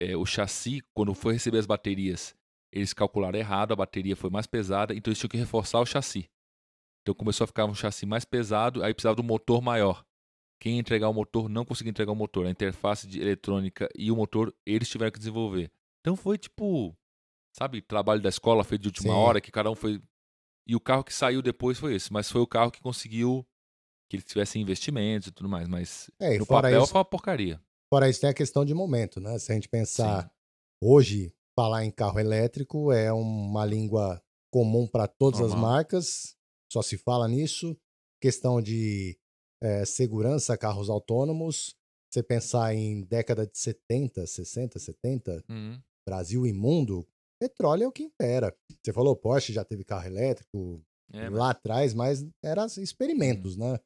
é, 0.00 0.16
o 0.16 0.24
chassi, 0.24 0.82
quando 0.94 1.14
foi 1.14 1.34
receber 1.34 1.58
as 1.58 1.66
baterias, 1.66 2.34
eles 2.72 2.92
calcularam 2.92 3.38
errado, 3.38 3.72
a 3.72 3.76
bateria 3.76 4.16
foi 4.16 4.30
mais 4.30 4.46
pesada, 4.46 4.94
então 4.94 5.10
eles 5.10 5.18
tinham 5.18 5.30
que 5.30 5.36
reforçar 5.36 5.80
o 5.80 5.86
chassi. 5.86 6.28
Então 7.02 7.14
começou 7.14 7.44
a 7.44 7.48
ficar 7.48 7.64
um 7.64 7.74
chassi 7.74 8.06
mais 8.06 8.24
pesado, 8.24 8.82
aí 8.82 8.92
precisava 8.92 9.16
do 9.16 9.22
motor 9.22 9.62
maior. 9.62 10.04
Quem 10.60 10.78
entregar 10.78 11.08
o 11.08 11.14
motor 11.14 11.48
não 11.48 11.64
conseguia 11.64 11.90
entregar 11.90 12.12
o 12.12 12.16
motor. 12.16 12.46
A 12.46 12.50
interface 12.50 13.06
de 13.08 13.20
eletrônica 13.20 13.88
e 13.96 14.12
o 14.12 14.16
motor 14.16 14.54
eles 14.66 14.88
tiveram 14.88 15.10
que 15.10 15.18
desenvolver. 15.18 15.70
Então 16.00 16.14
foi 16.14 16.36
tipo, 16.36 16.94
sabe, 17.56 17.80
trabalho 17.80 18.20
da 18.20 18.28
escola 18.28 18.62
feito 18.62 18.82
de 18.82 18.88
última 18.88 19.14
Sim. 19.14 19.18
hora, 19.18 19.40
que 19.40 19.50
cada 19.50 19.70
um 19.70 19.74
foi. 19.74 20.02
E 20.68 20.76
o 20.76 20.80
carro 20.80 21.02
que 21.02 21.14
saiu 21.14 21.40
depois 21.40 21.78
foi 21.78 21.94
esse, 21.94 22.12
mas 22.12 22.30
foi 22.30 22.40
o 22.42 22.46
carro 22.46 22.70
que 22.70 22.80
conseguiu 22.80 23.46
que 24.08 24.16
eles 24.16 24.24
tivessem 24.24 24.60
investimentos 24.60 25.28
e 25.28 25.32
tudo 25.32 25.48
mais. 25.48 25.66
Mas 25.66 26.10
É, 26.20 26.36
no 26.38 26.44
papel 26.46 26.82
isso, 26.82 26.92
foi 26.92 26.98
uma 26.98 27.04
porcaria. 27.04 27.60
fora 27.88 28.08
isso 28.08 28.20
tem 28.20 28.28
a 28.30 28.34
questão 28.34 28.64
de 28.64 28.74
momento, 28.74 29.18
né? 29.20 29.38
Se 29.38 29.50
a 29.50 29.54
gente 29.54 29.68
pensar, 29.68 30.24
Sim. 30.24 30.30
hoje, 30.82 31.34
falar 31.60 31.84
em 31.84 31.90
carro 31.90 32.18
elétrico 32.18 32.90
é 32.90 33.12
uma 33.12 33.66
língua 33.66 34.22
comum 34.50 34.86
para 34.86 35.06
todas 35.06 35.40
as 35.40 35.50
Normal. 35.50 35.72
marcas, 35.72 36.34
só 36.72 36.80
se 36.80 36.96
fala 36.96 37.28
nisso. 37.28 37.76
Questão 38.18 38.62
de 38.62 39.18
eh, 39.62 39.84
segurança, 39.84 40.56
carros 40.56 40.88
autônomos, 40.88 41.74
você 42.10 42.22
pensar 42.22 42.74
em 42.74 43.02
década 43.02 43.46
de 43.46 43.58
70, 43.58 44.26
60, 44.26 44.78
70, 44.78 45.44
Uhum. 45.50 45.78
Brasil 46.08 46.46
e 46.46 46.52
mundo, 46.52 47.06
petróleo 47.38 47.84
é 47.84 47.88
o 47.88 47.92
que 47.92 48.02
impera. 48.04 48.56
Você 48.82 48.90
falou, 48.92 49.14
Porsche 49.14 49.52
já 49.52 49.62
teve 49.64 49.84
carro 49.84 50.06
elétrico 50.06 50.82
É, 51.12 51.28
mas- 51.28 51.38
lá 51.38 51.50
atrás, 51.50 51.92
mas 51.92 52.26
eram 52.42 52.64
experimentos, 52.66 53.56
né? 53.56 53.78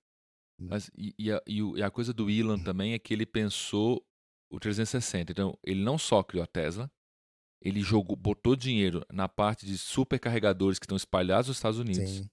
Mas, 0.61 0.89
e, 0.97 1.13
e 1.19 1.33
a, 1.33 1.43
e 1.47 1.59
e 1.79 1.83
a 1.83 1.91
coisa 1.91 2.13
do 2.15 2.31
Elon 2.31 2.59
também 2.63 2.93
é 2.93 2.99
que 3.01 3.13
ele 3.13 3.27
pensou 3.27 4.01
o 4.49 4.61
360. 4.61 5.33
Então, 5.33 5.59
ele 5.65 5.83
não 5.83 5.99
só 5.99 6.23
criou 6.23 6.45
a 6.45 6.47
Tesla, 6.47 6.89
ele 7.65 7.81
jogou, 7.81 8.15
botou 8.15 8.55
dinheiro 8.55 9.05
na 9.11 9.29
parte 9.29 9.65
de 9.65 9.79
supercarregadores 9.79 10.79
que 10.79 10.85
estão 10.85 10.97
espalhados 10.97 11.49
nos 11.49 11.57
Estados 11.57 11.79
Unidos. 11.79 12.11
Sim. 12.11 12.31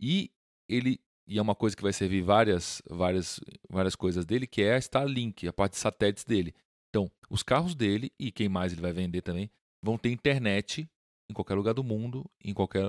E 0.00 0.30
ele 0.68 1.00
e 1.26 1.38
é 1.38 1.42
uma 1.42 1.54
coisa 1.54 1.74
que 1.74 1.82
vai 1.82 1.92
servir 1.92 2.20
várias, 2.20 2.82
várias, 2.88 3.40
várias 3.70 3.96
coisas 3.96 4.26
dele, 4.26 4.46
que 4.46 4.62
é 4.62 4.74
a 4.74 4.78
Starlink, 4.78 5.48
a 5.48 5.52
parte 5.54 5.72
de 5.72 5.78
satélites 5.78 6.22
dele. 6.24 6.54
Então, 6.90 7.10
os 7.30 7.42
carros 7.42 7.74
dele 7.74 8.12
e 8.18 8.30
quem 8.30 8.48
mais 8.48 8.72
ele 8.72 8.82
vai 8.82 8.92
vender 8.92 9.22
também 9.22 9.50
vão 9.82 9.96
ter 9.96 10.10
internet 10.10 10.88
em 11.30 11.32
qualquer 11.34 11.54
lugar 11.54 11.72
do 11.72 11.82
mundo, 11.82 12.30
em 12.42 12.52
qualquer 12.52 12.86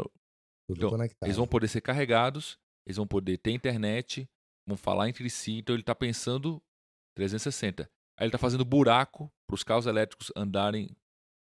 Tudo 0.68 0.78
Então, 0.78 0.90
conectado. 0.90 1.26
eles 1.26 1.38
vão 1.38 1.48
poder 1.48 1.68
ser 1.70 1.82
carregados, 1.82 2.60
eles 2.86 2.98
vão 2.98 3.08
poder 3.08 3.38
ter 3.38 3.52
internet, 3.52 4.30
vão 4.68 4.76
falar 4.76 5.08
entre 5.08 5.30
si. 5.30 5.54
Então 5.54 5.74
ele 5.74 5.82
está 5.82 5.96
pensando 5.96 6.62
360. 7.16 7.84
Aí 8.18 8.26
ele 8.26 8.28
está 8.28 8.38
fazendo 8.38 8.66
buraco 8.66 9.32
para 9.48 9.56
os 9.56 9.64
carros 9.64 9.86
elétricos 9.86 10.32
andarem. 10.36 10.96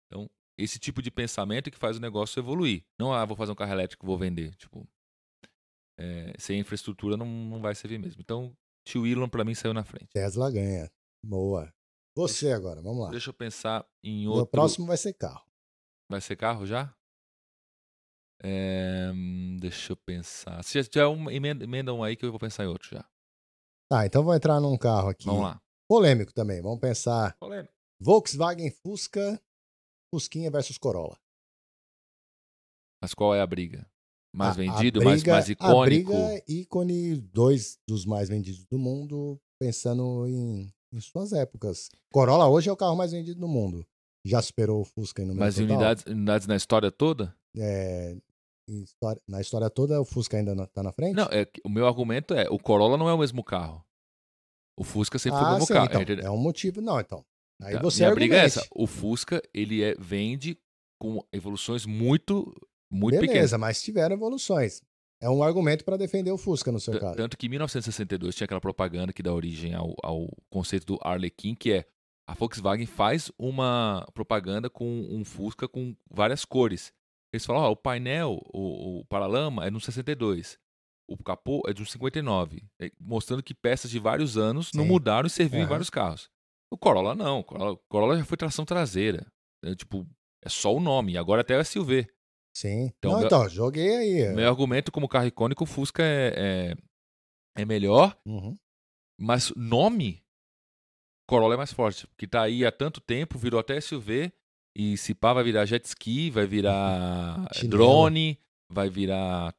Então, 0.07 0.29
esse 0.59 0.79
tipo 0.79 1.03
de 1.03 1.11
pensamento 1.11 1.69
é 1.69 1.71
que 1.71 1.79
faz 1.79 1.97
o 1.97 2.01
negócio 2.01 2.41
evoluir. 2.41 2.85
Não, 2.99 3.13
ah, 3.13 3.25
vou 3.25 3.37
fazer 3.37 3.53
um 3.53 3.57
carro 3.57 3.73
elétrico, 3.73 4.07
vou 4.07 4.19
vender. 4.19 4.55
Tipo, 4.57 4.87
é, 5.99 6.35
sem 6.39 6.61
infraestrutura 6.61 7.17
não, 7.17 7.27
não 7.27 7.61
vai 7.61 7.75
servir 7.75 7.99
mesmo. 7.99 8.21
Então, 8.21 8.57
tio 8.87 9.07
Elon 9.07 9.29
para 9.29 9.45
mim 9.45 9.55
saiu 9.55 9.75
na 9.75 9.85
frente. 9.85 10.09
Tesla 10.13 10.51
ganha. 10.51 10.91
Boa. 11.25 11.73
Você 12.17 12.53
agora, 12.53 12.81
vamos 12.81 13.05
lá. 13.05 13.11
Deixa 13.11 13.31
eu 13.31 13.35
pensar 13.35 13.85
em 14.03 14.23
Meu 14.23 14.33
outro. 14.33 14.51
próximo 14.53 14.87
vai 14.87 14.97
ser 14.97 15.15
carro. 15.15 15.45
Vai 16.09 16.21
ser 16.21 16.37
carro 16.37 16.65
já? 16.65 16.95
É, 18.43 19.11
deixa 19.59 19.93
eu 19.93 19.97
pensar. 19.97 20.63
Se 20.63 20.81
já 20.81 20.89
tiver 20.89 21.07
um, 21.07 21.31
emenda, 21.31 21.65
emenda 21.65 21.93
um 21.93 22.05
aí 22.05 22.15
que 22.15 22.25
eu 22.25 22.31
vou 22.31 22.39
pensar 22.39 22.65
em 22.65 22.69
outro 22.69 22.89
já. 22.89 23.05
Tá, 23.91 24.07
então 24.07 24.23
vou 24.23 24.35
entrar 24.35 24.61
num 24.61 24.77
carro 24.77 25.09
aqui. 25.09 25.25
Vamos 25.27 25.43
lá. 25.43 25.61
Polêmico 25.89 26.33
também. 26.33 26.61
Vamos 26.63 26.81
pensar 26.81 27.37
Polêmica. 27.39 27.73
Volkswagen 28.01 28.71
Fusca, 28.71 29.41
Fusquinha 30.15 30.49
versus 30.49 30.79
Corolla. 30.79 31.19
Mas 33.03 33.13
qual 33.15 33.35
é 33.35 33.41
a 33.41 33.47
briga? 33.47 33.85
Mais 34.33 34.51
A- 34.51 34.53
a 34.53 34.57
vendido, 34.65 35.03
mais, 35.05 35.23
briga- 35.23 35.33
mais 35.33 35.49
A 35.49 35.53
icônico? 35.53 35.85
briga 36.13 36.15
é 36.35 36.45
ícone, 36.49 37.17
dois 37.17 37.79
dos 37.87 38.05
mais 38.07 38.29
vendidos 38.29 38.65
do 38.67 38.79
mundo, 38.79 39.41
pensando 39.61 40.27
em, 40.29 40.73
em 40.93 41.01
suas 41.01 41.33
épocas. 41.33 41.89
Corolla 42.13 42.49
hoje 42.49 42.69
é 42.69 42.73
o 42.73 42.77
carro 42.77 42.97
mais 42.97 43.11
vendido 43.13 43.41
do 43.41 43.49
mundo. 43.49 43.85
Já 44.25 44.41
superou 44.41 44.81
o 44.81 44.85
Fusca 44.85 45.21
em 45.23 45.27
número 45.27 45.45
Mas 45.45 45.57
total. 45.57 45.69
unidades, 45.71 46.05
unidades 46.07 46.47
na 46.47 46.57
história 46.57 46.91
toda? 46.93 47.37
É, 47.57 48.17
história- 48.69 49.21
na 49.29 49.41
história 49.41 49.69
toda, 49.69 50.01
o 50.01 50.05
Fusca 50.05 50.37
ainda 50.37 50.55
na- 50.55 50.67
tá 50.67 50.83
na 50.83 50.93
frente? 50.93 51.15
Não, 51.17 51.25
é, 51.27 51.47
o 51.65 51.69
meu 51.69 51.87
argumento 51.87 52.33
é: 52.35 52.49
o 52.49 52.59
Corolla 52.59 52.97
não 52.97 53.09
é 53.09 53.13
o 53.13 53.19
mesmo 53.19 53.43
carro. 53.45 53.85
O 54.79 54.83
Fusca 54.85 55.19
sempre 55.19 55.39
foi 55.39 55.47
o 55.47 55.51
ah, 55.51 55.53
mesmo 55.55 55.67
sim, 55.67 55.75
carro. 55.75 55.87
então, 55.87 56.03
entendeu? 56.03 56.25
é 56.27 56.31
um 56.31 56.39
motivo. 56.39 56.81
Não, 56.81 56.99
então. 56.99 57.25
Aí 57.63 57.75
Tá, 57.75 57.83
você 57.83 58.03
Minha 58.03 58.15
briga 58.15 58.37
é 58.37 58.45
essa. 58.45 58.67
O 58.75 58.87
Fusca, 58.87 59.43
ele 59.53 59.83
é, 59.83 59.95
vende 59.99 60.59
com 61.01 61.23
evoluções 61.33 61.87
muito, 61.87 62.53
muito 62.91 63.13
Beleza, 63.15 63.27
pequenas. 63.33 63.53
mas 63.53 63.83
tiveram 63.83 64.15
evoluções. 64.17 64.83
É 65.21 65.31
um 65.31 65.43
argumento 65.43 65.85
para 65.85 65.97
defender 65.97 66.31
o 66.33 66.37
Fusca 66.39 66.71
no 66.73 66.81
seu 66.81 66.95
T- 66.95 67.01
caso. 67.01 67.17
Tanto 67.17 67.37
que 67.39 67.47
em 67.47 67.51
1962 67.51 68.35
tinha 68.35 68.45
aquela 68.45 68.61
propaganda 68.61 69.13
que 69.13 69.23
dá 69.23 69.33
origem 69.33 69.75
ao, 69.75 69.95
ao 70.03 70.29
conceito 70.51 70.85
do 70.87 70.99
Arlequim, 71.03 71.55
que 71.55 71.73
é 71.73 71.85
a 72.29 72.35
Volkswagen 72.35 72.87
faz 72.87 73.31
uma 73.39 74.07
propaganda 74.15 74.69
com 74.69 74.87
um 75.11 75.25
Fusca 75.25 75.69
com 75.69 75.95
várias 76.11 76.45
cores. 76.45 76.93
Eles 77.33 77.45
falam, 77.45 77.63
ó, 77.63 77.71
o 77.71 77.77
painel, 77.77 78.41
o, 78.53 79.01
o 79.01 79.05
paralama 79.07 79.67
é 79.67 79.71
no 79.71 79.81
62, 79.81 80.59
o 81.09 81.17
capô 81.23 81.63
é 81.67 81.73
de 81.73 81.83
um 81.83 81.87
59, 81.87 82.63
é, 82.81 82.91
mostrando 83.01 83.43
que 83.43 83.55
peças 83.55 83.91
de 83.91 83.99
vários 83.99 84.37
anos 84.39 84.71
não 84.75 84.85
Sim. 84.85 84.89
mudaram 84.91 85.27
e 85.27 85.31
serviam 85.31 85.61
em 85.61 85.63
Aham. 85.65 85.71
vários 85.71 85.91
carros. 85.91 86.31
O 86.75 86.77
Corolla 86.77 87.15
não, 87.15 87.39
o 87.39 87.45
Corolla, 87.45 87.73
o 87.73 87.77
Corolla 87.89 88.19
já 88.19 88.25
foi 88.25 88.37
tração 88.37 88.65
traseira. 88.65 89.25
É, 89.65 89.75
tipo, 89.77 90.05
é 90.45 90.49
só 90.49 90.75
o 90.75 90.81
nome, 90.81 91.17
agora 91.17 91.41
até 91.43 91.55
é 91.55 91.63
SUV. 91.65 92.07
Sim. 92.57 92.87
Então, 92.99 93.13
não, 93.13 93.19
meu- 93.19 93.27
então, 93.27 93.49
joguei 93.49 93.97
aí. 93.97 94.35
Meu 94.35 94.49
argumento 94.49 94.91
como 94.93 95.09
carro 95.09 95.27
icônico, 95.27 95.63
o 95.65 95.67
Fusca 95.67 96.03
é, 96.03 96.75
é, 97.57 97.63
é 97.63 97.65
melhor, 97.65 98.17
Uhum. 98.27 98.57
mas 99.21 99.53
nome, 99.57 100.23
Corolla 101.29 101.55
é 101.55 101.57
mais 101.57 101.73
forte. 101.73 102.07
Que 102.19 102.27
tá 102.27 102.43
aí 102.43 102.67
há 102.67 102.73
tanto 102.73 103.01
tempo, 103.01 103.39
virou 103.39 103.59
até 103.61 103.81
SUV. 103.81 104.33
E 104.77 104.97
se 104.97 105.15
pá, 105.15 105.33
vai 105.33 105.45
virar 105.45 105.65
jet 105.67 105.85
ski, 105.87 106.31
vai 106.31 106.47
virar 106.47 107.47
drone, 107.71 108.39
vai 108.69 108.91
virar 108.91 109.55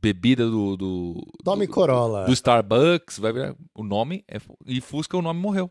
bebida 0.00 0.48
do. 0.48 0.76
do 0.76 1.26
Tome 1.44 1.66
do, 1.66 1.72
Corolla. 1.72 2.24
do 2.24 2.32
Starbucks, 2.32 3.18
vai 3.18 3.32
virar. 3.32 3.56
O 3.76 3.82
nome 3.82 4.24
é. 4.28 4.38
E 4.66 4.80
Fusca, 4.80 5.16
o 5.16 5.22
nome 5.22 5.40
morreu. 5.40 5.68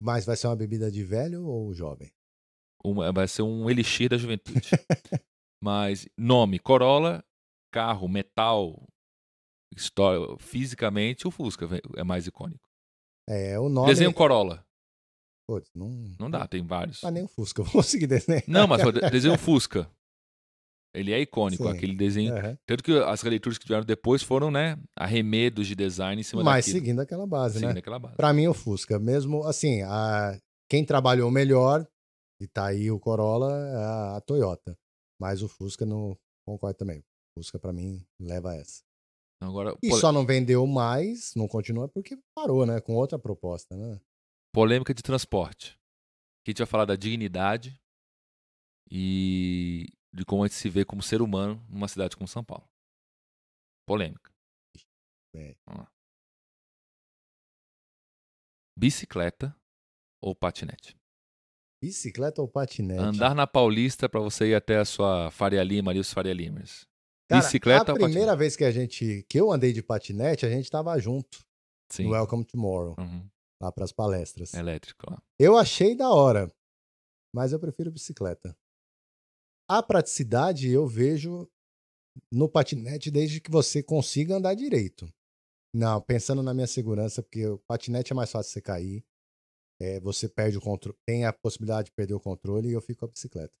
Mas 0.00 0.24
vai 0.26 0.36
ser 0.36 0.46
uma 0.48 0.56
bebida 0.56 0.90
de 0.90 1.02
velho 1.02 1.44
ou 1.46 1.72
jovem? 1.72 2.12
Uma- 2.84 3.12
vai 3.12 3.26
ser 3.26 3.42
um 3.42 3.68
elixir 3.70 4.08
da 4.10 4.18
juventude. 4.18 4.70
mas 5.62 6.06
nome, 6.16 6.58
Corolla, 6.58 7.24
carro, 7.72 8.08
metal, 8.08 8.86
história, 9.74 10.36
fisicamente, 10.38 11.26
o 11.26 11.30
Fusca 11.30 11.66
é 11.96 12.04
mais 12.04 12.26
icônico. 12.26 12.68
É, 13.28 13.58
o 13.58 13.68
nome. 13.68 13.88
Desenha 13.88 14.10
um 14.10 14.12
Corolla. 14.12 14.64
Putz, 15.48 15.70
não. 15.74 15.88
Não 16.18 16.30
dá, 16.30 16.46
tem 16.46 16.64
vários. 16.64 17.02
Ah, 17.04 17.10
nem 17.10 17.22
o 17.24 17.28
Fusca, 17.28 17.60
eu 17.60 17.64
vou 17.64 17.72
conseguir 17.82 18.06
desenhar. 18.06 18.42
Não, 18.46 18.66
mas 18.66 18.82
desenha 19.10 19.34
um 19.34 19.38
Fusca. 19.38 19.90
Ele 20.96 21.12
é 21.12 21.20
icônico, 21.20 21.64
Sim. 21.64 21.68
aquele 21.70 21.94
desenho. 21.94 22.34
Aham. 22.36 22.58
Tanto 22.66 22.82
que 22.82 22.92
as 22.92 23.20
releituras 23.22 23.58
que 23.58 23.64
tiveram 23.66 23.84
depois 23.84 24.22
foram, 24.22 24.50
né, 24.50 24.78
arremedos 24.96 25.66
de 25.66 25.74
design 25.74 26.20
em 26.20 26.24
cima 26.24 26.42
Mas 26.42 26.64
daquilo. 26.66 26.78
seguindo 26.84 27.00
aquela 27.00 27.26
base, 27.26 27.54
Seguindo 27.58 27.74
né? 27.74 27.78
aquela 27.80 27.98
base. 27.98 28.16
Pra 28.16 28.32
mim, 28.32 28.46
o 28.48 28.54
Fusca, 28.54 28.98
mesmo 28.98 29.44
assim, 29.44 29.82
a... 29.82 30.38
quem 30.70 30.84
trabalhou 30.84 31.30
melhor, 31.30 31.86
e 32.40 32.46
tá 32.46 32.66
aí 32.66 32.90
o 32.90 32.98
Corolla, 32.98 33.52
é 33.52 33.76
a, 33.76 34.16
a 34.16 34.20
Toyota. 34.22 34.76
Mas 35.20 35.42
o 35.42 35.48
Fusca 35.48 35.84
não 35.86 36.16
concordo 36.46 36.76
também. 36.78 37.00
O 37.00 37.40
Fusca, 37.40 37.58
pra 37.58 37.72
mim, 37.72 38.04
leva 38.20 38.54
essa. 38.54 38.82
Então, 39.36 39.50
Agora, 39.50 39.76
E 39.82 39.88
pole- 39.90 40.00
só 40.00 40.10
não 40.12 40.24
vendeu 40.24 40.66
mais, 40.66 41.32
não 41.36 41.46
continua, 41.46 41.88
porque 41.88 42.16
parou, 42.34 42.64
né? 42.64 42.80
Com 42.80 42.94
outra 42.94 43.18
proposta, 43.18 43.76
né? 43.76 44.00
polêmica 44.54 44.94
de 44.94 45.02
transporte. 45.02 45.72
Aqui 46.40 46.48
a 46.48 46.50
gente 46.52 46.58
vai 46.58 46.66
falar 46.66 46.86
da 46.86 46.96
dignidade 46.96 47.78
e 48.90 49.86
de 50.16 50.24
como 50.24 50.42
a 50.42 50.46
gente 50.46 50.56
se 50.56 50.70
vê 50.70 50.84
como 50.84 51.02
ser 51.02 51.20
humano 51.20 51.62
numa 51.68 51.86
cidade 51.88 52.16
como 52.16 52.26
São 52.26 52.42
Paulo. 52.42 52.66
Polêmica. 53.86 54.32
É. 55.34 55.54
Bicicleta 58.78 59.54
ou 60.22 60.34
patinete? 60.34 60.96
Bicicleta 61.82 62.40
ou 62.40 62.48
patinete? 62.48 63.00
Andar 63.00 63.34
na 63.34 63.46
Paulista 63.46 64.08
para 64.08 64.20
você 64.20 64.48
ir 64.48 64.54
até 64.54 64.78
a 64.78 64.84
sua 64.84 65.30
Faria 65.30 65.62
Lima 65.62 65.90
ali, 65.90 66.00
os 66.00 66.12
Faria 66.12 66.32
Limers. 66.32 66.86
Cara, 67.28 67.42
Bicicleta 67.42 67.92
a 67.92 67.94
ou 67.94 67.98
primeira 68.00 68.32
patinete? 68.32 68.38
vez 68.38 68.56
que 68.56 68.64
a 68.64 68.70
gente, 68.70 69.22
que 69.28 69.38
eu 69.38 69.52
andei 69.52 69.72
de 69.72 69.82
patinete, 69.82 70.46
a 70.46 70.50
gente 70.50 70.70
tava 70.70 70.98
junto 70.98 71.44
Sim. 71.90 72.04
no 72.04 72.10
Welcome 72.10 72.44
Tomorrow, 72.44 72.94
Uhum. 72.98 73.28
lá 73.60 73.70
pras 73.72 73.92
palestras. 73.92 74.54
Elétrico 74.54 75.10
lá. 75.10 75.22
Eu 75.38 75.56
achei 75.56 75.94
da 75.94 76.10
hora, 76.10 76.50
mas 77.34 77.52
eu 77.52 77.60
prefiro 77.60 77.90
bicicleta. 77.90 78.56
A 79.68 79.82
praticidade 79.82 80.68
eu 80.70 80.86
vejo 80.86 81.48
no 82.32 82.48
patinete 82.48 83.10
desde 83.10 83.40
que 83.40 83.50
você 83.50 83.82
consiga 83.82 84.36
andar 84.36 84.54
direito. 84.54 85.12
Não, 85.74 86.00
pensando 86.00 86.42
na 86.42 86.54
minha 86.54 86.66
segurança, 86.66 87.22
porque 87.22 87.46
o 87.46 87.58
patinete 87.58 88.12
é 88.12 88.16
mais 88.16 88.30
fácil 88.30 88.52
você 88.52 88.62
cair. 88.62 89.04
é, 89.80 90.00
você 90.00 90.28
perde 90.28 90.56
o 90.56 90.60
controle, 90.60 90.96
tem 91.04 91.26
a 91.26 91.32
possibilidade 91.32 91.86
de 91.86 91.92
perder 91.92 92.14
o 92.14 92.20
controle 92.20 92.68
e 92.68 92.72
eu 92.72 92.80
fico 92.80 93.00
com 93.00 93.06
a 93.06 93.10
bicicleta. 93.10 93.52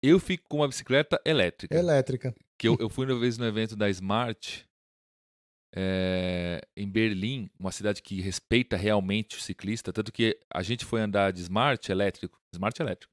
Eu 0.00 0.20
fico 0.20 0.48
com 0.48 0.58
uma 0.58 0.68
bicicleta 0.68 1.20
elétrica. 1.24 1.76
Elétrica. 1.76 2.34
que 2.56 2.68
eu, 2.68 2.76
eu 2.78 2.88
fui 2.88 3.06
uma 3.06 3.18
vez 3.18 3.36
no 3.36 3.44
evento 3.44 3.74
da 3.74 3.90
Smart 3.90 4.68
é, 5.74 6.60
em 6.76 6.88
Berlim, 6.88 7.50
uma 7.58 7.72
cidade 7.72 8.00
que 8.02 8.20
respeita 8.20 8.76
realmente 8.76 9.36
o 9.36 9.40
ciclista, 9.40 9.92
tanto 9.92 10.12
que 10.12 10.38
a 10.52 10.62
gente 10.62 10.84
foi 10.84 11.00
andar 11.00 11.32
de 11.32 11.40
Smart 11.40 11.90
elétrico, 11.90 12.40
Smart 12.54 12.80
elétrico. 12.80 13.12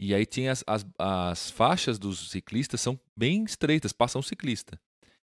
E 0.00 0.14
aí 0.14 0.24
tinha 0.24 0.52
as, 0.52 0.62
as, 0.66 0.86
as 0.98 1.50
faixas 1.50 1.98
dos 1.98 2.30
ciclistas 2.30 2.80
são 2.80 2.98
bem 3.16 3.44
estreitas, 3.44 3.92
passam 3.92 4.20
um 4.20 4.22
ciclista. 4.22 4.80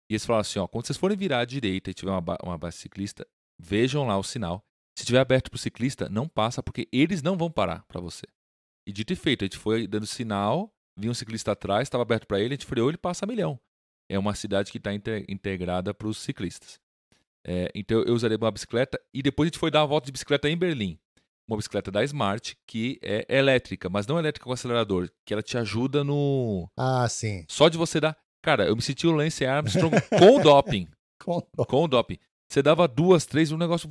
E 0.10 0.14
eles 0.14 0.26
falaram 0.26 0.42
assim, 0.42 0.60
ó, 0.60 0.68
quando 0.68 0.88
vocês 0.88 0.98
forem 0.98 1.18
virar 1.18 1.40
à 1.40 1.46
direita 1.46 1.92
e 1.92 1.94
tiver 1.94 2.12
uma, 2.12 2.24
uma 2.44 2.58
base 2.58 2.78
ciclista, 2.78 3.28
vejam 3.60 4.06
lá 4.06 4.18
o 4.18 4.24
sinal. 4.24 4.66
Se 4.98 5.06
tiver 5.06 5.20
aberto 5.20 5.50
para 5.50 5.58
o 5.58 5.60
ciclista, 5.60 6.10
não 6.10 6.28
passa, 6.28 6.62
porque 6.62 6.88
eles 6.92 7.22
não 7.22 7.38
vão 7.38 7.52
parar 7.52 7.84
para 7.88 8.02
você. 8.02 8.26
E 8.88 8.92
dito 8.92 9.14
e 9.14 9.16
feito, 9.16 9.44
a 9.44 9.46
gente 9.46 9.58
foi 9.58 9.88
dando 9.88 10.06
sinal, 10.06 10.74
vinha 10.98 11.12
um 11.12 11.16
ciclista 11.16 11.52
atrás, 11.52 11.88
estava 11.88 12.04
aberto 12.04 12.28
para 12.28 12.40
ele, 12.40 12.54
a 12.54 12.58
gente 12.58 12.66
freou, 12.66 12.90
ele 12.90 12.98
passa 12.98 13.26
a 13.26 13.28
milhão. 13.28 13.60
É 14.10 14.20
uma 14.20 14.36
cidade 14.36 14.72
que 14.72 14.78
está 14.78 14.92
integrada 15.28 15.94
para 15.94 16.08
os 16.08 16.18
ciclistas. 16.18 16.80
É, 17.46 17.70
então 17.76 18.02
eu 18.04 18.14
usaria 18.14 18.38
uma 18.38 18.52
bicicleta 18.52 19.00
e 19.14 19.22
depois 19.22 19.48
a 19.48 19.50
gente 19.50 19.60
foi 19.60 19.70
dar 19.70 19.82
uma 19.82 19.88
volta 19.88 20.06
de 20.06 20.12
bicicleta 20.12 20.50
em 20.50 20.58
Berlim. 20.58 21.00
Uma 21.48 21.58
bicicleta 21.58 21.92
da 21.92 22.04
Smart, 22.04 22.56
que 22.66 23.00
é 23.02 23.26
elétrica, 23.30 23.90
mas 23.90 24.08
não 24.08 24.18
elétrica 24.18 24.46
com 24.46 24.54
acelerador, 24.54 25.10
que 25.26 25.34
ela 25.34 25.44
te 25.44 25.58
ajuda 25.58 26.04
no. 26.04 26.70
Ah, 26.78 27.08
sim. 27.10 27.46
Só 27.50 27.68
de 27.70 27.78
você 27.78 28.00
dar. 28.00 28.18
Cara, 28.42 28.66
eu 28.66 28.76
me 28.76 28.82
senti 28.82 29.06
o 29.08 29.12
Lance 29.12 29.46
Armstrong 29.46 29.96
com 30.10 30.38
o 30.38 30.40
doping. 30.44 30.88
Com- 31.22 31.42
Com 31.68 31.84
o 31.84 31.88
doping. 31.88 32.18
Você 32.50 32.62
dava 32.62 32.88
duas, 32.88 33.26
três, 33.26 33.52
um 33.52 33.58
negócio. 33.58 33.90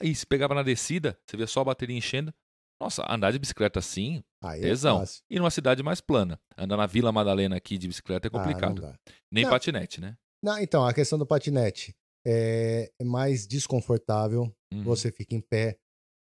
E 0.00 0.14
se 0.14 0.26
pegava 0.26 0.54
na 0.54 0.62
descida, 0.62 1.18
você 1.26 1.36
via 1.36 1.46
só 1.46 1.60
a 1.60 1.64
bateria 1.64 1.96
enchendo. 1.96 2.32
Nossa, 2.80 3.04
andar 3.08 3.30
de 3.30 3.38
bicicleta 3.38 3.78
assim, 3.78 4.22
Aí 4.42 4.58
é 4.60 4.62
tesão. 4.62 4.98
fácil. 4.98 5.22
E 5.30 5.38
numa 5.38 5.50
cidade 5.50 5.82
mais 5.82 6.00
plana. 6.00 6.38
Andar 6.58 6.76
na 6.76 6.86
Vila 6.86 7.12
Madalena 7.12 7.56
aqui 7.56 7.78
de 7.78 7.86
bicicleta 7.88 8.26
é 8.26 8.28
Ah, 8.28 8.30
complicado. 8.30 8.82
dá. 8.82 8.94
Nem 9.32 9.44
Não. 9.44 9.50
patinete, 9.50 10.00
né? 10.00 10.16
Não, 10.42 10.58
então, 10.58 10.84
a 10.84 10.92
questão 10.92 11.18
do 11.18 11.26
patinete 11.26 11.94
é 12.26 12.90
é 13.00 13.04
mais 13.04 13.46
desconfortável, 13.46 14.52
Uhum. 14.72 14.82
você 14.82 15.10
fica 15.12 15.34
em 15.34 15.40
pé, 15.40 15.78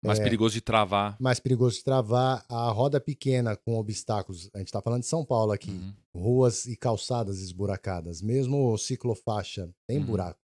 Mais 0.07 0.19
é. 0.19 0.23
perigoso 0.23 0.53
de 0.55 0.61
travar. 0.61 1.15
mais 1.19 1.39
perigoso 1.39 1.77
de 1.77 1.83
travar, 1.83 2.43
a 2.49 2.69
roda 2.71 2.99
pequena 2.99 3.55
com 3.55 3.77
obstáculos. 3.77 4.49
A 4.53 4.59
gente 4.59 4.71
tá 4.71 4.81
falando 4.81 5.01
de 5.01 5.07
São 5.07 5.23
Paulo 5.25 5.51
aqui, 5.51 5.71
Uhum. 5.71 5.93
ruas 6.15 6.65
e 6.65 6.75
calçadas 6.75 7.39
esburacadas. 7.39 8.21
Mesmo 8.21 8.77
ciclofaixa 8.77 9.69
tem 9.87 9.99
Uhum. 9.99 10.05
buraco. 10.05 10.39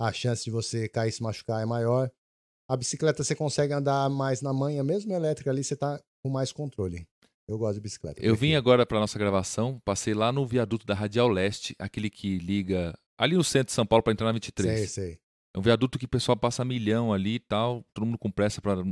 A 0.00 0.12
chance 0.12 0.44
de 0.44 0.50
você 0.50 0.88
cair 0.88 1.08
e 1.08 1.12
se 1.12 1.22
machucar 1.22 1.62
é 1.62 1.66
maior. 1.66 2.10
A 2.68 2.76
bicicleta 2.76 3.22
você 3.22 3.34
consegue 3.34 3.72
andar 3.72 4.10
mais 4.10 4.42
na 4.42 4.52
manha, 4.52 4.82
mesmo 4.82 5.12
elétrica 5.12 5.50
ali, 5.50 5.62
você 5.62 5.76
tá 5.76 6.00
com 6.22 6.30
mais 6.30 6.52
controle. 6.52 7.06
Eu 7.48 7.56
gosto 7.56 7.74
de 7.76 7.80
bicicleta. 7.80 8.20
Eu 8.20 8.34
vim 8.34 8.54
agora 8.54 8.84
para 8.84 8.98
nossa 8.98 9.16
gravação, 9.18 9.80
passei 9.84 10.12
lá 10.14 10.32
no 10.32 10.44
viaduto 10.44 10.84
da 10.84 10.94
Radial 10.94 11.28
Leste, 11.28 11.76
aquele 11.78 12.10
que 12.10 12.38
liga 12.38 12.92
ali 13.16 13.36
no 13.36 13.44
centro 13.44 13.66
de 13.68 13.72
São 13.72 13.86
Paulo 13.86 14.02
para 14.02 14.12
entrar 14.12 14.26
na 14.26 14.32
23. 14.32 14.78
Sei, 14.80 14.88
sei. 14.88 15.18
É 15.56 15.58
um 15.58 15.62
viaduto 15.62 15.98
que 15.98 16.04
o 16.04 16.08
pessoal 16.08 16.36
passa 16.36 16.62
milhão 16.66 17.14
ali 17.14 17.36
e 17.36 17.40
tal, 17.40 17.82
todo 17.94 18.04
mundo 18.04 18.18
com 18.18 18.30
pressa 18.30 18.60
para. 18.60 18.82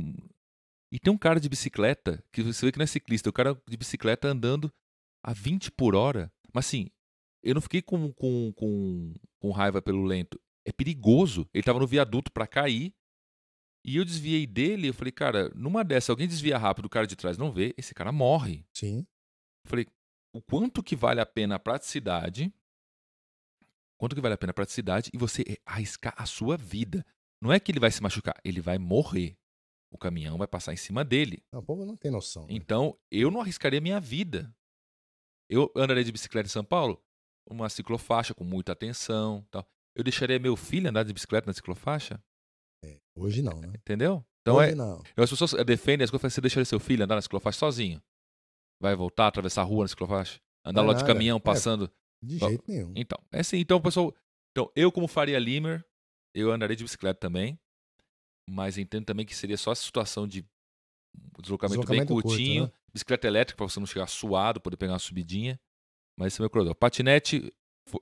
E 0.91 0.99
tem 0.99 1.13
um 1.13 1.17
cara 1.17 1.39
de 1.39 1.47
bicicleta, 1.47 2.23
que 2.31 2.41
você 2.41 2.65
vê 2.65 2.71
que 2.71 2.79
não 2.79 2.83
é 2.83 2.87
ciclista, 2.87 3.29
o 3.29 3.33
cara 3.33 3.55
de 3.69 3.77
bicicleta 3.77 4.27
andando 4.27 4.73
a 5.23 5.31
20 5.31 5.71
por 5.71 5.93
hora. 5.93 6.33
Mas 6.51 6.65
assim, 6.65 6.89
eu 7.43 7.53
não 7.53 7.61
fiquei 7.61 7.83
com, 7.83 8.11
com, 8.13 8.51
com, 8.53 9.13
com 9.39 9.51
raiva 9.51 9.79
pelo 9.79 10.03
lento. 10.03 10.41
É 10.65 10.71
perigoso. 10.71 11.47
Ele 11.53 11.61
tava 11.61 11.77
no 11.77 11.85
viaduto 11.85 12.31
para 12.31 12.47
cair. 12.47 12.95
E 13.85 13.97
eu 13.97 14.03
desviei 14.03 14.47
dele, 14.47 14.87
eu 14.87 14.93
falei, 14.95 15.11
cara, 15.11 15.51
numa 15.53 15.83
dessa, 15.83 16.11
alguém 16.11 16.27
desvia 16.27 16.57
rápido, 16.57 16.85
o 16.85 16.89
cara 16.89 17.05
de 17.05 17.15
trás 17.15 17.37
não 17.37 17.51
vê, 17.51 17.75
esse 17.77 17.93
cara 17.93 18.11
morre. 18.11 18.65
Sim. 18.73 19.05
Eu 19.63 19.69
falei, 19.69 19.87
o 20.33 20.41
quanto 20.41 20.81
que 20.81 20.95
vale 20.95 21.21
a 21.21 21.25
pena 21.27 21.55
a 21.55 21.59
praticidade, 21.59 22.51
quanto 23.97 24.15
que 24.15 24.21
vale 24.21 24.33
a 24.33 24.37
pena 24.37 24.51
a 24.51 24.53
praticidade 24.53 25.09
e 25.13 25.17
você 25.17 25.43
arriscar 25.65 26.13
a 26.17 26.25
sua 26.25 26.57
vida. 26.57 27.05
Não 27.41 27.51
é 27.51 27.59
que 27.59 27.71
ele 27.71 27.79
vai 27.79 27.91
se 27.91 28.01
machucar, 28.01 28.35
ele 28.43 28.61
vai 28.61 28.77
morrer. 28.77 29.37
O 29.91 29.97
caminhão 29.97 30.37
vai 30.37 30.47
passar 30.47 30.73
em 30.73 30.77
cima 30.77 31.03
dele. 31.05 31.43
Não, 31.51 31.59
o 31.59 31.63
povo 31.63 31.85
não 31.85 31.95
tem 31.95 32.11
noção. 32.11 32.43
né? 32.43 32.47
Então, 32.51 32.97
eu 33.11 33.29
não 33.31 33.41
arriscaria 33.41 33.79
minha 33.79 33.99
vida. 33.99 34.53
Eu 35.49 35.71
andaria 35.75 36.03
de 36.03 36.11
bicicleta 36.11 36.47
em 36.47 36.51
São 36.51 36.65
Paulo, 36.65 37.01
uma 37.47 37.69
ciclofaixa 37.69 38.33
com 38.33 38.43
muita 38.43 38.71
atenção, 38.71 39.45
tal. 39.51 39.65
Eu 39.95 40.03
deixaria 40.03 40.39
meu 40.39 40.55
filho 40.55 40.89
andar 40.89 41.03
de 41.03 41.13
bicicleta 41.13 41.47
na 41.47 41.53
ciclofaixa, 41.53 42.21
É, 42.83 42.99
hoje 43.15 43.41
não, 43.41 43.59
né? 43.61 43.71
entendeu? 43.77 44.25
Então 44.41 44.55
hoje 44.57 44.71
é, 44.71 44.75
não. 44.75 45.01
as 45.15 45.29
pessoas 45.29 45.53
defendem 45.65 46.03
as 46.03 46.09
coisas, 46.09 46.33
você 46.33 46.41
deixaria 46.41 46.65
seu 46.65 46.79
filho 46.79 47.03
andar 47.03 47.15
na 47.15 47.21
ciclofaixa 47.21 47.59
sozinho? 47.59 48.01
Vai 48.81 48.95
voltar, 48.95 49.27
atravessar 49.27 49.61
a 49.61 49.65
rua 49.65 49.83
na 49.85 49.87
ciclofaixa? 49.87 50.41
Andar 50.65 50.81
lá 50.81 50.93
de 50.93 51.01
nada. 51.01 51.07
caminhão 51.13 51.37
É. 51.37 51.39
De 52.25 52.37
jeito 52.39 52.63
nenhum. 52.67 52.91
Então, 52.95 53.17
é 53.31 53.39
assim. 53.39 53.57
Então, 53.57 53.79
pessoal. 53.81 54.13
Então, 54.51 54.71
eu, 54.75 54.91
como 54.91 55.07
faria 55.07 55.37
Limer, 55.39 55.83
eu 56.33 56.51
andaria 56.51 56.75
de 56.75 56.83
bicicleta 56.83 57.19
também. 57.19 57.59
Mas 58.49 58.77
entendo 58.77 59.05
também 59.05 59.25
que 59.25 59.35
seria 59.35 59.57
só 59.57 59.71
essa 59.71 59.81
situação 59.83 60.27
de 60.27 60.45
deslocamento, 61.39 61.79
Deslocamento 61.81 62.07
bem 62.13 62.21
curto, 62.21 62.27
curtinho. 62.27 62.63
né? 62.65 62.71
Bicicleta 62.93 63.27
elétrica, 63.27 63.57
pra 63.57 63.67
você 63.67 63.79
não 63.79 63.87
chegar 63.87 64.07
suado, 64.07 64.61
poder 64.61 64.77
pegar 64.77 64.93
uma 64.93 64.99
subidinha. 64.99 65.59
Mas 66.17 66.33
esse 66.33 66.39
é 66.39 66.41
o 66.41 66.43
meu 66.43 66.49
corredor. 66.49 66.75
Patinete 66.75 67.51
fo- 67.89 67.99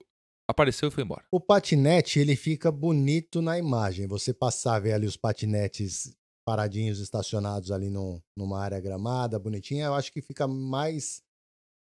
apareceu 0.48 0.90
e 0.90 0.92
foi 0.92 1.04
embora. 1.04 1.26
O 1.32 1.40
patinete, 1.40 2.20
ele 2.20 2.36
fica 2.36 2.72
bonito 2.72 3.42
na 3.42 3.58
imagem. 3.58 4.06
Você 4.08 4.34
passar, 4.34 4.80
ver 4.80 4.94
ali 4.94 5.08
os 5.08 5.18
patinetes 5.18 6.16
paradinhos, 6.46 7.00
estacionados 7.00 7.72
ali 7.72 7.90
num- 7.90 8.22
numa 8.38 8.60
área 8.62 8.80
gramada, 8.80 9.40
bonitinha, 9.40 9.86
eu 9.86 9.94
acho 9.96 10.12
que 10.12 10.22
fica 10.22 10.46
mais 10.48 11.24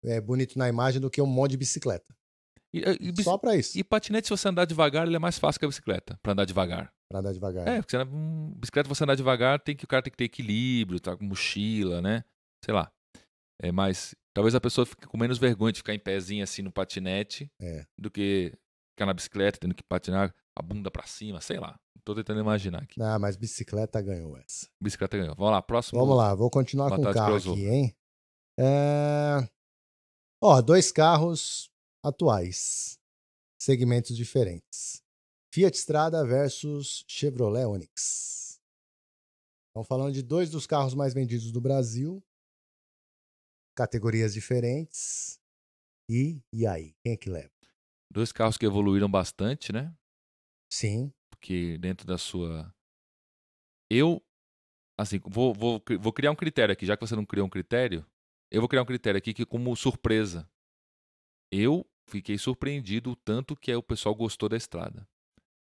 é, 0.03 0.19
bonito 0.19 0.57
na 0.57 0.67
imagem 0.67 0.99
do 0.99 1.09
que 1.09 1.21
um 1.21 1.25
monte 1.27 1.51
de 1.51 1.57
bicicleta. 1.57 2.16
E, 2.73 2.79
e- 2.79 3.13
e 3.17 3.23
Só 3.23 3.37
pra 3.37 3.55
isso, 3.55 3.77
e 3.77 3.83
patinete, 3.83 4.27
se 4.27 4.31
você 4.31 4.47
andar 4.49 4.65
devagar, 4.65 5.07
ele 5.07 5.15
é 5.15 5.19
mais 5.19 5.37
fácil 5.39 5.59
que 5.59 5.65
a 5.65 5.69
bicicleta, 5.69 6.19
pra 6.21 6.33
andar 6.33 6.45
devagar. 6.45 6.91
pra 7.09 7.19
andar 7.19 7.31
devagar. 7.33 7.67
É, 7.67 7.81
porque 7.81 7.95
você, 7.97 8.03
hum, 8.03 8.53
bicicleta, 8.57 8.89
você 8.89 9.03
andar 9.03 9.15
devagar, 9.15 9.59
tem 9.59 9.75
que, 9.75 9.85
o 9.85 9.87
cara 9.87 10.01
tem 10.03 10.11
que 10.11 10.17
ter 10.17 10.25
equilíbrio, 10.25 10.99
tá 10.99 11.15
com 11.15 11.23
mochila, 11.25 12.01
né? 12.01 12.23
Sei 12.63 12.73
lá. 12.73 12.91
É 13.61 13.71
mais. 13.71 14.13
Talvez 14.35 14.53
a 14.53 14.61
pessoa 14.61 14.85
fique 14.85 15.07
com 15.07 15.17
menos 15.17 15.37
vergonha 15.39 15.71
de 15.71 15.79
ficar 15.79 15.93
em 15.95 15.99
pezinho 15.99 16.43
assim 16.43 16.61
no 16.61 16.71
patinete 16.71 17.49
É. 17.59 17.85
do 17.97 18.11
que 18.11 18.51
ficar 18.93 19.05
na 19.07 19.13
bicicleta, 19.13 19.57
tendo 19.59 19.73
que 19.73 19.81
patinar 19.83 20.33
a 20.55 20.61
bunda 20.61 20.91
pra 20.91 21.03
cima, 21.07 21.39
sei 21.41 21.59
lá. 21.59 21.79
Tô 22.03 22.13
tentando 22.13 22.39
imaginar 22.39 22.83
aqui. 22.83 23.01
Ah, 23.01 23.17
mas 23.17 23.35
bicicleta 23.37 24.01
ganhou 24.01 24.37
essa. 24.37 24.67
Bicicleta 24.81 25.17
ganhou. 25.17 25.35
Vamos 25.35 25.51
lá, 25.53 25.61
próximo. 25.61 25.99
Vamos 25.99 26.15
lá, 26.17 26.35
vou 26.35 26.49
continuar 26.49 26.89
com 26.89 27.01
o 27.01 27.13
carro 27.13 27.35
aqui, 27.35 27.65
hein? 27.65 27.95
É... 28.59 29.47
Ó, 30.41 30.61
dois 30.61 30.91
carros 30.91 31.69
atuais, 32.03 32.99
segmentos 33.59 34.15
diferentes. 34.15 35.03
Fiat 35.53 35.77
Strada 35.77 36.25
versus 36.25 37.03
Chevrolet 37.07 37.65
Onix. 37.65 38.59
Estamos 39.69 39.87
falando 39.87 40.13
de 40.13 40.21
dois 40.21 40.49
dos 40.49 40.67
carros 40.67 40.93
mais 40.93 41.13
vendidos 41.13 41.51
do 41.51 41.61
Brasil, 41.61 42.23
categorias 43.75 44.33
diferentes. 44.33 45.39
E, 46.09 46.41
e 46.53 46.65
aí, 46.65 46.95
quem 47.03 47.13
é 47.13 47.17
que 47.17 47.29
leva? 47.29 47.51
Dois 48.11 48.31
carros 48.31 48.57
que 48.57 48.65
evoluíram 48.65 49.09
bastante, 49.09 49.71
né? 49.71 49.95
Sim. 50.71 51.13
Porque 51.29 51.77
dentro 51.77 52.07
da 52.07 52.17
sua. 52.17 52.73
Eu, 53.89 54.23
assim, 54.97 55.19
vou, 55.25 55.53
vou, 55.53 55.81
vou 55.99 56.13
criar 56.13 56.31
um 56.31 56.35
critério 56.35 56.73
aqui, 56.73 56.85
já 56.85 56.97
que 56.97 57.05
você 57.05 57.15
não 57.15 57.25
criou 57.25 57.45
um 57.45 57.49
critério, 57.49 58.05
eu 58.51 58.61
vou 58.61 58.67
criar 58.67 58.81
um 58.81 58.85
critério 58.85 59.17
aqui 59.17 59.33
que, 59.33 59.45
como 59.45 59.75
surpresa, 59.75 60.49
eu 61.51 61.85
fiquei 62.07 62.37
surpreendido 62.37 63.11
o 63.11 63.15
tanto 63.15 63.55
que 63.55 63.73
o 63.73 63.83
pessoal 63.83 64.15
gostou 64.15 64.49
da 64.49 64.57
estrada. 64.57 65.07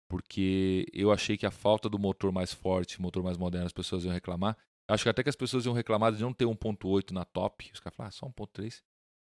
Porque 0.09 0.85
eu 0.93 1.11
achei 1.11 1.37
que 1.37 1.45
a 1.45 1.51
falta 1.51 1.89
do 1.89 1.97
motor 1.97 2.31
mais 2.31 2.53
forte, 2.53 3.01
motor 3.01 3.23
mais 3.23 3.37
moderno, 3.37 3.65
as 3.65 3.73
pessoas 3.73 4.03
iam 4.03 4.13
reclamar. 4.13 4.57
Acho 4.87 5.03
que 5.03 5.09
até 5.09 5.23
que 5.23 5.29
as 5.29 5.35
pessoas 5.35 5.65
iam 5.65 5.73
reclamar 5.73 6.13
de 6.13 6.21
não 6.21 6.31
ter 6.31 6.45
1.8 6.45 7.11
na 7.11 7.25
top. 7.25 7.71
Os 7.73 7.79
caras 7.79 7.95
falaram, 7.95 8.09
ah, 8.09 8.11
só 8.11 8.27
1.3. 8.27 8.83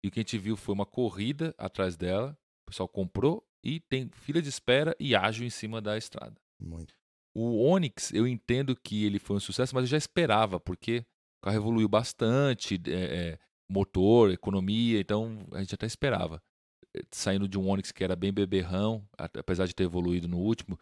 E 0.03 0.07
o 0.07 0.11
que 0.11 0.19
a 0.19 0.23
gente 0.23 0.37
viu 0.37 0.57
foi 0.57 0.73
uma 0.73 0.85
corrida 0.85 1.53
atrás 1.57 1.95
dela. 1.95 2.37
O 2.63 2.71
pessoal 2.71 2.89
comprou 2.89 3.47
e 3.63 3.79
tem 3.79 4.09
fila 4.09 4.41
de 4.41 4.49
espera 4.49 4.95
e 4.99 5.15
ágil 5.15 5.45
em 5.45 5.49
cima 5.49 5.81
da 5.81 5.97
estrada. 5.97 6.35
Muito. 6.59 6.95
O 7.33 7.63
Onix, 7.67 8.13
eu 8.13 8.27
entendo 8.27 8.75
que 8.75 9.03
ele 9.03 9.19
foi 9.19 9.35
um 9.35 9.39
sucesso, 9.39 9.75
mas 9.75 9.83
eu 9.83 9.87
já 9.87 9.97
esperava, 9.97 10.59
porque 10.59 11.05
o 11.41 11.45
carro 11.45 11.57
evoluiu 11.57 11.89
bastante, 11.89 12.79
é, 12.87 12.91
é, 12.91 13.39
motor, 13.69 14.31
economia, 14.31 14.99
então 14.99 15.45
a 15.51 15.59
gente 15.59 15.75
até 15.75 15.85
esperava. 15.85 16.41
Eh, 16.95 17.03
saindo 17.11 17.47
de 17.47 17.57
um 17.57 17.69
Onix 17.69 17.91
que 17.91 18.03
era 18.03 18.15
bem 18.15 18.31
beberrão, 18.31 19.07
apesar 19.17 19.65
de 19.65 19.75
ter 19.75 19.83
evoluído 19.83 20.27
no 20.27 20.37
último, 20.37 20.79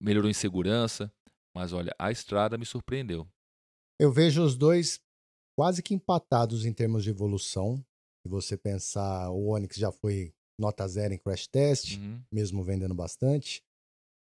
melhorou 0.00 0.30
em 0.30 0.34
segurança, 0.34 1.12
mas 1.54 1.72
olha, 1.72 1.94
a 1.98 2.10
estrada 2.10 2.56
me 2.56 2.64
surpreendeu. 2.64 3.28
Eu 3.98 4.12
vejo 4.12 4.42
os 4.42 4.56
dois 4.56 5.00
quase 5.58 5.82
que 5.82 5.94
empatados 5.94 6.64
em 6.64 6.72
termos 6.72 7.04
de 7.04 7.10
evolução. 7.10 7.84
Se 8.22 8.30
você 8.30 8.56
pensar, 8.56 9.30
o 9.30 9.48
Onix 9.48 9.76
já 9.76 9.92
foi 9.92 10.32
nota 10.58 10.86
zero 10.86 11.14
em 11.14 11.18
crash 11.18 11.46
test, 11.46 11.96
uhum. 11.96 12.22
mesmo 12.32 12.62
vendendo 12.62 12.94
bastante. 12.94 13.62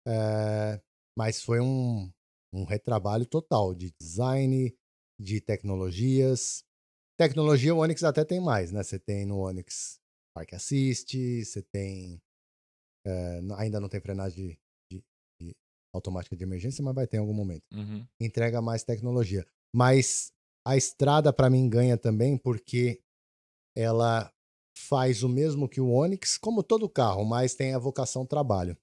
É, 0.06 0.80
mas 1.16 1.42
foi 1.42 1.60
um, 1.60 2.10
um 2.52 2.64
retrabalho 2.64 3.26
total 3.26 3.74
de 3.74 3.92
design, 4.00 4.74
de 5.20 5.40
tecnologias. 5.40 6.64
Tecnologia, 7.22 7.74
o 7.74 7.78
Onix 7.78 8.02
até 8.02 8.24
tem 8.24 8.40
mais, 8.40 8.72
né? 8.72 8.82
Você 8.82 8.98
tem 8.98 9.24
no 9.24 9.38
Onix 9.38 10.00
Park 10.34 10.54
Assist, 10.54 11.44
você 11.44 11.62
tem. 11.62 12.20
É, 13.06 13.40
ainda 13.56 13.80
não 13.80 13.88
tem 13.88 14.00
frenagem 14.00 14.36
de, 14.36 14.58
de, 14.90 15.04
de, 15.40 15.56
automática 15.94 16.36
de 16.36 16.42
emergência, 16.42 16.82
mas 16.82 16.94
vai 16.94 17.06
ter 17.06 17.18
em 17.18 17.20
algum 17.20 17.34
momento. 17.34 17.64
Uhum. 17.72 18.04
Entrega 18.20 18.60
mais 18.60 18.82
tecnologia. 18.82 19.46
Mas 19.74 20.32
a 20.66 20.76
estrada, 20.76 21.32
para 21.32 21.48
mim, 21.48 21.68
ganha 21.68 21.96
também 21.96 22.36
porque 22.36 23.00
ela 23.76 24.32
faz 24.76 25.22
o 25.22 25.28
mesmo 25.28 25.68
que 25.68 25.80
o 25.80 25.90
Onix, 25.90 26.36
como 26.38 26.62
todo 26.62 26.88
carro, 26.88 27.24
mas 27.24 27.54
tem 27.54 27.74
a 27.74 27.78
vocação 27.78 28.26
trabalho. 28.26 28.76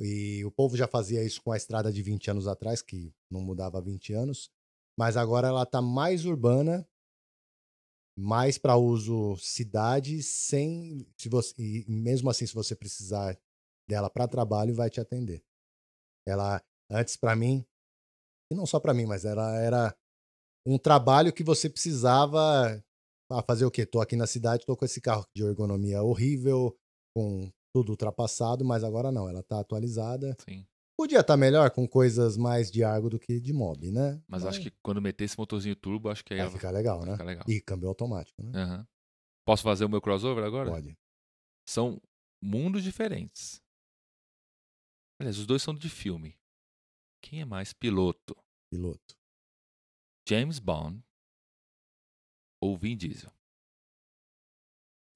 E 0.00 0.44
o 0.44 0.50
povo 0.50 0.76
já 0.76 0.86
fazia 0.86 1.22
isso 1.24 1.42
com 1.42 1.52
a 1.52 1.56
estrada 1.56 1.92
de 1.92 2.02
20 2.02 2.30
anos 2.30 2.46
atrás, 2.46 2.82
que 2.82 3.12
não 3.30 3.40
mudava 3.40 3.78
há 3.78 3.80
20 3.80 4.12
anos, 4.12 4.50
mas 4.98 5.16
agora 5.16 5.48
ela 5.48 5.62
está 5.62 5.80
mais 5.80 6.24
urbana, 6.24 6.86
mais 8.16 8.56
para 8.56 8.76
uso 8.76 9.36
cidade, 9.36 10.22
sem 10.22 11.06
se 11.16 11.28
você 11.28 11.54
e 11.58 11.84
mesmo 11.88 12.30
assim 12.30 12.46
se 12.46 12.54
você 12.54 12.74
precisar 12.74 13.38
dela 13.88 14.08
para 14.08 14.26
trabalho, 14.26 14.74
vai 14.74 14.88
te 14.88 15.00
atender. 15.00 15.44
Ela 16.26 16.62
antes 16.90 17.16
para 17.16 17.36
mim, 17.36 17.64
e 18.50 18.54
não 18.54 18.66
só 18.66 18.80
para 18.80 18.94
mim, 18.94 19.06
mas 19.06 19.24
ela 19.24 19.56
era 19.58 19.96
um 20.66 20.78
trabalho 20.78 21.32
que 21.32 21.44
você 21.44 21.68
precisava 21.68 22.82
ah, 23.30 23.42
fazer 23.42 23.64
o 23.64 23.70
quê? 23.70 23.84
Tô 23.84 24.00
aqui 24.00 24.16
na 24.16 24.26
cidade, 24.26 24.66
tô 24.66 24.76
com 24.76 24.84
esse 24.84 25.00
carro 25.00 25.26
de 25.34 25.44
ergonomia 25.44 26.02
horrível, 26.02 26.76
com 27.14 27.50
tudo 27.74 27.90
ultrapassado, 27.90 28.64
mas 28.64 28.82
agora 28.82 29.12
não, 29.12 29.28
ela 29.28 29.42
tá 29.42 29.60
atualizada. 29.60 30.36
Sim. 30.48 30.66
Podia 30.96 31.20
estar 31.20 31.34
tá 31.34 31.36
melhor 31.36 31.70
com 31.70 31.86
coisas 31.86 32.38
mais 32.38 32.70
de 32.70 32.82
Argo 32.82 33.10
do 33.10 33.18
que 33.18 33.38
de 33.38 33.52
Mob, 33.52 33.90
né? 33.90 34.14
Mas, 34.26 34.42
mas... 34.42 34.46
acho 34.46 34.60
que 34.62 34.70
quando 34.82 35.02
meter 35.02 35.24
esse 35.24 35.38
motorzinho 35.38 35.76
turbo, 35.76 36.08
acho 36.08 36.24
que 36.24 36.32
aí 36.32 36.40
vai 36.40 36.50
ficar 36.50 36.70
legal, 36.70 36.98
vai 37.00 37.08
né? 37.08 37.12
Ficar 37.12 37.24
legal. 37.24 37.44
E 37.46 37.60
câmbio 37.60 37.88
automático, 37.88 38.42
né? 38.42 38.64
Uhum. 38.64 38.86
Posso 39.44 39.62
fazer 39.62 39.84
o 39.84 39.88
meu 39.88 40.00
crossover 40.00 40.42
agora? 40.42 40.70
Pode. 40.70 40.96
São 41.68 42.00
mundos 42.42 42.82
diferentes. 42.82 43.60
Aliás, 45.20 45.38
os 45.38 45.46
dois 45.46 45.62
são 45.62 45.74
de 45.74 45.88
filme. 45.88 46.36
Quem 47.22 47.42
é 47.42 47.44
mais 47.44 47.72
piloto? 47.72 48.36
Piloto. 48.70 49.16
James 50.28 50.58
Bond 50.58 51.02
ou 52.60 52.76
Vin 52.76 52.96
Diesel? 52.96 53.30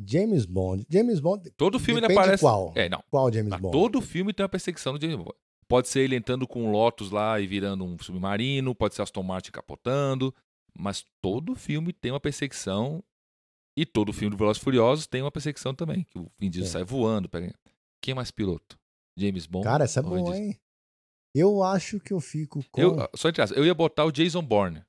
James 0.06 0.46
Bond. 0.46 0.86
James 0.88 1.20
Bond. 1.20 1.50
Todo 1.52 1.78
filme 1.78 2.00
ele 2.00 2.12
aparece. 2.12 2.42
Qual? 2.42 2.72
É, 2.76 2.88
não. 2.88 3.02
Qual 3.10 3.32
James 3.32 3.54
Bond? 3.54 3.72
Todo 3.72 4.00
filme 4.00 4.32
tem 4.32 4.44
uma 4.44 4.48
perseguição 4.48 4.92
do 4.92 5.00
James 5.00 5.16
Bond. 5.16 5.36
Pode 5.70 5.86
ser 5.86 6.00
ele 6.00 6.16
entrando 6.16 6.48
com 6.48 6.64
um 6.64 6.72
Lotus 6.72 7.12
lá 7.12 7.38
e 7.38 7.46
virando 7.46 7.84
um 7.84 7.96
submarino, 7.96 8.74
pode 8.74 8.96
ser 8.96 9.02
Aston 9.02 9.22
Martin 9.22 9.52
capotando, 9.52 10.34
mas 10.76 11.06
todo 11.22 11.54
filme 11.54 11.92
tem 11.92 12.10
uma 12.10 12.18
perseguição 12.18 13.00
e 13.76 13.86
todo 13.86 14.12
filme 14.12 14.34
do 14.34 14.36
Velozes 14.36 14.60
Furiosos 14.60 15.06
tem 15.06 15.22
uma 15.22 15.30
perseguição 15.30 15.72
também, 15.72 16.02
que 16.02 16.18
o 16.18 16.28
Vin 16.40 16.50
Diesel 16.50 16.66
é. 16.66 16.72
sai 16.72 16.82
voando. 16.82 17.28
Pega... 17.28 17.54
Quem 18.02 18.10
é 18.10 18.14
mais 18.16 18.32
piloto? 18.32 18.76
James 19.16 19.46
Bond? 19.46 19.62
Cara, 19.62 19.84
essa 19.84 20.00
é 20.00 20.02
boa, 20.02 20.36
hein? 20.36 20.58
Eu 21.32 21.62
acho 21.62 22.00
que 22.00 22.12
eu 22.12 22.18
fico 22.18 22.64
com. 22.72 22.80
Eu, 22.80 23.08
só 23.14 23.28
entre 23.28 23.40
eu 23.56 23.64
ia 23.64 23.72
botar 23.72 24.04
o 24.04 24.10
Jason 24.10 24.42
Bourne. 24.42 24.84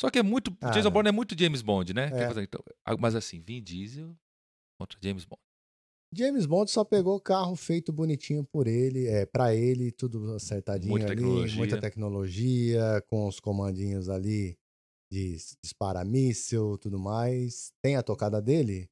Só 0.00 0.08
que 0.08 0.20
é 0.20 0.22
muito. 0.22 0.56
Ah, 0.60 0.70
Jason 0.70 0.84
não. 0.84 0.92
Bourne 0.92 1.08
é 1.08 1.12
muito 1.12 1.36
James 1.36 1.62
Bond, 1.62 1.92
né? 1.92 2.10
É. 2.12 2.42
Então, 2.42 2.62
mas 3.00 3.16
assim, 3.16 3.40
Vin 3.40 3.60
Diesel 3.60 4.16
contra 4.78 4.96
James 5.02 5.24
Bond. 5.24 5.42
James 6.14 6.44
Bond 6.44 6.70
só 6.70 6.84
pegou 6.84 7.18
carro 7.18 7.56
feito 7.56 7.92
bonitinho 7.92 8.44
por 8.44 8.66
ele, 8.66 9.06
é, 9.06 9.24
para 9.24 9.54
ele, 9.54 9.90
tudo 9.90 10.34
acertadinho 10.34 10.90
muita 10.90 11.06
ali, 11.06 11.16
tecnologia. 11.16 11.56
muita 11.56 11.80
tecnologia, 11.80 13.04
com 13.08 13.26
os 13.26 13.40
comandinhos 13.40 14.08
ali 14.08 14.58
de 15.10 15.36
disparar 15.62 16.04
míssil, 16.04 16.76
tudo 16.78 16.98
mais. 16.98 17.72
Tem 17.82 17.96
a 17.96 18.02
tocada 18.02 18.40
dele? 18.40 18.90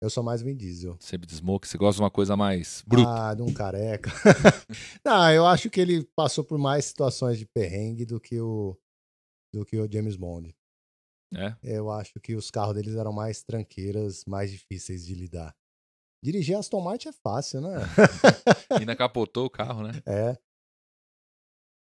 Eu 0.00 0.10
sou 0.10 0.22
mais 0.22 0.42
Vin 0.42 0.54
Diesel. 0.54 0.96
Sempre 1.00 1.26
de 1.26 1.34
smoke, 1.34 1.66
você 1.66 1.78
gosta 1.78 1.98
de 1.98 2.02
uma 2.02 2.10
coisa 2.10 2.36
mais 2.36 2.82
bruta. 2.86 3.30
Ah, 3.30 3.34
de 3.34 3.42
um 3.42 3.52
careca. 3.52 4.10
Não, 5.04 5.32
eu 5.32 5.46
acho 5.46 5.70
que 5.70 5.80
ele 5.80 6.04
passou 6.14 6.44
por 6.44 6.58
mais 6.58 6.84
situações 6.84 7.38
de 7.38 7.46
perrengue 7.46 8.04
do 8.04 8.20
que 8.20 8.40
o 8.40 8.76
do 9.54 9.64
que 9.64 9.78
o 9.78 9.90
James 9.90 10.16
Bond. 10.16 10.54
É? 11.34 11.56
Eu 11.62 11.90
acho 11.90 12.20
que 12.20 12.34
os 12.34 12.50
carros 12.50 12.74
deles 12.74 12.94
eram 12.94 13.12
mais 13.12 13.42
tranqueiras, 13.42 14.24
mais 14.26 14.50
difíceis 14.50 15.06
de 15.06 15.14
lidar. 15.14 15.56
Dirigir 16.22 16.56
Aston 16.56 16.80
Martin 16.80 17.08
é 17.08 17.12
fácil, 17.12 17.60
né? 17.60 17.76
Ainda 18.80 18.96
capotou 18.96 19.46
o 19.46 19.50
carro, 19.50 19.82
né? 19.82 19.92
É. 20.06 20.36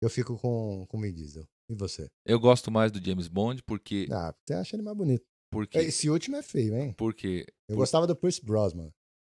Eu 0.01 0.09
fico 0.09 0.37
com, 0.37 0.85
com 0.87 0.97
o 0.97 1.01
Vin 1.01 1.13
Diesel. 1.13 1.47
E 1.69 1.75
você? 1.75 2.09
Eu 2.25 2.39
gosto 2.39 2.69
mais 2.69 2.91
do 2.91 3.03
James 3.03 3.27
Bond 3.27 3.63
porque. 3.63 4.07
Ah, 4.11 4.33
você 4.45 4.53
acha 4.53 4.75
ele 4.75 4.83
mais 4.83 4.97
bonito. 4.97 5.25
Porque... 5.51 5.77
Esse 5.77 6.09
último 6.09 6.35
é 6.35 6.43
feio, 6.43 6.75
hein? 6.75 6.93
Porque. 6.97 7.45
Eu 7.67 7.75
Por... 7.75 7.81
gostava 7.81 8.05
do 8.05 8.15
Pierce 8.15 8.43
Brosnan. 8.43 8.91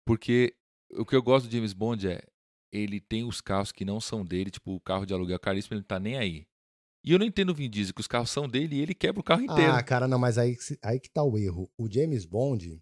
Porque 0.07 0.55
o 0.93 1.05
que 1.05 1.17
eu 1.17 1.23
gosto 1.23 1.49
do 1.49 1.53
James 1.53 1.73
Bond 1.73 2.09
é. 2.09 2.23
Ele 2.73 3.01
tem 3.01 3.25
os 3.25 3.41
carros 3.41 3.73
que 3.73 3.85
não 3.85 4.01
são 4.01 4.25
dele, 4.25 4.49
tipo 4.49 4.73
o 4.73 4.81
carro 4.81 5.05
de 5.05 5.13
aluguel 5.13 5.41
caríssimo, 5.41 5.75
ele 5.75 5.81
não 5.81 5.87
tá 5.89 5.99
nem 5.99 6.17
aí. 6.17 6.47
E 7.05 7.11
eu 7.11 7.19
não 7.19 7.27
entendo 7.27 7.51
o 7.51 7.55
Vin 7.55 7.69
Diesel, 7.69 7.93
que 7.93 8.01
os 8.01 8.07
carros 8.07 8.31
são 8.31 8.49
dele 8.49 8.77
e 8.77 8.81
ele 8.81 8.95
quebra 8.95 9.21
o 9.21 9.25
carro 9.25 9.43
inteiro. 9.43 9.73
Ah, 9.73 9.83
cara, 9.83 10.07
não, 10.07 10.21
mas 10.21 10.39
aí, 10.39 10.57
aí 10.83 11.01
que 11.01 11.11
tá 11.11 11.25
o 11.25 11.37
erro. 11.37 11.69
O 11.77 11.91
James 11.91 12.25
Bond, 12.25 12.81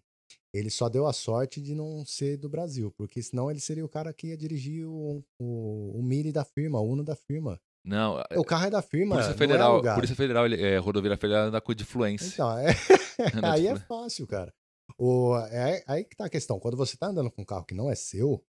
ele 0.53 0.69
só 0.69 0.89
deu 0.89 1.05
a 1.05 1.13
sorte 1.13 1.61
de 1.61 1.75
não 1.75 2.03
ser 2.05 2.37
do 2.37 2.49
Brasil, 2.49 2.91
porque 2.97 3.21
senão 3.21 3.51
ele 3.51 3.59
seria 3.59 3.85
o 3.85 3.89
cara 3.89 4.13
que 4.13 4.27
ia 4.27 4.37
dirigir 4.37 4.85
o, 4.85 5.23
o, 5.39 5.99
o 5.99 6.03
Mini 6.03 6.31
da 6.31 6.43
firma, 6.43 6.79
o 6.79 6.89
Uno 6.89 7.03
da 7.03 7.15
firma. 7.15 7.59
Não, 7.85 8.21
o 8.35 8.43
carro 8.43 8.65
é 8.65 8.69
da 8.69 8.81
firma. 8.81 9.15
Polícia 9.15 9.35
Federal, 9.35 9.85
é 9.85 9.95
Polícia 9.95 10.15
Federal, 10.15 10.45
ele, 10.45 10.61
é, 10.61 10.77
rodoviária 10.77 11.17
federal 11.17 11.47
anda 11.47 11.61
com 11.61 11.73
de 11.73 11.85
fluência. 11.85 12.33
Então, 12.33 12.57
é, 12.57 12.67
aí 13.53 13.67
é 13.67 13.75
fácil, 13.75 14.27
cara. 14.27 14.53
O, 14.97 15.37
é 15.51 15.83
aí 15.87 16.03
que 16.03 16.15
tá 16.15 16.25
a 16.25 16.29
questão. 16.29 16.59
Quando 16.59 16.75
você 16.75 16.97
tá 16.97 17.07
andando 17.07 17.31
com 17.31 17.41
um 17.41 17.45
carro 17.45 17.65
que 17.65 17.75
não 17.75 17.89
é 17.89 17.95
seu, 17.95 18.43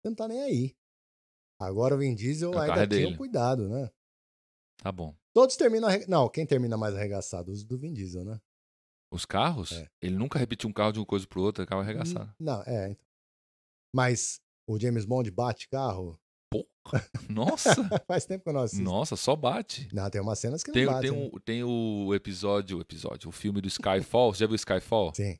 você 0.00 0.08
não 0.08 0.14
tá 0.14 0.28
nem 0.28 0.42
aí. 0.42 0.76
Agora 1.58 1.94
o 1.94 1.98
Vin 1.98 2.14
Diesel 2.14 2.50
o 2.50 2.58
ainda 2.58 2.82
é 2.82 2.86
tem 2.86 3.06
um 3.06 3.16
cuidado, 3.16 3.68
né? 3.68 3.90
Tá 4.82 4.92
bom. 4.92 5.16
Todos 5.32 5.56
terminam. 5.56 5.88
Arre... 5.88 6.04
Não, 6.06 6.28
quem 6.28 6.46
termina 6.46 6.76
mais 6.76 6.94
arregaçado? 6.94 7.50
Os 7.50 7.64
do 7.64 7.78
Vin 7.78 7.94
Diesel, 7.94 8.24
né? 8.24 8.38
Os 9.10 9.24
carros? 9.24 9.72
É. 9.72 9.88
Ele 10.02 10.16
nunca 10.16 10.38
repetiu 10.38 10.68
um 10.68 10.72
carro 10.72 10.92
de 10.92 10.98
uma 10.98 11.06
coisa 11.06 11.26
pro 11.26 11.42
outro, 11.42 11.62
acaba 11.62 11.82
arregaçado. 11.82 12.32
Não, 12.40 12.62
é. 12.62 12.90
Então. 12.90 13.06
Mas 13.94 14.40
o 14.68 14.78
James 14.78 15.04
Bond 15.04 15.30
bate 15.30 15.68
carro? 15.68 16.18
Porra, 16.50 17.04
nossa! 17.30 17.74
Faz 18.06 18.26
tempo 18.26 18.44
que 18.44 18.50
eu 18.50 18.54
não 18.54 18.62
assisto. 18.62 18.84
Nossa, 18.84 19.16
só 19.16 19.34
bate. 19.34 19.88
Não, 19.92 20.08
tem 20.10 20.20
umas 20.20 20.38
cenas 20.38 20.62
que 20.62 20.72
tem, 20.72 20.84
não 20.86 20.92
bate. 20.92 21.08
Tem, 21.08 21.20
né? 21.24 21.30
tem 21.44 21.64
o 21.64 22.14
episódio, 22.14 22.78
o 22.78 22.80
episódio, 22.80 23.28
o 23.28 23.32
filme 23.32 23.60
do 23.60 23.68
Skyfall. 23.68 24.32
Você 24.34 24.40
já 24.40 24.46
viu 24.46 24.56
Skyfall? 24.56 25.14
Sim. 25.14 25.38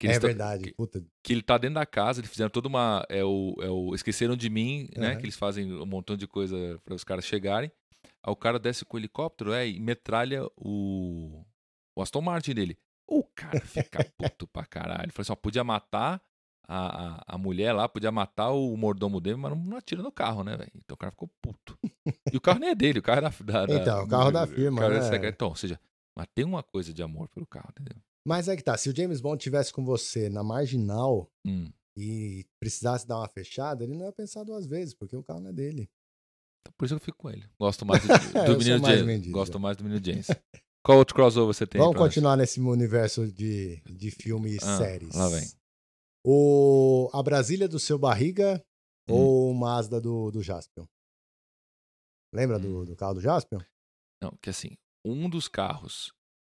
Que 0.00 0.08
É 0.08 0.18
verdade. 0.18 0.64
que- 0.64 0.74
Puta, 0.74 1.04
que 1.22 1.32
ele 1.32 1.42
tá 1.42 1.56
dentro 1.56 1.76
da 1.76 1.86
casa, 1.86 2.20
eles 2.20 2.30
fizeram 2.30 2.50
toda 2.50 2.66
uma. 2.68 3.06
É 3.08 3.24
o, 3.24 3.54
é 3.60 3.70
o 3.70 3.94
Esqueceram 3.94 4.36
de 4.36 4.50
mim, 4.50 4.88
né? 4.96 5.10
Aham. 5.12 5.16
Que 5.18 5.24
eles 5.24 5.36
fazem 5.36 5.72
um 5.72 5.86
montão 5.86 6.16
de 6.16 6.26
coisa 6.26 6.80
para 6.84 6.94
os 6.94 7.04
caras 7.04 7.24
chegarem. 7.24 7.70
Aí 8.22 8.32
o 8.32 8.36
cara 8.36 8.58
desce 8.58 8.84
com 8.84 8.96
o 8.96 9.00
helicóptero 9.00 9.52
é, 9.52 9.68
e 9.68 9.78
metralha 9.80 10.44
o, 10.56 11.44
o 11.96 12.02
Aston 12.02 12.20
Martin 12.20 12.54
dele. 12.54 12.76
O 13.06 13.22
cara 13.22 13.60
fica 13.60 14.04
puto 14.16 14.46
pra 14.48 14.64
caralho. 14.64 15.02
Ele 15.04 15.12
falou 15.12 15.22
assim: 15.24 15.32
ó, 15.32 15.36
podia 15.36 15.62
matar 15.64 16.22
a, 16.66 17.06
a, 17.18 17.34
a 17.34 17.38
mulher 17.38 17.72
lá, 17.72 17.88
podia 17.88 18.10
matar 18.10 18.50
o 18.50 18.76
mordomo 18.76 19.20
dele, 19.20 19.36
mas 19.36 19.52
não, 19.52 19.58
não 19.62 19.76
atira 19.76 20.02
no 20.02 20.10
carro, 20.10 20.42
né, 20.42 20.56
velho? 20.56 20.72
Então 20.76 20.94
o 20.94 20.98
cara 20.98 21.10
ficou 21.12 21.30
puto. 21.42 21.78
E 22.32 22.36
o 22.36 22.40
carro 22.40 22.58
nem 22.58 22.70
é 22.70 22.74
dele, 22.74 22.98
o 22.98 23.02
carro 23.02 23.18
é 23.18 23.22
da. 23.22 23.28
da- 23.28 23.66
da- 23.66 23.74
Então, 23.82 24.04
o 24.04 24.08
carro 24.08 24.30
da 24.30 24.46
firma, 24.46 24.80
cara 24.80 24.96
é 24.96 25.00
né? 25.00 25.08
secreto. 25.10 25.34
Então, 25.34 25.48
ou 25.48 25.56
seja, 25.56 25.78
mas 26.16 26.26
tem 26.34 26.44
uma 26.44 26.62
coisa 26.62 26.92
de 26.94 27.02
amor 27.02 27.28
pelo 27.28 27.46
carro, 27.46 27.68
entendeu? 27.70 28.00
Mas 28.26 28.48
é 28.48 28.56
que 28.56 28.62
tá, 28.62 28.76
se 28.78 28.88
o 28.88 28.96
James 28.96 29.20
Bond 29.20 29.38
tivesse 29.42 29.70
com 29.72 29.84
você 29.84 30.30
na 30.30 30.42
marginal 30.42 31.30
Hum. 31.46 31.70
e 31.94 32.46
precisasse 32.58 33.06
dar 33.06 33.18
uma 33.18 33.28
fechada, 33.28 33.84
ele 33.84 33.94
não 33.94 34.06
ia 34.06 34.12
pensar 34.12 34.42
duas 34.44 34.66
vezes, 34.66 34.94
porque 34.94 35.14
o 35.14 35.22
carro 35.22 35.40
não 35.40 35.50
é 35.50 35.52
dele. 35.52 35.90
Então, 36.62 36.72
por 36.78 36.86
isso 36.86 36.94
que 36.94 37.02
eu 37.02 37.04
fico 37.04 37.18
com 37.18 37.28
ele. 37.30 37.44
Gosto 37.60 37.84
mais 37.84 38.02
do, 38.02 38.08
É, 38.38 38.44
do 38.46 38.56
menino 38.56 38.78
James. 38.86 39.20
Diesel. 39.20 39.32
Gosto 39.32 39.60
mais 39.60 39.76
do 39.76 39.84
menino 39.84 40.02
James. 40.02 40.28
Qual 40.84 40.98
outro 40.98 41.14
crossover 41.14 41.54
você 41.54 41.66
tem? 41.66 41.80
Vamos 41.80 41.96
nós? 41.96 42.04
continuar 42.08 42.36
nesse 42.36 42.60
universo 42.60 43.26
de, 43.32 43.80
de 43.86 44.10
filme 44.10 44.52
e 44.54 44.58
Ah, 44.62 44.76
séries. 44.78 45.14
lá 45.14 45.28
vem. 45.28 45.48
O, 46.26 47.10
a 47.12 47.22
Brasília 47.22 47.66
do 47.68 47.78
seu 47.78 47.98
barriga 47.98 48.62
Hum. 49.08 49.14
ou 49.14 49.50
o 49.50 49.54
Mazda 49.54 50.00
do, 50.00 50.30
do 50.30 50.42
Jaspion? 50.42 50.86
Lembra 52.34 52.56
Hum. 52.58 52.60
do, 52.60 52.84
do 52.86 52.96
carro 52.96 53.14
do 53.14 53.20
Jaspion? 53.20 53.60
Não, 54.22 54.30
que 54.42 54.48
assim, 54.50 54.76
um 55.04 55.28
dos 55.28 55.48
carros 55.48 56.12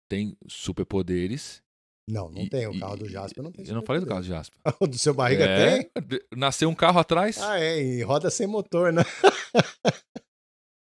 tem 0.08 0.36
superpoderes. 0.48 1.62
Não, 2.08 2.28
não 2.30 2.42
e- 2.42 2.48
tem. 2.50 2.66
O 2.66 2.74
e- 2.74 2.80
carro 2.80 2.96
do 2.96 3.08
Jaspion 3.08 3.44
não 3.44 3.52
tem. 3.52 3.66
Eu 3.66 3.74
não 3.74 3.82
falei 3.84 4.00
do 4.00 4.06
carro 4.08 4.20
do 4.20 4.26
Jasper. 4.26 4.56
superpoder. 4.58 4.78
O 4.82 4.86
do 4.90 4.98
seu 4.98 5.14
barriga 5.14 5.44
É, 5.44 5.84
tem? 5.84 5.90
Nasceu 6.36 6.68
um 6.68 6.74
carro 6.74 6.98
atrás. 6.98 7.38
Ah, 7.38 7.58
é. 7.60 7.80
E 7.80 8.02
roda 8.02 8.28
sem 8.30 8.46
motor, 8.48 8.92
né? 8.92 9.02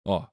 Ó, 0.08 0.26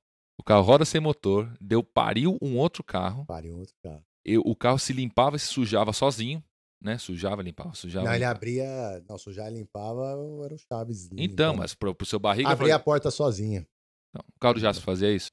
carro 0.47 0.62
roda 0.62 0.84
sem 0.84 1.01
motor, 1.01 1.53
deu 1.61 1.82
pariu 1.82 2.38
um 2.40 2.57
outro 2.57 2.82
carro. 2.82 3.26
Pariu 3.26 3.59
outro 3.59 3.74
carro. 3.82 4.05
e 4.24 4.38
o 4.38 4.55
carro 4.55 4.78
se 4.78 4.92
limpava 4.92 5.36
e 5.36 5.38
se 5.38 5.47
sujava 5.47 5.92
sozinho, 5.92 6.42
né? 6.80 6.99
Sujava, 6.99 7.42
limpava, 7.42 7.74
sujava. 7.74 8.07
Não, 8.07 8.12
ele 8.12 8.20
limpava. 8.20 8.36
abria. 8.36 9.05
Não, 9.09 9.18
sujar 9.18 9.51
e 9.51 9.55
limpava 9.55 10.07
era 10.44 10.55
o 10.55 10.59
Chaves. 10.59 11.07
Então, 11.12 11.51
limpando. 11.51 11.59
mas 11.59 11.74
pro, 11.74 11.94
pro 11.94 12.07
seu 12.07 12.18
barriga. 12.18 12.49
Abria 12.49 12.76
a 12.76 12.78
porta 12.78 13.11
sozinha. 13.11 13.66
Não, 14.14 14.22
o 14.34 14.38
carro 14.38 14.55
do 14.55 14.61
Jasper 14.61 14.84
fazia 14.84 15.12
isso. 15.12 15.28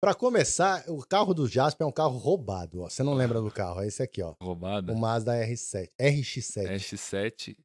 Pra 0.00 0.14
começar, 0.14 0.84
o 0.88 0.98
carro 1.06 1.32
do 1.32 1.46
Jasper 1.46 1.84
é 1.84 1.88
um 1.88 1.92
carro 1.92 2.18
roubado. 2.18 2.80
Ó. 2.82 2.88
Você 2.88 3.04
não 3.04 3.14
lembra 3.14 3.40
do 3.40 3.50
carro? 3.50 3.80
É 3.80 3.86
esse 3.86 4.02
aqui, 4.02 4.20
ó. 4.20 4.34
Roubada. 4.42 4.92
O 4.92 4.98
Mazda 4.98 5.32
R7. 5.34 5.88
RX7. 6.00 6.66
S7. 6.74 7.56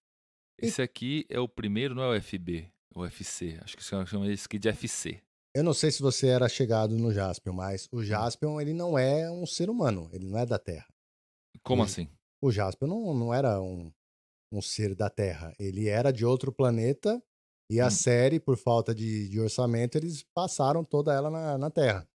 Esse 0.60 0.82
aqui 0.82 1.26
é 1.30 1.40
o 1.40 1.48
primeiro, 1.48 1.96
não 1.96 2.04
é 2.04 2.18
o 2.18 2.22
FB, 2.22 2.72
o 2.96 3.06
FC. 3.06 3.60
Acho 3.62 3.76
que 3.76 3.84
chama 3.84 4.06
chama 4.06 4.32
esse 4.32 4.46
aqui 4.46 4.58
de 4.58 4.70
FC. 4.70 5.22
Eu 5.58 5.64
não 5.64 5.74
sei 5.74 5.92
se 5.92 6.02
você 6.02 6.28
era 6.28 6.48
chegado 6.48 6.96
no 6.98 7.12
Jaspion, 7.12 7.54
mas 7.54 7.88
o 7.92 8.04
Jaspion, 8.04 8.62
ele 8.62 8.74
não 8.74 8.98
é 8.98 9.30
um 9.32 9.46
ser 9.46 9.70
humano. 9.70 10.08
Ele 10.14 10.28
não 10.28 10.38
é 10.38 10.46
da 10.46 10.60
Terra. 10.60 10.88
Como 11.64 11.82
Hum. 11.82 11.86
assim? 11.86 12.08
O 12.42 12.52
Jaspion 12.52 12.88
não, 12.88 13.14
não 13.14 13.34
era 13.34 13.60
um, 13.60 13.92
um 14.54 14.62
ser 14.62 14.94
da 14.96 15.10
Terra. 15.10 15.54
Ele 15.60 15.88
era 15.88 16.12
de 16.12 16.24
outro 16.26 16.52
planeta 16.52 17.22
e 17.72 17.80
a 17.82 17.88
Hum. 17.88 17.92
série, 17.92 18.40
por 18.40 18.56
falta 18.58 18.94
de, 18.94 19.28
de 19.30 19.40
orçamento, 19.40 19.98
eles 19.98 20.24
passaram 20.36 20.84
toda 20.84 21.12
ela 21.14 21.32
na, 21.32 21.58
na 21.58 21.72
Terra. 21.72 22.08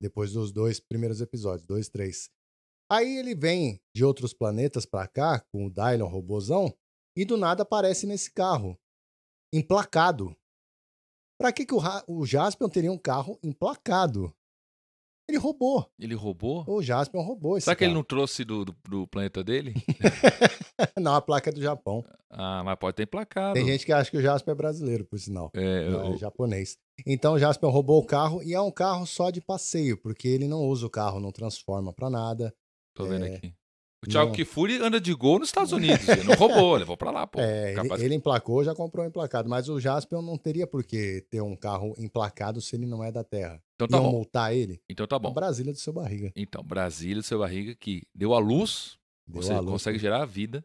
Depois 0.00 0.32
dos 0.32 0.50
dois 0.50 0.80
primeiros 0.80 1.20
episódios, 1.20 1.64
dois, 1.66 1.88
três. 1.88 2.28
Aí 2.90 3.16
ele 3.16 3.34
vem 3.34 3.80
de 3.94 4.04
outros 4.04 4.34
planetas 4.34 4.84
pra 4.84 5.06
cá, 5.06 5.40
com 5.52 5.66
o 5.66 5.70
Dylon 5.70 6.08
robozão, 6.08 6.76
e 7.16 7.24
do 7.24 7.36
nada 7.36 7.62
aparece 7.62 8.06
nesse 8.06 8.32
carro, 8.32 8.76
emplacado. 9.54 10.36
Pra 11.38 11.52
que, 11.52 11.66
que 11.66 11.74
o, 11.74 11.80
o 12.08 12.24
Jaspion 12.24 12.68
teria 12.68 12.92
um 12.92 12.98
carro 12.98 13.38
emplacado? 13.42 14.32
Ele 15.28 15.38
roubou. 15.38 15.88
Ele 15.98 16.14
roubou? 16.14 16.64
O 16.68 16.82
Jaspion 16.82 17.22
roubou 17.22 17.56
esse 17.56 17.64
Será 17.64 17.76
que 17.76 17.84
ele 17.84 17.94
não 17.94 18.02
trouxe 18.02 18.44
do, 18.44 18.64
do, 18.64 18.76
do 18.88 19.06
planeta 19.06 19.42
dele? 19.42 19.74
não... 21.00 21.14
a 21.14 21.22
placa 21.22 21.50
é 21.50 21.52
do 21.52 21.62
Japão. 21.62 22.04
ah, 22.28 22.62
mas 22.64 22.78
pode 22.78 22.96
ter 22.96 23.04
emplacado. 23.04 23.54
Tem 23.54 23.64
gente 23.64 23.86
que 23.86 23.92
acha 23.92 24.10
que 24.10 24.16
o 24.16 24.22
Jaspion 24.22 24.52
é 24.52 24.56
brasileiro, 24.56 25.04
por 25.04 25.18
sinal. 25.18 25.50
É, 25.54 25.88
Não, 25.88 26.06
eu- 26.08 26.14
é 26.14 26.18
japonês. 26.18 26.76
Então 27.06 27.34
o 27.34 27.38
Jaspion 27.38 27.70
roubou 27.70 28.00
o 28.00 28.06
carro 28.06 28.42
e 28.42 28.52
é 28.52 28.60
um 28.60 28.70
carro 28.70 29.06
só 29.06 29.30
de 29.30 29.40
passeio, 29.40 29.96
porque 29.96 30.28
ele 30.28 30.46
não 30.46 30.66
usa 30.66 30.86
o 30.86 30.90
carro, 30.90 31.20
não 31.20 31.32
transforma 31.32 31.92
pra 31.92 32.10
nada. 32.10 32.54
tô 32.94 33.04
vendo 33.04 33.24
é, 33.24 33.36
aqui. 33.36 33.54
O 34.04 34.08
Thiago. 34.10 34.32
Kifuri 34.32 34.76
anda 34.82 35.00
de 35.00 35.14
gol 35.14 35.38
nos 35.38 35.48
Estados 35.48 35.70
Unidos. 35.70 36.08
Ele 36.08 36.24
não 36.24 36.34
roubou, 36.34 36.74
levou 36.76 36.96
pra 36.96 37.10
lá, 37.12 37.24
pô. 37.26 37.38
É, 37.40 37.68
ele, 37.72 37.82
Capaz- 37.82 38.02
ele 38.02 38.14
emplacou, 38.16 38.64
já 38.64 38.74
comprou 38.74 39.06
emplacado, 39.06 39.48
mas 39.48 39.68
o 39.68 39.78
Jaspion 39.78 40.20
não 40.22 40.36
teria 40.36 40.66
por 40.66 40.82
que 40.82 41.24
ter 41.30 41.40
um 41.40 41.54
carro 41.54 41.94
emplacado 41.96 42.60
se 42.60 42.74
ele 42.74 42.84
não 42.84 43.02
é 43.04 43.12
da 43.12 43.22
Terra. 43.22 43.62
Então 43.76 43.86
tá 43.86 43.96
Iam 43.98 44.04
bom. 44.06 44.10
multar 44.12 44.52
ele? 44.54 44.80
Então 44.90 45.06
tá 45.06 45.18
bom. 45.18 45.32
Brasília 45.32 45.72
do 45.72 45.78
seu 45.78 45.92
barriga. 45.92 46.32
Então, 46.34 46.64
Brasília, 46.64 47.16
do 47.16 47.22
seu 47.22 47.38
barriga, 47.38 47.76
que 47.76 48.02
deu 48.14 48.34
a 48.34 48.38
luz, 48.40 48.98
Deu 49.26 49.40
você 49.40 49.52
a 49.52 49.60
luz, 49.60 49.70
consegue 49.70 49.98
gerar 50.00 50.22
a 50.22 50.26
vida, 50.26 50.64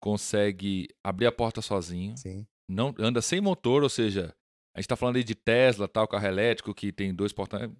consegue 0.00 0.88
abrir 1.02 1.26
a 1.26 1.32
porta 1.32 1.60
sozinho, 1.62 2.16
Sim. 2.16 2.46
não 2.68 2.94
anda 2.98 3.20
sem 3.22 3.40
motor, 3.40 3.82
ou 3.82 3.88
seja, 3.88 4.34
a 4.76 4.80
gente 4.80 4.88
tá 4.88 4.96
falando 4.96 5.16
aí 5.16 5.24
de 5.24 5.34
Tesla, 5.34 5.88
tal, 5.88 6.06
carro 6.06 6.26
elétrico 6.26 6.74
que 6.74 6.92
tem 6.92 7.14
dois 7.14 7.32
portais, 7.32 7.70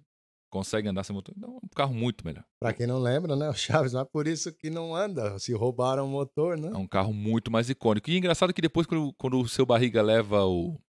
consegue 0.49 0.87
andar 0.87 1.03
sem 1.03 1.15
motor. 1.15 1.33
Então, 1.37 1.49
é 1.61 1.65
um 1.65 1.69
carro 1.75 1.93
muito 1.93 2.25
melhor. 2.25 2.43
Pra 2.59 2.73
quem 2.73 2.87
não 2.87 2.99
lembra, 2.99 3.35
né? 3.35 3.49
O 3.49 3.53
Chaves, 3.53 3.93
mas 3.93 4.07
por 4.11 4.27
isso 4.27 4.51
que 4.51 4.69
não 4.69 4.95
anda. 4.95 5.37
Se 5.39 5.53
roubaram 5.53 6.05
o 6.05 6.09
motor, 6.09 6.57
né? 6.57 6.69
É 6.73 6.77
um 6.77 6.87
carro 6.87 7.13
muito 7.13 7.49
mais 7.51 7.69
icônico. 7.69 8.09
E 8.09 8.17
engraçado 8.17 8.53
que 8.53 8.61
depois, 8.61 8.85
quando, 8.87 9.13
quando 9.13 9.39
o 9.39 9.47
seu 9.47 9.65
barriga 9.65 10.01
leva 10.01 10.45
o, 10.45 10.79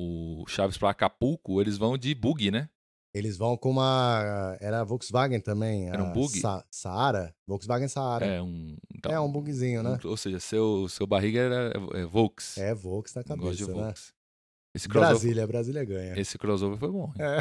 o 0.00 0.44
Chaves 0.48 0.76
pra 0.78 0.90
Acapulco, 0.90 1.60
eles 1.60 1.78
vão 1.78 1.96
de 1.96 2.14
bug, 2.14 2.50
né? 2.50 2.68
Eles 3.14 3.36
vão 3.36 3.56
com 3.56 3.70
uma. 3.70 4.56
Era 4.60 4.80
a 4.80 4.84
Volkswagen 4.84 5.40
também. 5.40 5.88
Era 5.88 6.02
um 6.02 6.12
bug? 6.12 6.36
Sa 6.40 6.64
Saara. 6.68 7.32
Volkswagen 7.46 7.86
Saara. 7.86 8.26
É 8.26 8.42
um. 8.42 8.76
então, 8.92 9.12
É 9.12 9.20
um 9.20 9.30
bugzinho, 9.30 9.84
né? 9.84 9.96
um- 10.04 10.08
ou 10.08 10.16
seja, 10.16 10.40
seu, 10.40 10.88
seu 10.88 11.06
barriga 11.06 11.38
era 11.38 11.72
é, 11.94 12.00
é 12.00 12.04
Volks. 12.04 12.58
É 12.58 12.74
Volks 12.74 13.14
na 13.14 13.22
Não 13.28 13.36
gosto 13.36 13.58
de 13.58 13.66
cabeça, 13.66 13.86
né? 13.86 13.92
Esse 14.74 14.88
crossover, 14.88 15.12
Brasília, 15.14 15.46
Brasília 15.46 15.84
ganha. 15.84 16.18
esse 16.20 16.36
crossover 16.36 16.78
foi 16.78 16.90
bom. 16.90 17.12
É. 17.18 17.38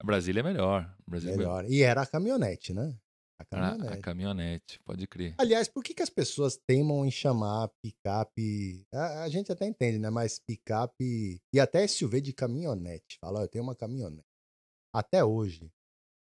A 0.00 0.04
Brasília 0.04 0.40
é 0.40 0.42
melhor. 0.42 0.82
A 0.82 1.10
Brasília 1.10 1.34
é 1.34 1.36
Melhor. 1.36 1.64
E 1.68 1.82
era 1.82 2.02
a 2.02 2.06
caminhonete, 2.06 2.72
né? 2.72 2.94
A 3.40 3.44
caminhonete. 3.44 3.92
a 3.92 4.00
caminhonete, 4.00 4.80
pode 4.84 5.06
crer. 5.06 5.34
Aliás, 5.38 5.68
por 5.68 5.82
que, 5.82 5.94
que 5.94 6.02
as 6.02 6.10
pessoas 6.10 6.56
teimam 6.56 7.04
em 7.04 7.10
chamar 7.10 7.68
picape? 7.82 8.84
A, 8.92 9.22
a 9.24 9.28
gente 9.28 9.50
até 9.52 9.64
entende, 9.66 9.98
né? 9.98 10.10
Mas 10.10 10.38
picape 10.40 11.40
e 11.52 11.60
até 11.60 11.86
SUV 11.86 12.20
de 12.20 12.32
caminhonete. 12.32 13.16
Fala, 13.20 13.40
ó, 13.40 13.42
eu 13.42 13.48
tenho 13.48 13.62
uma 13.64 13.76
caminhonete. 13.76 14.26
Até 14.94 15.24
hoje. 15.24 15.70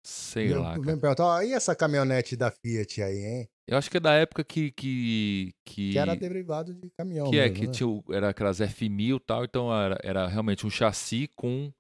Sei 0.05 0.49
Me- 0.49 0.55
lá, 0.55 0.77
me 0.79 0.93
ó, 1.21 1.43
e 1.43 1.53
essa 1.53 1.75
caminhonete 1.77 2.37
da 2.37 2.51
Fiat 2.51 3.03
aí, 3.03 3.19
hein? 3.19 3.49
Eu 3.67 3.79
acho 3.79 3.91
que 3.91 3.97
é 3.97 4.01
da 4.01 4.13
época 4.13 4.43
que. 4.43 4.73
Que, 4.73 5.55
que, 5.65 5.93
Que 5.93 5.99
era 5.99 6.15
derivado 6.17 6.75
de 6.75 6.91
caminhão. 6.91 7.31
que 7.31 7.39
é, 7.39 7.49
mesmo, 7.49 7.55
que 7.57 7.67
né? 7.67 7.73
tinha, 7.73 8.17
era 8.17 8.29
aquelas 8.31 8.61
F1000 8.61 9.17
e 9.17 9.21
tal, 9.21 9.45
então 9.45 9.75
era, 9.75 9.99
era 10.03 10.27
realmente 10.27 10.67
um 10.67 10.71
chassi 10.71 11.29
com, 11.37 11.73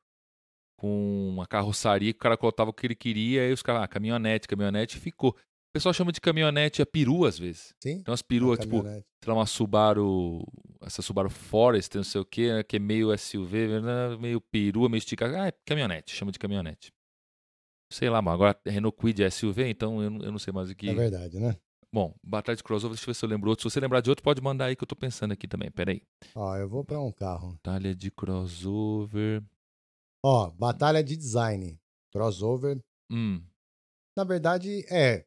com 0.77 1.29
uma 1.31 1.47
carroçaria 1.47 2.13
que 2.13 2.19
o 2.19 2.23
cara 2.23 2.37
colocava 2.37 2.71
o 2.71 2.73
que 2.73 2.87
ele 2.87 2.95
queria, 2.95 3.43
aí 3.43 3.53
os 3.53 3.63
caras, 3.63 3.83
ah, 3.83 3.89
caminhonete, 3.89 4.47
caminhonete, 4.47 4.99
ficou. 4.99 5.31
O 5.31 5.73
pessoal 5.73 5.95
chama 5.95 6.13
de 6.13 6.21
caminhonete 6.21 6.83
a 6.83 6.87
peru 6.87 7.25
às 7.25 7.39
vezes. 7.39 7.75
Sim. 7.83 7.93
Então 7.93 8.13
as 8.13 8.21
uma 8.21 8.29
peruas, 8.29 8.59
tipo, 8.59 8.83
sei 8.83 9.33
uma 9.33 9.47
Subaru, 9.47 10.45
essa 10.83 11.01
Subaru 11.01 11.31
Forest, 11.31 11.97
não 11.97 12.05
sei 12.05 12.21
o 12.21 12.25
que, 12.27 12.63
que 12.65 12.77
é 12.77 12.79
meio 12.79 13.17
SUV, 13.17 13.81
né, 13.81 14.17
meio 14.21 14.41
perua, 14.41 14.89
meio 14.89 14.99
esticada. 14.99 15.43
Ah, 15.43 15.49
é 15.49 15.53
caminhonete, 15.65 16.15
chama 16.15 16.31
de 16.31 16.39
caminhonete. 16.39 16.93
Sei 17.91 18.09
lá, 18.09 18.23
mas 18.23 18.35
agora 18.35 18.59
Renault 18.67 18.97
Kwid 18.97 19.23
é 19.23 19.31
SUV, 19.31 19.69
então 19.69 20.03
eu, 20.03 20.11
eu 20.23 20.31
não 20.31 20.39
sei 20.39 20.53
mais 20.53 20.71
o 20.71 20.75
que. 20.75 20.89
É 20.89 20.95
verdade, 20.95 21.39
né? 21.39 21.57
Bom, 21.95 22.15
Batalha 22.23 22.57
de 22.57 22.63
Crossover, 22.63 22.95
deixa 22.97 23.05
eu 23.05 23.13
ver 23.13 23.19
se 23.19 23.25
eu 23.25 23.29
lembro 23.29 23.51
outro. 23.51 23.69
Se 23.69 23.75
você 23.75 23.79
lembrar 23.79 24.01
de 24.01 24.09
outro, 24.09 24.23
pode 24.25 24.41
mandar 24.41 24.67
aí 24.67 24.77
que 24.77 24.83
eu 24.83 24.89
tô 24.89 24.97
pensando 24.97 25.33
aqui 25.33 25.47
também. 25.47 25.71
Pera 25.71 25.93
aí. 25.93 26.03
Ó, 26.35 26.57
eu 26.57 26.69
vou 26.69 26.83
pra 26.85 26.99
um 26.99 27.13
carro. 27.13 27.53
Batalha 27.53 27.95
de 27.95 28.11
Crossover. 28.11 29.45
Ó, 30.25 30.51
batalha 30.53 31.05
de 31.05 31.17
design. 31.17 31.79
Crossover. 32.11 32.83
Hum, 33.11 33.45
Na 34.17 34.25
verdade, 34.25 34.87
é. 34.91 35.27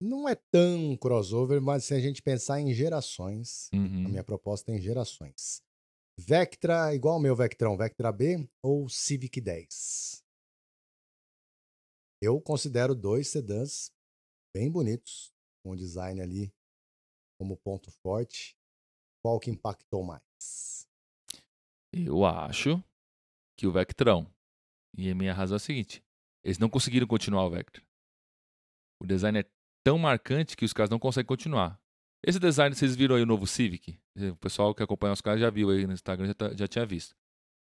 Não 0.00 0.28
é 0.28 0.34
tão 0.34 0.96
crossover, 0.96 1.60
mas 1.60 1.84
se 1.84 1.94
a 1.94 2.00
gente 2.00 2.22
pensar 2.22 2.60
em 2.60 2.72
gerações, 2.72 3.68
uhum. 3.72 4.06
a 4.06 4.08
minha 4.08 4.24
proposta 4.24 4.70
é 4.72 4.76
em 4.76 4.80
gerações. 4.80 5.60
Vectra, 6.18 6.94
igual 6.94 7.18
o 7.18 7.20
meu 7.20 7.34
Vectrão, 7.34 7.76
Vectra 7.76 8.10
B 8.12 8.48
ou 8.62 8.88
Civic 8.88 9.40
10? 9.40 10.22
Eu 12.22 12.40
considero 12.40 12.94
dois 12.94 13.28
sedãs 13.28 13.92
bem 14.54 14.70
bonitos, 14.70 15.32
com 15.62 15.70
o 15.70 15.76
design 15.76 16.20
ali 16.20 16.52
como 17.38 17.56
ponto 17.56 17.90
forte. 17.90 18.56
Qual 19.22 19.38
que 19.38 19.50
impactou 19.50 20.04
mais? 20.04 20.86
Eu 21.92 22.24
acho 22.24 22.82
que 23.56 23.66
o 23.66 23.72
Vectrão. 23.72 24.32
E 24.96 25.10
a 25.10 25.14
minha 25.14 25.34
razão 25.34 25.56
é 25.56 25.58
a 25.58 25.60
seguinte: 25.60 26.02
eles 26.44 26.58
não 26.58 26.68
conseguiram 26.68 27.06
continuar 27.06 27.44
o 27.44 27.50
Vectra. 27.50 27.82
O 29.00 29.06
design 29.06 29.40
é 29.40 29.50
tão 29.84 29.98
marcante 29.98 30.56
que 30.56 30.64
os 30.64 30.72
caras 30.72 30.90
não 30.90 30.98
conseguem 30.98 31.26
continuar. 31.26 31.80
Esse 32.24 32.38
design, 32.38 32.74
vocês 32.74 32.96
viram 32.96 33.14
aí 33.14 33.22
o 33.22 33.26
novo 33.26 33.46
Civic? 33.46 33.98
O 34.16 34.36
pessoal 34.36 34.74
que 34.74 34.82
acompanha 34.82 35.12
os 35.12 35.20
caras 35.20 35.40
já 35.40 35.50
viu 35.50 35.70
aí 35.70 35.86
no 35.86 35.92
Instagram, 35.92 36.26
já, 36.26 36.34
tá, 36.34 36.52
já 36.54 36.66
tinha 36.66 36.84
visto. 36.84 37.16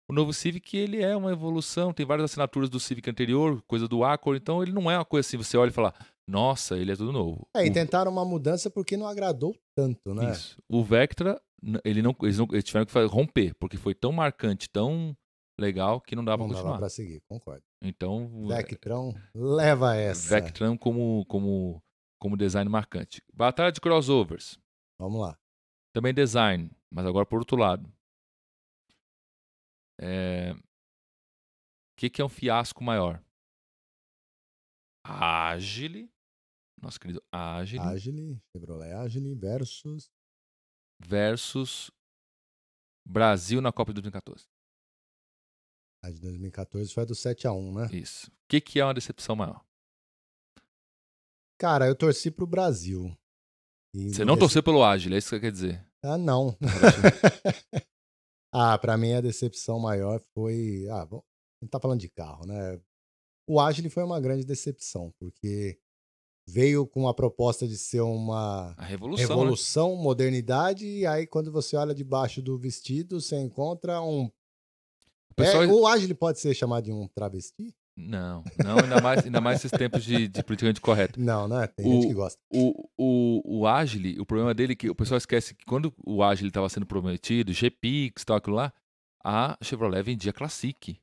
O 0.09 0.15
novo 0.15 0.33
Civic, 0.33 0.77
ele 0.77 1.03
é 1.03 1.15
uma 1.17 1.33
evolução, 1.33 1.93
tem 1.93 2.07
várias 2.07 2.31
assinaturas 2.31 2.71
do 2.71 2.81
Civic 2.81 3.11
anterior, 3.11 3.61
coisa 3.63 3.87
do 3.89 4.05
Accord, 4.05 4.41
então 4.41 4.63
ele 4.63 4.73
não 4.73 4.91
é 4.91 4.97
uma 4.97 5.05
coisa 5.05 5.27
assim, 5.27 5.37
você 5.37 5.57
olha 5.57 5.71
e 5.71 5.73
fala, 5.73 5.93
nossa, 6.29 6.77
ele 6.77 6.93
é 6.93 6.97
tudo 6.97 7.13
novo. 7.13 7.47
É, 7.57 7.67
e 7.67 7.71
O- 7.71 7.73
tentaram 7.73 8.11
uma 8.11 8.25
mudança 8.25 8.69
porque 8.71 8.97
não 8.97 9.07
agradou 9.07 9.57
tanto, 9.77 10.15
né? 10.15 10.33
Isso. 10.33 10.61
O 10.69 10.83
Vectra, 10.83 11.41
ele 11.85 12.03
não, 12.03 12.15
eles, 12.23 12.39
não, 12.39 12.47
eles 12.51 12.65
tiveram 12.65 12.85
que 12.87 12.99
romper, 13.07 13.55
porque 13.61 13.77
foi 13.77 13.95
tão 13.95 14.13
marcante, 14.13 14.69
tão 14.69 15.17
legal, 15.59 16.01
que 16.01 16.15
não 16.17 16.25
dava 16.25 16.43
Não 16.43 16.49
pra 16.49 16.57
dava 16.57 16.63
continuar. 16.69 16.79
pra 16.81 16.89
seguir, 16.89 17.21
concordo. 17.29 17.63
Então, 17.83 18.47
Vectrão, 18.49 19.15
leva 19.35 19.95
essa. 19.97 20.29
Vectran 20.41 20.77
como, 20.77 21.25
como, 21.27 21.83
como 22.21 22.37
design 22.37 22.69
marcante. 22.71 23.23
Batalha 23.33 23.71
de 23.73 23.81
crossovers. 23.81 24.59
Vamos 25.01 25.21
lá. 25.21 25.39
Também 25.95 26.13
design, 26.13 26.71
mas 26.93 27.07
agora 27.07 27.25
por 27.25 27.39
outro 27.39 27.57
lado. 27.57 27.91
É... 30.01 30.53
O 30.53 31.99
que, 31.99 32.11
que 32.11 32.21
é 32.21 32.25
um 32.25 32.29
fiasco 32.29 32.85
maior? 32.85 33.23
Agile, 35.05 36.11
nosso 36.87 37.01
querido 37.01 37.23
Agile, 37.33 37.83
Agile, 37.83 38.43
Chevrolet 38.53 38.93
Agile 38.93 39.35
versus. 39.35 40.09
versus 40.99 41.91
Brasil 43.05 43.61
na 43.61 43.73
Copa 43.73 43.93
de 43.93 44.01
2014. 44.01 44.47
A 46.03 46.11
de 46.11 46.21
2014 46.21 46.93
foi 46.93 47.03
a 47.03 47.07
do 47.07 47.15
7x1, 47.15 47.75
né? 47.75 47.89
Isso. 47.93 48.29
O 48.29 48.33
que, 48.49 48.61
que 48.61 48.79
é 48.79 48.85
uma 48.85 48.95
decepção 48.95 49.35
maior? 49.35 49.65
Cara, 51.59 51.87
eu 51.87 51.97
torci 51.97 52.31
pro 52.31 52.47
Brasil. 52.47 53.17
E 53.95 54.13
Você 54.13 54.25
não 54.25 54.39
torceu 54.39 54.63
pelo 54.63 54.85
Agile, 54.85 55.15
é 55.15 55.19
isso 55.19 55.29
que 55.31 55.37
você 55.37 55.41
quer 55.41 55.53
dizer? 55.53 55.87
Ah, 56.03 56.19
não. 56.19 56.57
ah, 58.53 58.79
pra 58.79 58.97
mim 58.97 59.15
a 59.15 59.21
decepção 59.21 59.81
maior 59.81 60.21
foi. 60.35 60.87
Ah, 60.91 61.05
bom, 61.05 61.19
a 61.61 61.65
gente 61.65 61.71
tá 61.71 61.81
falando 61.81 62.01
de 62.01 62.11
carro, 62.11 62.47
né? 62.47 62.81
O 63.49 63.59
Agile 63.61 63.89
foi 63.89 64.05
uma 64.05 64.21
grande 64.21 64.45
decepção, 64.45 65.13
porque 65.19 65.81
veio 66.49 66.87
com 66.87 67.09
a 67.09 67.15
proposta 67.15 67.67
de 67.67 67.77
ser 67.77 68.01
uma 68.03 68.75
A 68.77 68.85
revolução, 68.85 69.27
né? 69.29 69.35
revolução, 69.35 69.97
modernidade, 69.97 70.87
e 70.87 71.07
aí 71.07 71.27
quando 71.27 71.51
você 71.51 71.77
olha 71.77 71.95
debaixo 71.95 72.41
do 72.41 72.57
vestido, 72.59 73.21
você 73.21 73.37
encontra 73.41 74.01
um. 74.01 74.31
O 75.31 75.35
pessoal... 75.35 75.65
É, 75.65 75.67
o 75.67 75.87
Agile 75.87 76.15
pode 76.15 76.39
ser 76.41 76.55
chamado 76.55 76.85
de 76.85 76.93
um 76.93 77.07
travesti? 77.09 77.75
Não, 77.99 78.45
não, 78.63 78.79
ainda 78.79 79.01
mais, 79.01 79.25
ainda 79.25 79.41
mais 79.41 79.59
esses 79.59 79.71
tempos 79.71 80.05
de, 80.05 80.29
de 80.29 80.43
politicamente 80.43 80.83
correto. 80.83 81.19
Não, 81.19 81.49
né? 81.49 81.67
Tem 81.67 81.87
O- 81.87 81.93
gente 81.93 82.09
que 82.09 82.15
gosta. 82.15 82.39
O, 82.53 82.87
o, 82.97 83.61
o 83.61 83.67
Agile, 83.67 84.21
o 84.21 84.27
problema 84.27 84.53
dele 84.53 84.75
é 84.75 84.77
que 84.77 84.91
o 84.91 84.95
pessoal 84.95 85.17
esquece 85.17 85.55
que 85.55 85.65
quando 85.65 85.93
o 86.07 86.23
Agile 86.23 86.49
estava 86.49 86.69
sendo 86.69 86.85
prometido, 86.87 87.53
GPix 87.55 88.23
e 88.23 88.27
tal, 88.27 88.37
aquilo 88.37 88.57
lá, 88.57 88.71
a 89.25 89.57
Chevrolet 89.63 90.03
vendia 90.03 90.33
Classic. 90.33 90.99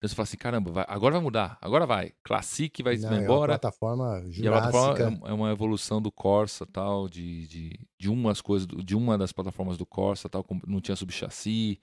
Então 0.00 0.08
você 0.08 0.14
fala 0.14 0.24
assim, 0.24 0.38
caramba, 0.38 0.72
vai- 0.72 0.86
agora 0.88 1.12
vai 1.16 1.22
mudar, 1.22 1.58
agora 1.60 1.84
vai. 1.86 2.14
Classic 2.24 2.82
vai, 2.82 2.96
Não, 2.96 3.02
vai 3.10 3.18
é 3.18 3.20
uma 3.20 3.24
embora. 3.24 3.52
plataforma 3.58 4.22
E 4.34 4.48
a 4.48 4.50
plataforma 4.50 4.96
jurássica. 4.96 5.26
é- 5.26 5.30
é 5.30 5.32
uma 5.34 5.50
evolução 5.52 6.00
do 6.00 6.10
Corsa, 6.10 6.64
tal, 6.66 7.06
de, 7.06 7.46
de, 7.46 7.86
de 8.00 8.08
umas 8.08 8.40
coisas, 8.40 8.66
de 8.66 8.96
uma 8.96 9.18
das 9.18 9.30
plataformas 9.30 9.76
do 9.76 9.84
Corsa, 9.84 10.26
tal, 10.28 10.44
não 10.66 10.80
tinha 10.80 10.96
subchassi. 10.96 11.78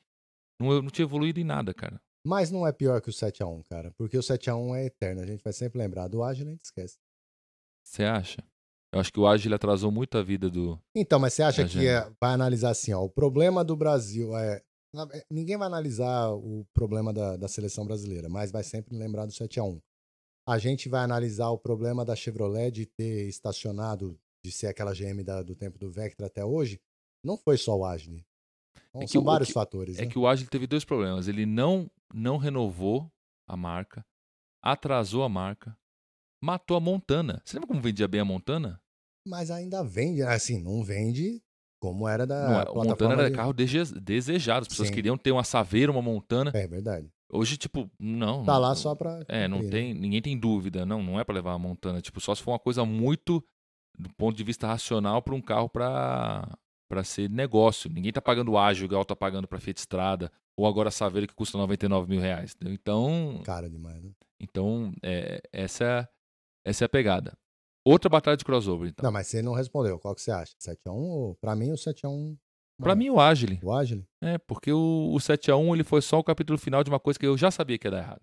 Não, 0.60 0.82
não 0.82 0.90
tinha 0.90 1.06
evoluído 1.06 1.40
em 1.40 1.44
nada, 1.44 1.76
cara. 1.76 2.02
Mas 2.26 2.50
não 2.50 2.66
é 2.66 2.74
pior 2.74 3.00
que 3.02 3.10
o 3.10 3.14
7x1, 3.14 3.62
cara. 3.70 3.92
Porque 3.96 4.18
o 4.18 4.24
7x1 4.24 4.76
é 4.76 4.86
eterno. 4.88 5.22
A 5.22 5.26
gente 5.26 5.44
vai 5.44 5.54
sempre 5.54 5.78
lembrar. 5.78 6.08
Do 6.08 6.24
Agile 6.24 6.50
a 6.50 6.52
gente 6.54 6.66
esquece. 6.66 6.98
Você 7.86 8.04
acha? 8.04 8.44
Eu 8.92 9.00
acho 9.00 9.14
que 9.14 9.20
o 9.20 9.28
Agile 9.28 9.54
atrasou 9.54 9.92
muito 9.92 10.18
a 10.18 10.24
vida 10.24 10.50
do. 10.50 10.80
Então, 10.96 11.20
mas 11.20 11.34
você 11.36 11.44
acha 11.44 11.68
que 11.68 11.86
é- 11.88 12.10
vai 12.20 12.34
analisar 12.34 12.72
assim, 12.72 12.92
ó, 12.94 13.02
o 13.04 13.10
problema 13.10 13.64
do 13.64 13.76
Brasil 13.78 14.36
é. 14.36 14.64
Ninguém 15.30 15.58
vai 15.58 15.68
analisar 15.68 16.30
o 16.32 16.66
problema 16.74 17.14
da, 17.14 17.36
da 17.38 17.48
seleção 17.48 17.86
brasileira, 17.86 18.28
mas 18.30 18.52
vai 18.52 18.64
sempre 18.64 18.96
lembrar 18.98 19.26
do 19.26 19.32
7x1. 19.32 19.80
A 20.48 20.58
gente 20.58 20.88
vai 20.88 21.02
analisar 21.04 21.50
o 21.50 21.58
problema 21.58 22.06
da 22.06 22.16
Chevrolet 22.16 22.72
de 22.72 22.86
ter 22.86 23.28
estacionado, 23.28 24.18
de 24.46 24.52
ser 24.52 24.68
aquela 24.68 24.94
GM 24.94 25.24
da- 25.24 25.42
do 25.44 25.56
tempo 25.56 25.78
do 25.78 25.92
Vectra 25.92 26.28
até 26.28 26.44
hoje. 26.46 26.80
Não 27.24 27.38
foi 27.38 27.58
só 27.58 27.78
o. 27.78 28.26
Então, 28.90 29.02
É 29.02 29.06
que 29.06 29.12
são 29.12 29.22
o- 29.22 29.26
vários 29.26 29.48
que- 29.50 29.54
fatores. 29.54 29.98
É 30.00 30.06
né? 30.06 30.08
que 30.12 30.18
o 30.18 30.26
Agile 30.28 30.50
teve 30.50 30.66
dois 30.68 30.86
problemas. 30.86 31.28
Ele 31.28 31.46
não, 31.46 31.90
não 32.14 32.38
renovou 32.38 33.12
a 33.48 33.58
marca, 33.58 34.06
atrasou 34.64 35.24
a 35.24 35.30
marca, 35.30 35.78
matou 36.42 36.78
a 36.78 36.80
Montana. 36.80 37.42
Você 37.46 37.56
lembra 37.58 37.68
como 37.68 37.82
vendia 37.82 38.08
bem 38.08 38.22
a 38.22 38.26
Montana? 38.26 38.82
Mas 39.28 39.52
ainda 39.52 39.84
vende, 39.84 40.22
assim, 40.22 40.62
não 40.62 40.82
vende 40.84 41.44
como 41.80 42.08
era 42.08 42.26
da 42.26 42.36
Não, 42.48 42.56
a 42.56 42.58
Montana 42.66 42.74
plataforma 42.74 43.14
era 43.22 43.30
de- 43.30 43.36
carro 43.36 43.54
desejado. 43.54 44.62
As 44.64 44.68
pessoas 44.68 44.88
Sim. 44.90 44.94
queriam 44.94 45.18
ter 45.18 45.32
uma 45.32 45.44
Saveira, 45.44 45.92
uma 45.92 46.02
Montana. 46.02 46.52
É 46.54 46.68
verdade. 46.68 47.10
Hoje, 47.30 47.58
tipo, 47.58 47.90
não. 48.00 48.44
Tá 48.44 48.54
não- 48.54 48.60
lá 48.62 48.76
só 48.76 48.96
pra. 48.96 49.20
É, 49.28 49.48
não 49.48 49.62
né? 49.62 49.70
tem, 49.70 49.94
ninguém 49.94 50.22
tem 50.22 50.38
dúvida. 50.40 50.86
Não, 50.86 51.04
não 51.04 51.20
é 51.20 51.24
pra 51.24 51.36
levar 51.36 51.54
a 51.54 51.60
Montana. 51.60 52.02
Tipo, 52.02 52.20
só 52.22 52.34
se 52.34 52.42
for 52.42 52.52
uma 52.52 52.60
coisa 52.60 52.86
muito 52.86 53.44
do 54.00 54.10
ponto 54.16 54.36
de 54.38 54.44
vista 54.44 54.66
racional 54.68 55.22
para 55.22 55.36
um 55.36 55.42
carro 55.42 55.68
pra 55.70 56.58
para 56.90 57.04
ser 57.04 57.30
negócio. 57.30 57.90
Ninguém 57.92 58.14
tá 58.14 58.22
pagando 58.22 58.58
ágil 58.58 58.86
igual 58.86 59.04
tá 59.04 59.14
pagando 59.14 59.46
pra 59.46 59.60
Fiat 59.60 59.78
Strada 59.80 60.32
ou 60.56 60.66
agora 60.66 60.88
a 60.88 60.92
Saveira 60.92 61.28
que 61.28 61.36
custa 61.36 61.58
99 61.58 62.08
mil 62.10 62.22
reais. 62.22 62.56
Então, 62.66 63.42
Cara 63.44 63.70
demais, 63.70 64.02
né? 64.02 64.12
então 64.40 64.94
é, 65.04 65.42
essa, 65.52 66.08
essa 66.66 66.86
é 66.86 66.88
a 66.88 66.90
pegada. 66.90 67.38
Outra 67.90 68.10
batalha 68.10 68.36
de 68.36 68.44
crossover, 68.44 68.90
então. 68.90 69.02
Não, 69.02 69.14
mas 69.14 69.28
você 69.28 69.42
não 69.42 69.54
respondeu. 69.54 69.98
Qual 69.98 70.14
que 70.14 70.22
você 70.22 70.30
acha? 70.30 70.54
7x1 70.58 70.92
ou. 70.92 71.36
Pra 71.36 71.56
mim, 71.56 71.72
o 71.72 71.76
7x1. 71.76 72.38
Pra 72.82 72.94
mim, 72.94 73.10
o 73.10 73.18
Agile. 73.18 73.62
O 73.64 73.72
Agile? 73.72 74.06
É, 74.22 74.38
porque 74.38 74.74
o, 74.74 75.14
o 75.14 75.18
7x1 75.18 75.74
ele 75.74 75.86
foi 75.86 76.02
só 76.02 76.20
o 76.20 76.24
capítulo 76.24 76.60
final 76.60 76.84
de 76.84 76.90
uma 76.90 77.00
coisa 77.00 77.18
que 77.18 77.26
eu 77.26 77.38
já 77.38 77.50
sabia 77.50 77.78
que 77.78 77.88
ia 77.88 77.92
dar 77.92 78.00
errado. 78.00 78.22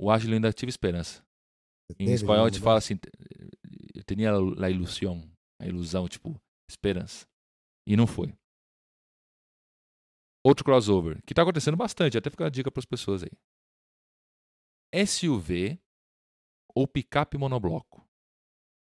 O 0.00 0.10
Agile 0.10 0.34
ainda 0.34 0.50
tive 0.54 0.70
esperança. 0.70 1.22
Você 1.90 2.02
Em 2.02 2.12
espanhol 2.14 2.46
a 2.46 2.48
gente 2.48 2.62
fala 2.62 2.78
assim, 2.78 2.98
eu 3.94 4.02
tinha 4.04 4.32
a 4.32 4.70
ilusão, 4.70 5.30
a 5.60 5.66
ilusão, 5.66 6.08
tipo, 6.08 6.40
esperança. 6.68 7.26
E 7.86 7.98
não 7.98 8.06
foi. 8.06 8.34
Outro 10.42 10.64
crossover, 10.64 11.22
que 11.26 11.34
tá 11.34 11.42
acontecendo 11.42 11.76
bastante, 11.76 12.16
até 12.16 12.30
fica 12.30 12.46
a 12.46 12.50
dica 12.50 12.70
para 12.70 12.80
as 12.80 12.86
pessoas 12.86 13.22
aí. 13.22 15.06
SUV 15.06 15.78
ou 16.74 16.88
picape 16.88 17.36
monobloco? 17.36 18.03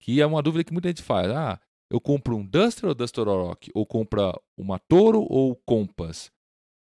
Que 0.02 0.20
é 0.20 0.26
uma 0.26 0.42
dúvida 0.42 0.64
que 0.64 0.72
muita 0.72 0.88
gente 0.88 1.02
faz. 1.02 1.30
Ah, 1.30 1.60
eu 1.88 2.00
compro 2.00 2.36
um 2.36 2.44
Duster 2.44 2.88
ou 2.88 2.94
Duster 2.94 3.28
Oroch? 3.28 3.70
Ou 3.72 3.86
compra 3.86 4.32
uma 4.58 4.78
Toro 4.78 5.22
ou 5.22 5.54
Compass? 5.64 6.30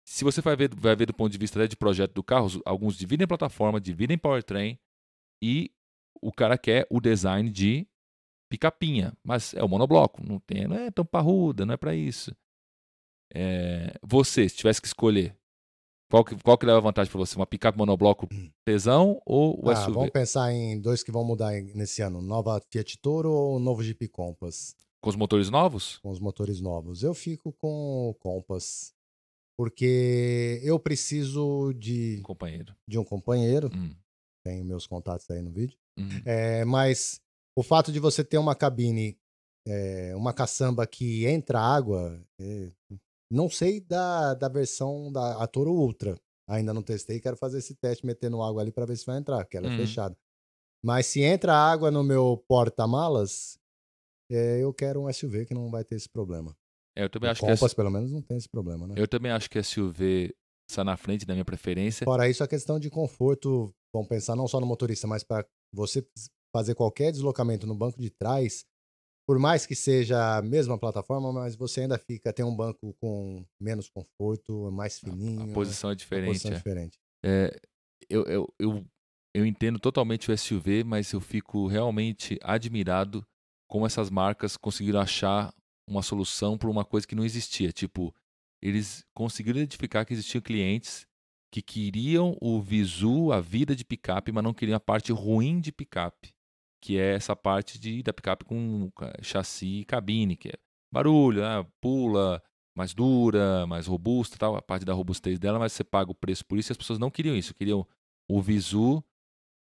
Se 0.03 0.23
você 0.23 0.41
vai 0.41 0.55
ver, 0.55 0.73
vai 0.75 0.95
ver 0.95 1.05
do 1.05 1.13
ponto 1.13 1.31
de 1.31 1.37
vista 1.37 1.59
até 1.59 1.67
de 1.67 1.77
projeto 1.77 2.13
do 2.13 2.23
carro, 2.23 2.49
alguns 2.65 2.97
dividem 2.97 3.27
plataforma, 3.27 3.79
dividem 3.79 4.17
powertrain 4.17 4.77
e 5.41 5.71
o 6.19 6.31
cara 6.31 6.57
quer 6.57 6.87
o 6.89 6.99
design 6.99 7.49
de 7.49 7.87
picapinha, 8.49 9.13
mas 9.23 9.53
é 9.53 9.63
o 9.63 9.69
monobloco, 9.69 10.21
não 10.25 10.39
tem, 10.39 10.67
não 10.67 10.75
é 10.75 10.91
tão 10.91 11.05
parruda, 11.05 11.65
não 11.65 11.75
é 11.75 11.77
para 11.77 11.95
isso. 11.95 12.35
É, 13.33 13.97
você, 14.03 14.49
se 14.49 14.57
tivesse 14.57 14.81
que 14.81 14.87
escolher, 14.87 15.37
qual 16.11 16.23
que, 16.23 16.35
qual 16.43 16.57
que 16.57 16.65
leva 16.65 16.79
vantagem 16.81 17.09
para 17.11 17.19
você? 17.19 17.35
Uma 17.35 17.47
picape 17.47 17.77
monobloco 17.77 18.27
tesão 18.65 19.19
ou 19.25 19.59
o 19.65 19.69
Ah, 19.71 19.75
SUV? 19.75 19.93
vamos 19.93 20.11
pensar 20.11 20.51
em 20.53 20.79
dois 20.79 21.01
que 21.03 21.11
vão 21.11 21.23
mudar 21.23 21.51
nesse 21.73 22.01
ano: 22.03 22.21
nova 22.21 22.61
Fiat 22.69 22.97
Toro 22.99 23.31
ou 23.31 23.59
novo 23.59 23.81
Jeep 23.81 24.07
Compass? 24.09 24.75
Com 25.01 25.09
os 25.09 25.15
motores 25.15 25.49
novos? 25.49 25.97
Com 25.99 26.11
os 26.11 26.19
motores 26.19 26.61
novos. 26.61 27.01
Eu 27.01 27.13
fico 27.15 27.51
com 27.53 28.09
o 28.09 28.13
Compass. 28.15 28.93
Porque 29.57 30.59
eu 30.63 30.79
preciso 30.79 31.73
de, 31.73 32.19
Companheiro. 32.23 32.75
de 32.87 32.97
um 32.97 33.03
companheiro. 33.03 33.69
Hum, 33.75 33.95
Tenho 34.43 34.65
meus 34.65 34.87
contatos 34.87 35.29
aí 35.29 35.41
no 35.41 35.51
vídeo. 35.51 35.77
hum. 35.97 36.07
É, 36.25 36.65
mas 36.65 37.19
o 37.55 37.61
fato 37.61 37.91
de 37.91 37.99
você 37.99 38.23
ter 38.23 38.37
uma 38.39 38.55
cabine, 38.55 39.17
é, 39.67 40.15
uma 40.15 40.33
caçamba 40.33 40.87
que 40.87 41.25
entra 41.27 41.59
água, 41.59 42.19
é, 42.39 42.71
não 43.31 43.49
sei 43.49 43.79
da, 43.79 44.33
da 44.33 44.49
versão 44.49 45.11
da 45.11 45.45
Toro 45.47 45.71
Ultra. 45.71 46.15
Ainda 46.47 46.73
não 46.73 46.83
testei, 46.83 47.19
quero 47.19 47.37
fazer 47.37 47.59
esse 47.59 47.75
teste 47.75 48.05
metendo 48.05 48.41
água 48.41 48.61
ali 48.61 48.71
para 48.71 48.85
ver 48.85 48.97
se 48.97 49.05
vai 49.05 49.17
entrar, 49.17 49.45
porque 49.45 49.55
ela 49.57 49.67
Uhum. 49.67 49.73
é 49.73 49.77
fechada. 49.77 50.17
Mas 50.83 51.05
se 51.07 51.21
entra 51.21 51.53
água 51.53 51.89
no 51.91 52.03
meu 52.03 52.43
porta-malas, 52.47 53.57
é, 54.29 54.59
eu 54.63 54.73
quero 54.73 55.01
um 55.01 55.09
SUV 55.09 55.45
que 55.45 55.53
não 55.53 55.69
vai 55.69 55.83
ter 55.83 55.95
esse 55.95 56.09
problema. 56.09 56.55
É, 56.97 57.03
eu 57.03 57.09
também 57.09 57.29
O 57.29 57.31
acho 57.31 57.41
que 57.41 57.47
Compass, 57.47 57.71
S- 57.71 57.75
pelo 57.75 57.89
menos, 57.91 58.11
não 58.11 58.21
tem 58.21 58.37
esse 58.37 58.49
problema, 58.49 58.87
né? 58.87 58.95
eu 58.97 59.07
também 59.07 59.31
acho 59.31 59.49
que 59.49 59.59
SUV 59.59 60.33
está 60.69 60.83
na 60.83 60.97
frente 60.97 61.25
da 61.25 61.33
minha 61.33 61.45
preferência. 61.45 62.03
Fora 62.05 62.29
isso, 62.29 62.43
a 62.43 62.47
questão 62.47 62.79
de 62.79 62.89
conforto, 62.89 63.73
vamos 63.93 64.09
pensar 64.09 64.35
não 64.35 64.47
só 64.47 64.59
no 64.59 64.65
motorista, 64.65 65.07
mas 65.07 65.23
para 65.23 65.45
você 65.73 66.05
fazer 66.53 66.75
qualquer 66.75 67.11
deslocamento 67.11 67.65
no 67.65 67.75
banco 67.75 68.01
de 68.01 68.09
trás, 68.09 68.65
por 69.31 69.39
mais 69.39 69.65
que 69.65 69.73
seja 69.73 70.39
a 70.39 70.41
mesma 70.41 70.77
plataforma, 70.77 71.31
mas 71.31 71.55
você 71.55 71.79
ainda 71.79 71.97
fica, 71.97 72.33
tem 72.33 72.43
um 72.43 72.53
banco 72.53 72.93
com 72.99 73.45
menos 73.57 73.87
conforto, 73.87 74.69
mais 74.73 74.99
fininho. 74.99 75.49
A 75.49 75.53
posição 75.53 75.89
é 75.89 75.91
uma 75.91 75.95
diferente. 75.95 76.27
posição 76.27 76.51
é. 76.51 76.55
diferente. 76.55 76.99
É, 77.23 77.61
eu, 78.09 78.25
eu, 78.25 78.53
eu, 78.59 78.85
eu 79.33 79.45
entendo 79.45 79.79
totalmente 79.79 80.29
o 80.29 80.37
SUV, 80.37 80.83
mas 80.83 81.13
eu 81.13 81.21
fico 81.21 81.65
realmente 81.65 82.37
admirado 82.43 83.25
como 83.69 83.85
essas 83.85 84.09
marcas 84.09 84.57
conseguiram 84.57 84.99
achar 84.99 85.55
uma 85.87 86.01
solução 86.01 86.57
para 86.57 86.69
uma 86.69 86.83
coisa 86.83 87.07
que 87.07 87.15
não 87.15 87.23
existia. 87.23 87.71
Tipo, 87.71 88.13
eles 88.61 89.05
conseguiram 89.13 89.59
identificar 89.59 90.03
que 90.03 90.11
existiam 90.11 90.41
clientes 90.41 91.07
que 91.49 91.61
queriam 91.61 92.37
o 92.41 92.61
visu, 92.61 93.31
a 93.31 93.39
vida 93.39 93.73
de 93.77 93.85
picape, 93.85 94.33
mas 94.33 94.43
não 94.43 94.53
queriam 94.53 94.75
a 94.75 94.81
parte 94.81 95.13
ruim 95.13 95.61
de 95.61 95.71
picape, 95.71 96.35
que 96.81 96.97
é 96.97 97.13
essa 97.13 97.35
parte 97.35 97.79
de, 97.79 98.01
da 98.01 98.11
picape 98.11 98.43
com 98.43 98.89
chassi 99.21 99.81
e 99.81 99.85
cabine, 99.85 100.35
que 100.35 100.49
é 100.49 100.53
barulho, 100.91 101.41
né? 101.41 101.65
pula, 101.79 102.41
mais 102.75 102.93
dura, 102.93 103.65
mais 103.67 103.87
robusta, 103.87 104.37
tal, 104.37 104.55
a 104.55 104.61
parte 104.61 104.83
da 104.83 104.93
robustez 104.93 105.39
dela, 105.39 105.59
mas 105.59 105.73
você 105.73 105.83
paga 105.83 106.11
o 106.11 106.15
preço 106.15 106.45
por 106.45 106.57
isso 106.57 106.71
e 106.71 106.73
as 106.73 106.77
pessoas 106.77 106.99
não 106.99 107.11
queriam 107.11 107.35
isso, 107.35 107.53
queriam 107.53 107.85
o 108.29 108.41
visu 108.41 109.03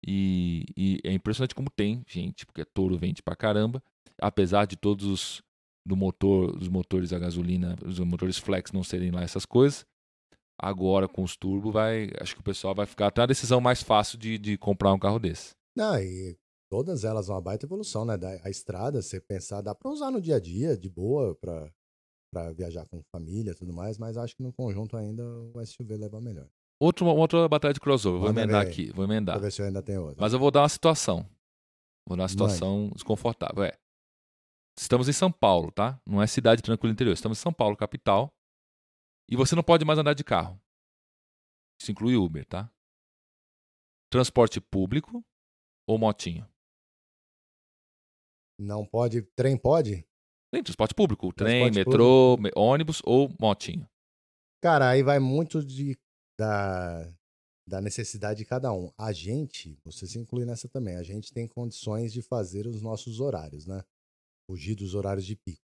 e, 0.07 0.65
e 0.77 1.01
é 1.05 1.13
impressionante 1.13 1.55
como 1.55 1.71
tem 1.71 2.03
gente, 2.09 2.47
porque 2.47 2.65
touro 2.65 2.97
vende 2.97 3.23
pra 3.23 3.37
caramba, 3.37 3.83
apesar 4.21 4.65
de 4.65 4.77
todos 4.77 5.07
os 5.07 5.43
do 5.87 5.97
motor, 5.97 6.57
dos 6.57 6.69
motores 6.69 7.13
a 7.13 7.19
gasolina, 7.19 7.77
os 7.85 7.99
motores 8.01 8.39
flex 8.39 8.71
não 8.71 8.85
serem 8.85 9.11
lá 9.11 9.23
essas 9.23 9.45
coisas. 9.45 9.85
Agora 10.59 11.09
com 11.09 11.23
os 11.23 11.37
turbo 11.37 11.73
vai, 11.73 12.11
acho 12.21 12.35
que 12.35 12.41
o 12.41 12.45
pessoal 12.45 12.75
vai 12.75 12.87
ficar 12.87 13.07
até 13.07 13.23
a 13.23 13.27
decisão 13.27 13.61
mais 13.61 13.83
fácil 13.83 14.19
de, 14.19 14.39
de 14.39 14.59
comprar 14.59 14.93
um 14.93 14.99
carro 14.99 15.19
desse. 15.19 15.55
Não, 15.75 15.99
e 15.99 16.37
todas 16.71 17.05
elas 17.05 17.29
uma 17.29 17.41
baita 17.41 17.67
evolução, 17.67 18.05
né? 18.05 18.17
Da, 18.17 18.31
a 18.43 18.49
estrada, 18.49 19.03
você 19.03 19.21
pensar, 19.21 19.61
dá 19.61 19.75
para 19.75 19.91
usar 19.91 20.11
no 20.11 20.21
dia 20.21 20.37
a 20.37 20.41
dia, 20.41 20.77
de 20.77 20.89
boa, 20.89 21.35
para 21.35 21.71
para 22.33 22.53
viajar 22.53 22.87
com 22.87 23.03
família 23.11 23.51
e 23.51 23.55
tudo 23.55 23.73
mais, 23.73 23.99
mas 23.99 24.17
acho 24.17 24.37
que 24.37 24.43
no 24.43 24.53
conjunto 24.53 24.97
ainda 24.97 25.23
o 25.25 25.67
SUV 25.67 25.97
leva 25.97 26.21
melhor. 26.21 26.49
Outro, 26.81 27.05
outra 27.07 27.49
batalha 27.49 27.75
de 27.75 27.81
crossover, 27.81 28.21
vou 28.21 28.31
emendar 28.31 28.65
aqui, 28.65 28.93
vou 28.93 29.05
emendar. 29.05 29.35
Pra 29.35 29.47
ver 29.47 29.51
se 29.51 29.61
eu 29.61 29.67
ainda 29.67 29.83
tenho 29.83 30.03
outra. 30.03 30.21
Mas 30.21 30.33
eu 30.33 30.39
vou 30.39 30.51
dar 30.51 30.63
uma 30.63 30.69
situação. 30.69 31.29
Vou 32.09 32.17
dar 32.17 32.23
uma 32.23 32.29
situação 32.29 32.83
Mande. 32.83 32.95
desconfortável. 32.95 33.65
É. 33.65 33.77
Estamos 34.79 35.09
em 35.09 35.13
São 35.13 35.31
Paulo, 35.31 35.71
tá? 35.71 36.01
Não 36.07 36.23
é 36.23 36.27
cidade 36.27 36.63
tranquila 36.63 36.93
interior. 36.93 37.13
Estamos 37.13 37.39
em 37.39 37.43
São 37.43 37.53
Paulo, 37.53 37.77
capital. 37.77 38.33
E 39.29 39.37
você 39.37 39.55
não 39.55 39.63
pode 39.63 39.85
mais 39.85 39.99
andar 39.99 40.15
de 40.15 40.25
carro. 40.25 40.59
Isso 41.81 41.91
inclui 41.91 42.17
Uber, 42.17 42.47
tá? 42.47 42.73
Transporte 44.11 44.61
público 44.61 45.23
ou 45.87 45.99
motinho? 45.99 46.50
Não 48.61 48.85
pode. 48.85 49.23
Trem 49.35 49.57
pode? 49.57 50.07
Tem 50.53 50.63
transporte 50.63 50.95
público. 50.95 51.33
Transporte 51.33 51.73
trem, 51.73 51.85
metrô, 51.85 52.37
público. 52.37 52.61
ônibus 52.61 53.01
ou 53.05 53.35
motinho. 53.41 53.89
Cara, 54.63 54.91
aí 54.91 55.03
vai 55.03 55.19
muito 55.19 55.65
de, 55.65 55.99
da, 56.39 57.11
da 57.67 57.81
necessidade 57.81 58.39
de 58.39 58.45
cada 58.45 58.71
um. 58.71 58.93
A 58.99 59.13
gente, 59.13 59.79
você 59.83 60.07
se 60.07 60.19
inclui 60.19 60.45
nessa 60.45 60.69
também, 60.69 60.97
a 60.97 61.03
gente 61.03 61.33
tem 61.33 61.49
condições 61.49 62.13
de 62.13 62.21
fazer 62.21 62.67
os 62.67 62.83
nossos 62.83 63.21
horários, 63.21 63.67
né? 63.67 63.83
Fugir 64.47 64.75
dos 64.75 64.95
horários 64.95 65.25
de 65.25 65.37
pico. 65.37 65.63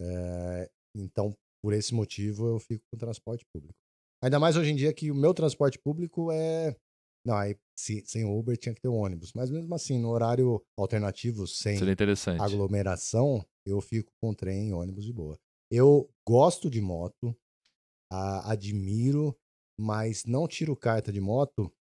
É, 0.00 0.70
então, 0.96 1.36
por 1.62 1.72
esse 1.72 1.94
motivo, 1.94 2.48
eu 2.48 2.58
fico 2.58 2.84
com 2.90 2.96
o 2.96 2.98
transporte 2.98 3.46
público. 3.54 3.78
Ainda 4.20 4.40
mais 4.40 4.56
hoje 4.56 4.72
em 4.72 4.76
dia 4.76 4.92
que 4.92 5.10
o 5.10 5.14
meu 5.14 5.32
transporte 5.32 5.78
público 5.78 6.32
é 6.32 6.76
não, 7.24 7.36
aí 7.36 7.56
se, 7.78 8.02
sem 8.06 8.24
Uber 8.24 8.56
tinha 8.56 8.74
que 8.74 8.80
ter 8.80 8.88
um 8.88 8.96
ônibus. 8.96 9.32
Mas 9.34 9.50
mesmo 9.50 9.74
assim, 9.74 9.98
no 9.98 10.10
horário 10.10 10.62
alternativo, 10.76 11.46
sem 11.46 11.78
aglomeração, 12.40 13.44
eu 13.66 13.80
fico 13.80 14.10
com 14.20 14.34
trem 14.34 14.68
e 14.68 14.72
ônibus 14.72 15.04
de 15.04 15.12
boa. 15.12 15.38
Eu 15.70 16.10
gosto 16.26 16.68
de 16.68 16.80
moto, 16.80 17.36
a, 18.10 18.52
admiro, 18.52 19.36
mas 19.78 20.24
não 20.24 20.46
tiro 20.46 20.76
carta 20.76 21.12
de 21.12 21.20
moto 21.20 21.72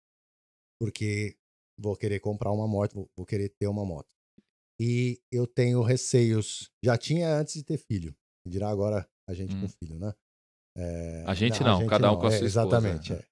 porque 0.79 1.35
vou 1.77 1.95
querer 1.95 2.19
comprar 2.19 2.51
uma 2.51 2.67
moto, 2.67 2.93
vou, 2.93 3.09
vou 3.15 3.25
querer 3.25 3.49
ter 3.59 3.67
uma 3.67 3.85
moto. 3.85 4.09
E 4.79 5.19
eu 5.31 5.45
tenho 5.45 5.81
receios. 5.83 6.71
Já 6.83 6.97
tinha 6.97 7.37
antes 7.37 7.53
de 7.53 7.63
ter 7.63 7.77
filho. 7.77 8.15
Dirá 8.47 8.69
agora 8.69 9.07
a 9.29 9.33
gente 9.33 9.55
hum. 9.55 9.61
com 9.61 9.67
filho, 9.67 9.99
né? 9.99 10.11
É, 10.75 11.23
a 11.27 11.33
gente 11.33 11.61
não, 11.63 11.77
a 11.77 11.79
gente 11.81 11.89
cada 11.89 12.09
um 12.09 12.13
não. 12.13 12.21
com 12.21 12.27
a 12.27 12.31
sua 12.31 12.39
é, 12.39 12.45
Exatamente. 12.45 13.11
Esposa, 13.11 13.21
é. 13.21 13.30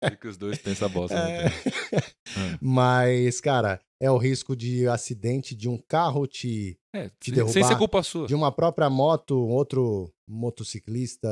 É 0.00 0.10
que 0.10 0.28
os 0.28 0.36
dois 0.36 0.58
têm 0.58 0.72
essa 0.72 0.88
bosta. 0.88 1.16
É... 1.16 1.46
Hum. 1.46 2.58
Mas, 2.60 3.40
cara, 3.40 3.80
é 4.00 4.10
o 4.10 4.16
risco 4.16 4.54
de 4.54 4.86
acidente 4.86 5.54
de 5.54 5.68
um 5.68 5.78
carro 5.78 6.26
te, 6.26 6.78
é, 6.94 7.10
te 7.20 7.32
derrubar. 7.32 7.52
Sem 7.52 7.64
ser 7.64 7.76
culpa 7.76 8.02
sua. 8.02 8.26
De 8.26 8.34
uma 8.34 8.52
própria 8.52 8.88
moto, 8.88 9.36
outro 9.36 10.12
motociclista 10.28 11.28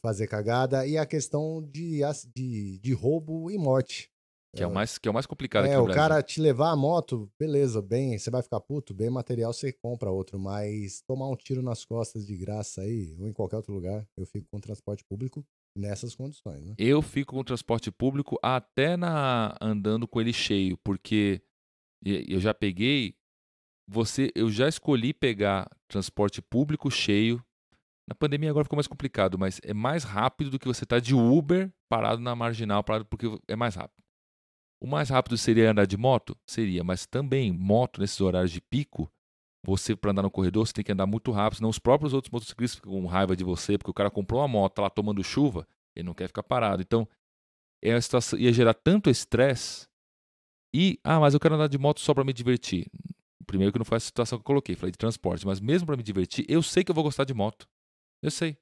fazer 0.00 0.26
cagada. 0.26 0.86
E 0.86 0.96
a 0.96 1.06
questão 1.06 1.62
de, 1.62 2.00
de, 2.34 2.78
de 2.78 2.92
roubo 2.92 3.50
e 3.50 3.58
morte. 3.58 4.10
Que 4.54 4.64
é, 4.64 4.66
o 4.66 4.72
mais, 4.72 4.98
que 4.98 5.06
é 5.06 5.10
o 5.10 5.14
mais 5.14 5.26
complicado 5.26 5.66
é, 5.66 5.68
aqui 5.68 5.76
no 5.76 5.84
o 5.84 5.94
cara 5.94 6.20
te 6.22 6.40
levar 6.40 6.72
a 6.72 6.76
moto, 6.76 7.30
beleza, 7.38 7.80
bem, 7.80 8.18
você 8.18 8.30
vai 8.30 8.42
ficar 8.42 8.58
puto, 8.60 8.92
bem 8.92 9.08
material, 9.08 9.52
você 9.52 9.72
compra 9.72 10.10
outro, 10.10 10.40
mas 10.40 11.02
tomar 11.06 11.28
um 11.28 11.36
tiro 11.36 11.62
nas 11.62 11.84
costas 11.84 12.26
de 12.26 12.36
graça 12.36 12.80
aí, 12.80 13.16
ou 13.20 13.28
em 13.28 13.32
qualquer 13.32 13.56
outro 13.56 13.72
lugar, 13.72 14.04
eu 14.16 14.26
fico 14.26 14.48
com 14.50 14.58
transporte 14.58 15.04
público 15.04 15.46
nessas 15.76 16.16
condições, 16.16 16.64
né? 16.64 16.74
Eu 16.76 17.00
fico 17.00 17.36
com 17.36 17.44
transporte 17.44 17.92
público 17.92 18.36
até 18.42 18.96
na 18.96 19.56
andando 19.60 20.08
com 20.08 20.20
ele 20.20 20.32
cheio, 20.32 20.76
porque 20.78 21.40
eu 22.04 22.40
já 22.40 22.52
peguei, 22.52 23.14
você, 23.88 24.32
eu 24.34 24.50
já 24.50 24.68
escolhi 24.68 25.14
pegar 25.14 25.70
transporte 25.86 26.42
público 26.42 26.90
cheio. 26.90 27.40
Na 28.08 28.16
pandemia 28.16 28.50
agora 28.50 28.64
ficou 28.64 28.76
mais 28.76 28.88
complicado, 28.88 29.38
mas 29.38 29.60
é 29.62 29.72
mais 29.72 30.02
rápido 30.02 30.50
do 30.50 30.58
que 30.58 30.66
você 30.66 30.84
tá 30.84 30.98
de 30.98 31.14
Uber 31.14 31.72
parado 31.88 32.20
na 32.20 32.34
marginal, 32.34 32.82
parado 32.82 33.04
porque 33.06 33.26
é 33.46 33.54
mais 33.54 33.76
rápido. 33.76 34.02
O 34.80 34.86
mais 34.86 35.10
rápido 35.10 35.36
seria 35.36 35.70
andar 35.70 35.86
de 35.86 35.96
moto? 35.96 36.36
Seria, 36.46 36.82
mas 36.82 37.04
também 37.04 37.52
moto 37.52 38.00
nesses 38.00 38.20
horários 38.20 38.50
de 38.50 38.60
pico, 38.60 39.12
você 39.62 39.94
para 39.94 40.10
andar 40.10 40.22
no 40.22 40.30
corredor, 40.30 40.66
você 40.66 40.72
tem 40.72 40.84
que 40.84 40.92
andar 40.92 41.06
muito 41.06 41.30
rápido, 41.30 41.58
senão 41.58 41.68
os 41.68 41.78
próprios 41.78 42.14
outros 42.14 42.32
motociclistas 42.32 42.76
ficam 42.76 42.92
com 42.92 43.06
raiva 43.06 43.36
de 43.36 43.44
você, 43.44 43.76
porque 43.76 43.90
o 43.90 43.94
cara 43.94 44.10
comprou 44.10 44.40
uma 44.40 44.48
moto, 44.48 44.74
tá 44.74 44.82
lá 44.82 44.90
tomando 44.90 45.22
chuva, 45.22 45.68
ele 45.94 46.06
não 46.06 46.14
quer 46.14 46.28
ficar 46.28 46.42
parado. 46.42 46.80
Então, 46.80 47.06
é 47.82 47.92
a 47.92 48.00
situação, 48.00 48.38
ia 48.38 48.52
gerar 48.52 48.72
tanto 48.72 49.10
estresse 49.10 49.86
e, 50.74 50.98
ah, 51.04 51.20
mas 51.20 51.34
eu 51.34 51.40
quero 51.40 51.56
andar 51.56 51.68
de 51.68 51.78
moto 51.78 52.00
só 52.00 52.14
para 52.14 52.24
me 52.24 52.32
divertir. 52.32 52.86
Primeiro 53.46 53.72
que 53.72 53.78
não 53.78 53.84
foi 53.84 53.96
a 53.96 54.00
situação 54.00 54.38
que 54.38 54.42
eu 54.42 54.46
coloquei, 54.46 54.76
falei 54.76 54.92
de 54.92 54.98
transporte, 54.98 55.46
mas 55.46 55.60
mesmo 55.60 55.86
para 55.86 55.96
me 55.96 56.02
divertir, 56.02 56.46
eu 56.48 56.62
sei 56.62 56.84
que 56.84 56.90
eu 56.90 56.94
vou 56.94 57.04
gostar 57.04 57.24
de 57.24 57.34
moto. 57.34 57.68
Eu 58.22 58.30
sei. 58.30 58.56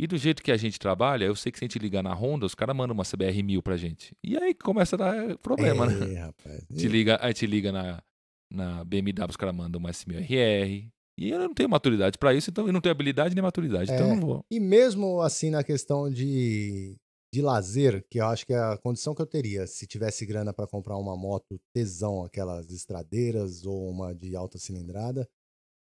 E 0.00 0.06
do 0.06 0.16
jeito 0.16 0.42
que 0.42 0.50
a 0.50 0.56
gente 0.56 0.78
trabalha, 0.78 1.26
eu 1.26 1.36
sei 1.36 1.52
que 1.52 1.58
se 1.58 1.64
a 1.66 1.68
gente 1.68 1.78
ligar 1.78 2.02
na 2.02 2.14
Honda, 2.14 2.46
os 2.46 2.54
caras 2.54 2.74
mandam 2.74 2.94
uma 2.94 3.04
CBR 3.04 3.42
1000 3.42 3.62
pra 3.62 3.76
gente. 3.76 4.16
E 4.24 4.34
aí 4.34 4.54
começa 4.54 4.96
a 4.96 4.98
dar 4.98 5.38
problema, 5.40 5.84
é, 5.84 5.94
né? 5.94 6.20
Rapaz. 6.20 6.64
Te 6.74 6.88
liga, 6.88 7.18
a 7.20 7.26
gente 7.26 7.44
liga 7.44 7.70
na, 7.70 8.02
na 8.50 8.82
BMW, 8.82 9.28
os 9.28 9.36
caras 9.36 9.54
mandam 9.54 9.78
uma 9.78 9.90
S1000RR. 9.90 10.88
E 11.18 11.30
eu 11.30 11.38
não 11.38 11.52
tenho 11.52 11.68
maturidade 11.68 12.16
para 12.16 12.32
isso, 12.32 12.48
então 12.48 12.66
eu 12.66 12.72
não 12.72 12.80
tenho 12.80 12.94
habilidade 12.94 13.34
nem 13.34 13.42
maturidade, 13.42 13.90
é, 13.90 13.94
então 13.94 14.08
eu 14.08 14.16
não 14.16 14.22
vou. 14.22 14.44
E 14.50 14.58
mesmo 14.58 15.20
assim 15.20 15.50
na 15.50 15.62
questão 15.62 16.08
de, 16.08 16.96
de 17.30 17.42
lazer, 17.42 18.02
que 18.10 18.22
eu 18.22 18.26
acho 18.26 18.46
que 18.46 18.54
é 18.54 18.58
a 18.58 18.78
condição 18.78 19.14
que 19.14 19.20
eu 19.20 19.26
teria 19.26 19.66
se 19.66 19.86
tivesse 19.86 20.24
grana 20.24 20.50
para 20.54 20.66
comprar 20.66 20.96
uma 20.96 21.14
moto 21.14 21.60
tesão, 21.74 22.24
aquelas 22.24 22.70
estradeiras 22.70 23.66
ou 23.66 23.90
uma 23.90 24.14
de 24.14 24.34
alta 24.34 24.56
cilindrada, 24.56 25.28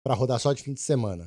para 0.04 0.14
rodar 0.14 0.38
só 0.38 0.52
de 0.52 0.62
fim 0.62 0.74
de 0.74 0.82
semana. 0.82 1.26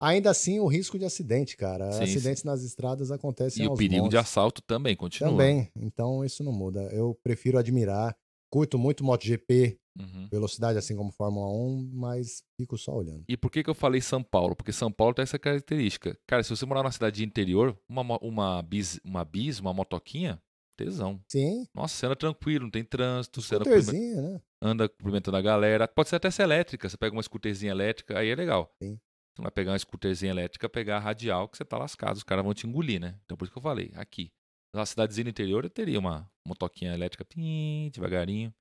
Ainda 0.00 0.30
assim, 0.30 0.60
o 0.60 0.66
risco 0.66 0.98
de 0.98 1.04
acidente, 1.04 1.56
cara. 1.56 1.90
Sim, 1.92 2.04
Acidentes 2.04 2.42
sim. 2.42 2.46
nas 2.48 2.62
estradas 2.62 3.10
acontecem 3.10 3.64
E 3.64 3.68
o 3.68 3.74
perigo 3.74 3.96
montes. 3.96 4.10
de 4.10 4.16
assalto 4.16 4.62
também 4.62 4.94
continua. 4.94 5.30
Também. 5.30 5.70
Então, 5.76 6.24
isso 6.24 6.44
não 6.44 6.52
muda. 6.52 6.82
Eu 6.92 7.18
prefiro 7.22 7.58
admirar. 7.58 8.16
Curto 8.50 8.78
muito 8.78 9.04
MotoGP, 9.04 9.78
uhum. 9.98 10.26
velocidade, 10.30 10.78
assim 10.78 10.96
como 10.96 11.12
Fórmula 11.12 11.46
1, 11.48 11.90
mas 11.92 12.42
fico 12.58 12.78
só 12.78 12.94
olhando. 12.94 13.24
E 13.28 13.36
por 13.36 13.50
que, 13.50 13.62
que 13.62 13.68
eu 13.68 13.74
falei 13.74 14.00
São 14.00 14.22
Paulo? 14.22 14.56
Porque 14.56 14.72
São 14.72 14.90
Paulo 14.90 15.12
tem 15.12 15.22
essa 15.22 15.38
característica. 15.38 16.16
Cara, 16.26 16.42
se 16.42 16.48
você 16.48 16.64
morar 16.64 16.82
numa 16.82 16.92
cidade 16.92 17.22
interior, 17.22 17.78
uma, 17.86 18.18
uma, 18.22 18.62
bis, 18.62 18.98
uma 19.04 19.22
bis, 19.22 19.60
uma 19.60 19.74
motoquinha, 19.74 20.40
tesão. 20.78 21.20
Sim. 21.28 21.66
Nossa, 21.74 21.94
você 21.94 22.06
anda 22.06 22.16
tranquilo, 22.16 22.64
não 22.64 22.70
tem 22.70 22.84
trânsito. 22.84 23.42
Você 23.42 23.56
anda, 23.56 23.68
né? 23.68 24.40
anda 24.62 24.88
cumprimentando 24.88 25.36
a 25.36 25.42
galera. 25.42 25.88
Pode 25.88 26.08
ser 26.08 26.16
até 26.16 26.30
ser 26.30 26.44
elétrica. 26.44 26.88
Você 26.88 26.96
pega 26.96 27.14
uma 27.14 27.22
scooterzinha 27.22 27.72
elétrica, 27.72 28.18
aí 28.18 28.30
é 28.30 28.34
legal. 28.34 28.70
Sim. 28.82 28.98
Você 29.38 29.42
não 29.42 29.44
vai 29.44 29.52
pegar 29.52 29.70
uma 29.70 29.78
scooterzinha 29.78 30.32
elétrica, 30.32 30.68
pegar 30.68 30.96
a 30.96 30.98
radial, 30.98 31.48
que 31.48 31.56
você 31.56 31.64
tá 31.64 31.78
lascado, 31.78 32.16
os 32.16 32.24
caras 32.24 32.44
vão 32.44 32.52
te 32.52 32.66
engolir, 32.66 33.00
né? 33.00 33.16
Então 33.24 33.36
por 33.36 33.44
isso 33.44 33.52
que 33.52 33.58
eu 33.58 33.62
falei, 33.62 33.92
aqui. 33.94 34.32
Na 34.74 34.84
cidadezinha 34.84 35.26
do 35.26 35.30
interior 35.30 35.62
eu 35.62 35.70
teria 35.70 35.96
uma 35.96 36.28
motoquinha 36.44 36.92
elétrica, 36.92 37.24
pim, 37.24 37.88
devagarinho, 37.94 38.52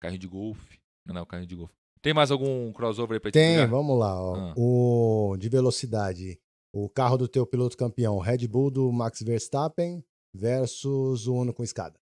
carrinho 0.00 0.18
de 0.18 0.26
golfe. 0.26 0.80
Não, 1.06 1.14
não, 1.14 1.24
carrinho 1.24 1.46
de 1.46 1.54
golfe. 1.54 1.72
Tem 2.02 2.12
mais 2.12 2.32
algum 2.32 2.72
crossover 2.72 3.14
aí 3.14 3.20
pra 3.20 3.30
te 3.30 3.34
Tem, 3.34 3.58
pegar? 3.58 3.66
vamos 3.66 3.96
lá. 3.96 4.20
Ó. 4.20 4.34
Ah. 4.34 4.54
O 4.56 5.36
de 5.38 5.48
velocidade. 5.48 6.40
O 6.72 6.90
carro 6.90 7.16
do 7.16 7.28
teu 7.28 7.46
piloto 7.46 7.76
campeão, 7.76 8.18
Red 8.18 8.48
Bull 8.48 8.72
do 8.72 8.90
Max 8.90 9.22
Verstappen 9.22 10.04
versus 10.34 11.28
o 11.28 11.34
Uno 11.36 11.54
com 11.54 11.62
escada. 11.62 11.96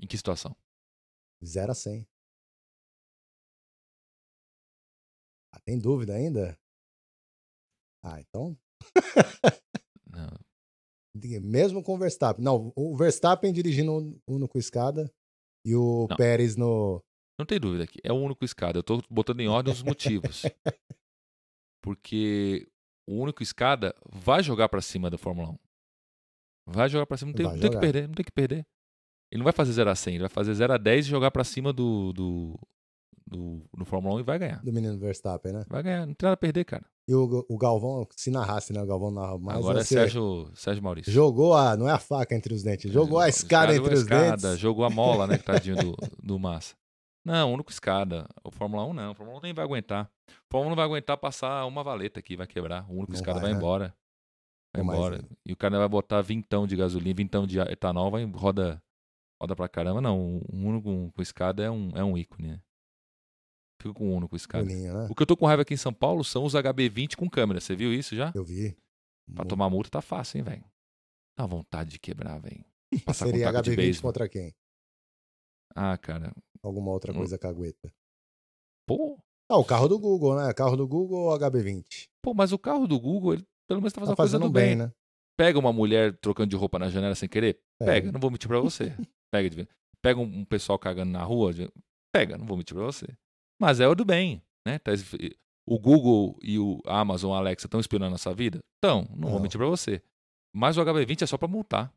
Em 0.00 0.06
que 0.06 0.16
situação? 0.16 0.56
0 1.44 1.70
a 1.72 1.74
100. 1.74 2.08
Ah, 5.52 5.60
tem 5.60 5.78
dúvida 5.78 6.14
ainda? 6.14 6.58
Ah, 8.04 8.20
então. 8.20 8.56
Mesmo 11.42 11.82
com 11.82 11.94
o 11.94 11.98
Verstappen. 11.98 12.44
Não, 12.44 12.72
o 12.74 12.96
Verstappen 12.96 13.52
dirigindo 13.52 13.92
o 13.92 14.34
Uno 14.34 14.48
com 14.48 14.58
escada 14.58 15.12
e 15.64 15.76
o 15.76 16.06
não. 16.08 16.16
Pérez 16.16 16.56
no, 16.56 17.02
Não 17.38 17.46
tem 17.46 17.60
dúvida 17.60 17.84
aqui. 17.84 17.98
É 18.02 18.12
o 18.12 18.16
único 18.16 18.44
escada. 18.44 18.78
Eu 18.78 18.82
tô 18.82 19.00
botando 19.10 19.40
em 19.40 19.48
ordem 19.48 19.72
os 19.72 19.82
motivos. 19.82 20.42
Porque 21.82 22.66
o 23.08 23.20
único 23.20 23.42
escada 23.42 23.94
vai 24.10 24.42
jogar 24.42 24.68
pra 24.68 24.80
cima 24.80 25.10
da 25.10 25.18
Fórmula 25.18 25.50
1. 25.50 25.58
Vai 26.68 26.88
jogar 26.88 27.06
pra 27.06 27.16
cima. 27.16 27.30
Não 27.30 27.36
tem, 27.36 27.46
não 27.46 27.58
tem 27.60 27.70
que 27.70 27.80
perder. 27.80 28.08
Não 28.08 28.14
tem 28.14 28.24
que 28.24 28.32
perder. 28.32 28.66
Ele 29.30 29.38
não 29.38 29.44
vai 29.44 29.52
fazer 29.52 29.72
0 29.72 29.90
a 29.90 29.94
100. 29.94 30.14
Ele 30.14 30.22
vai 30.22 30.28
fazer 30.28 30.54
0 30.54 30.72
a 30.72 30.78
10 30.78 31.06
e 31.06 31.10
jogar 31.10 31.30
pra 31.30 31.44
cima 31.44 31.72
do, 31.72 32.12
do, 32.12 32.58
do, 33.32 33.64
do 33.76 33.84
Fórmula 33.84 34.14
1 34.16 34.20
e 34.20 34.22
vai 34.22 34.38
ganhar. 34.38 34.62
Do 34.62 34.72
menino 34.72 34.98
Verstappen, 34.98 35.52
né? 35.52 35.64
Vai 35.68 35.82
ganhar. 35.82 36.06
Não 36.06 36.14
tem 36.14 36.26
nada 36.26 36.34
a 36.34 36.36
perder, 36.36 36.64
cara. 36.64 36.84
E 37.08 37.14
o, 37.14 37.44
o 37.48 37.58
Galvão, 37.58 38.06
se 38.14 38.30
narrasse, 38.30 38.72
né? 38.72 38.80
O 38.80 38.86
Galvão 38.86 39.10
narra 39.10 39.38
mais. 39.38 39.58
Agora 39.58 39.80
é 39.80 39.84
Sérgio, 39.84 40.50
Sérgio 40.54 40.82
Maurício. 40.84 41.12
Jogou 41.12 41.54
a. 41.54 41.76
Não 41.76 41.88
é 41.88 41.92
a 41.92 41.98
faca 41.98 42.34
entre 42.34 42.54
os 42.54 42.62
dentes, 42.62 42.92
jogou 42.92 43.18
a 43.18 43.28
escada 43.28 43.74
jogou 43.74 43.86
entre 43.88 43.94
a 43.94 43.98
os 43.98 44.02
escada, 44.02 44.36
dentes. 44.36 44.58
Jogou 44.58 44.84
a 44.84 44.90
mola, 44.90 45.26
né? 45.26 45.38
Tadinho 45.38 45.76
do, 45.76 45.96
do 46.22 46.38
Massa. 46.38 46.74
Não, 47.24 47.50
o 47.50 47.54
único 47.54 47.70
escada. 47.70 48.28
O 48.44 48.50
Fórmula 48.50 48.84
1 48.86 48.92
não. 48.92 49.12
O 49.12 49.14
Fórmula 49.14 49.38
1 49.38 49.42
nem 49.42 49.54
vai 49.54 49.64
aguentar. 49.64 50.10
O 50.28 50.32
Fórmula 50.50 50.66
1 50.66 50.70
não 50.70 50.76
vai 50.76 50.84
aguentar 50.84 51.16
passar 51.16 51.64
uma 51.66 51.82
valeta 51.82 52.20
aqui, 52.20 52.36
vai 52.36 52.46
quebrar. 52.46 52.84
O 52.90 52.94
único 52.94 53.12
Não 53.12 53.16
escada 53.16 53.34
vai, 53.40 53.42
vai, 53.42 53.52
né? 53.52 53.58
embora. 53.58 53.94
Vai 54.74 54.82
Não 54.82 54.84
mais 54.86 54.98
embora. 54.98 55.16
ainda. 55.16 55.28
E 55.46 55.52
o 55.52 55.56
cara 55.56 55.78
vai 55.78 55.88
botar 55.88 56.20
vintão 56.22 56.66
de 56.66 56.74
gasolina, 56.76 57.14
vintão 57.16 57.46
de 57.46 57.58
etanol, 57.60 58.10
vai 58.10 58.24
roda, 58.24 58.82
roda 59.40 59.54
pra 59.54 59.68
caramba. 59.68 60.00
Não, 60.00 60.38
o 60.38 60.56
único 60.56 61.12
com 61.12 61.22
escada 61.22 61.62
é 61.62 61.70
um, 61.70 61.90
é 61.94 62.02
um 62.02 62.16
ícone, 62.18 62.48
né? 62.48 62.60
Fico 63.82 63.94
com 63.94 64.08
o 64.10 64.16
único 64.16 64.36
escada. 64.36 64.64
Boninho, 64.64 64.94
né? 64.94 65.08
O 65.10 65.14
que 65.14 65.22
eu 65.22 65.26
tô 65.26 65.36
com 65.36 65.44
raiva 65.46 65.62
aqui 65.62 65.74
em 65.74 65.76
São 65.76 65.92
Paulo 65.92 66.22
são 66.22 66.44
os 66.44 66.54
HB20 66.54 67.16
com 67.16 67.28
câmera. 67.28 67.60
Você 67.60 67.74
viu 67.74 67.92
isso 67.92 68.14
já? 68.14 68.32
Eu 68.34 68.44
vi. 68.44 68.76
Pra 69.34 69.44
tomar 69.44 69.68
multa 69.68 69.90
tá 69.90 70.00
fácil, 70.00 70.38
hein, 70.38 70.44
velho? 70.44 70.64
Dá 71.36 71.46
vontade 71.46 71.90
de 71.90 71.98
quebrar, 71.98 72.38
velho. 72.38 72.64
Seria 73.14 73.46
com 73.48 73.52
taco 73.54 73.62
de 73.64 73.70
HB20 73.72 73.76
beisebol. 73.76 74.08
contra 74.12 74.28
quem? 74.28 74.54
Ah, 75.74 75.96
cara. 75.98 76.32
Alguma 76.62 76.90
outra 76.92 77.12
Hum. 77.12 77.16
coisa 77.16 77.38
cagueta. 77.38 77.92
Pô, 78.86 79.18
Ah, 79.50 79.58
o 79.58 79.64
carro 79.64 79.88
do 79.88 79.98
Google, 79.98 80.36
né? 80.36 80.52
Carro 80.54 80.76
do 80.76 80.86
Google 80.86 81.20
ou 81.26 81.38
HB20? 81.38 82.08
pô, 82.22 82.32
mas 82.34 82.52
o 82.52 82.58
carro 82.58 82.86
do 82.86 82.98
Google, 83.00 83.34
ele 83.34 83.46
pelo 83.68 83.80
menos 83.80 83.92
tá 83.92 84.00
fazendo 84.00 84.14
Tá 84.16 84.22
a 84.22 84.24
coisa 84.24 84.38
fazendo 84.38 84.48
do 84.48 84.52
bem, 84.52 84.68
bem. 84.68 84.76
né? 84.76 84.92
Pega 85.36 85.58
uma 85.58 85.72
mulher 85.72 86.16
trocando 86.18 86.50
de 86.50 86.56
roupa 86.56 86.78
na 86.78 86.88
janela 86.88 87.14
sem 87.14 87.28
querer? 87.28 87.58
É. 87.80 87.84
Pega, 87.84 88.12
não 88.12 88.20
vou 88.20 88.30
mentir 88.30 88.48
pra 88.48 88.60
você. 88.60 88.94
Pega 89.32 89.50
de. 89.50 89.68
Pega 90.00 90.20
um, 90.20 90.24
um 90.40 90.44
pessoal 90.44 90.78
cagando 90.78 91.10
na 91.12 91.22
rua? 91.22 91.52
Pega, 92.14 92.36
não 92.38 92.46
vou 92.46 92.56
mentir 92.56 92.74
pra 92.76 92.84
você. 92.84 93.06
Mas 93.62 93.78
é 93.80 93.86
o 93.88 93.94
do 93.94 94.04
bem, 94.04 94.42
né? 94.66 94.78
Tá 94.78 94.90
o 95.66 95.78
Google 95.78 96.36
e 96.42 96.58
o 96.58 96.80
Amazon, 96.84 97.32
a 97.32 97.38
Alexa 97.38 97.66
estão 97.66 97.78
espionando 97.80 98.08
a 98.08 98.10
nossa 98.12 98.34
vida? 98.34 98.58
Estão, 98.76 99.02
não, 99.10 99.28
vou 99.28 99.36
Não. 99.36 99.40
mentir 99.40 99.58
pra 99.58 99.68
você. 99.68 100.02
Mas 100.54 100.76
o 100.76 100.80
HB20 100.84 101.22
é 101.22 101.26
só 101.26 101.38
pra 101.38 101.46
multar. 101.48 101.92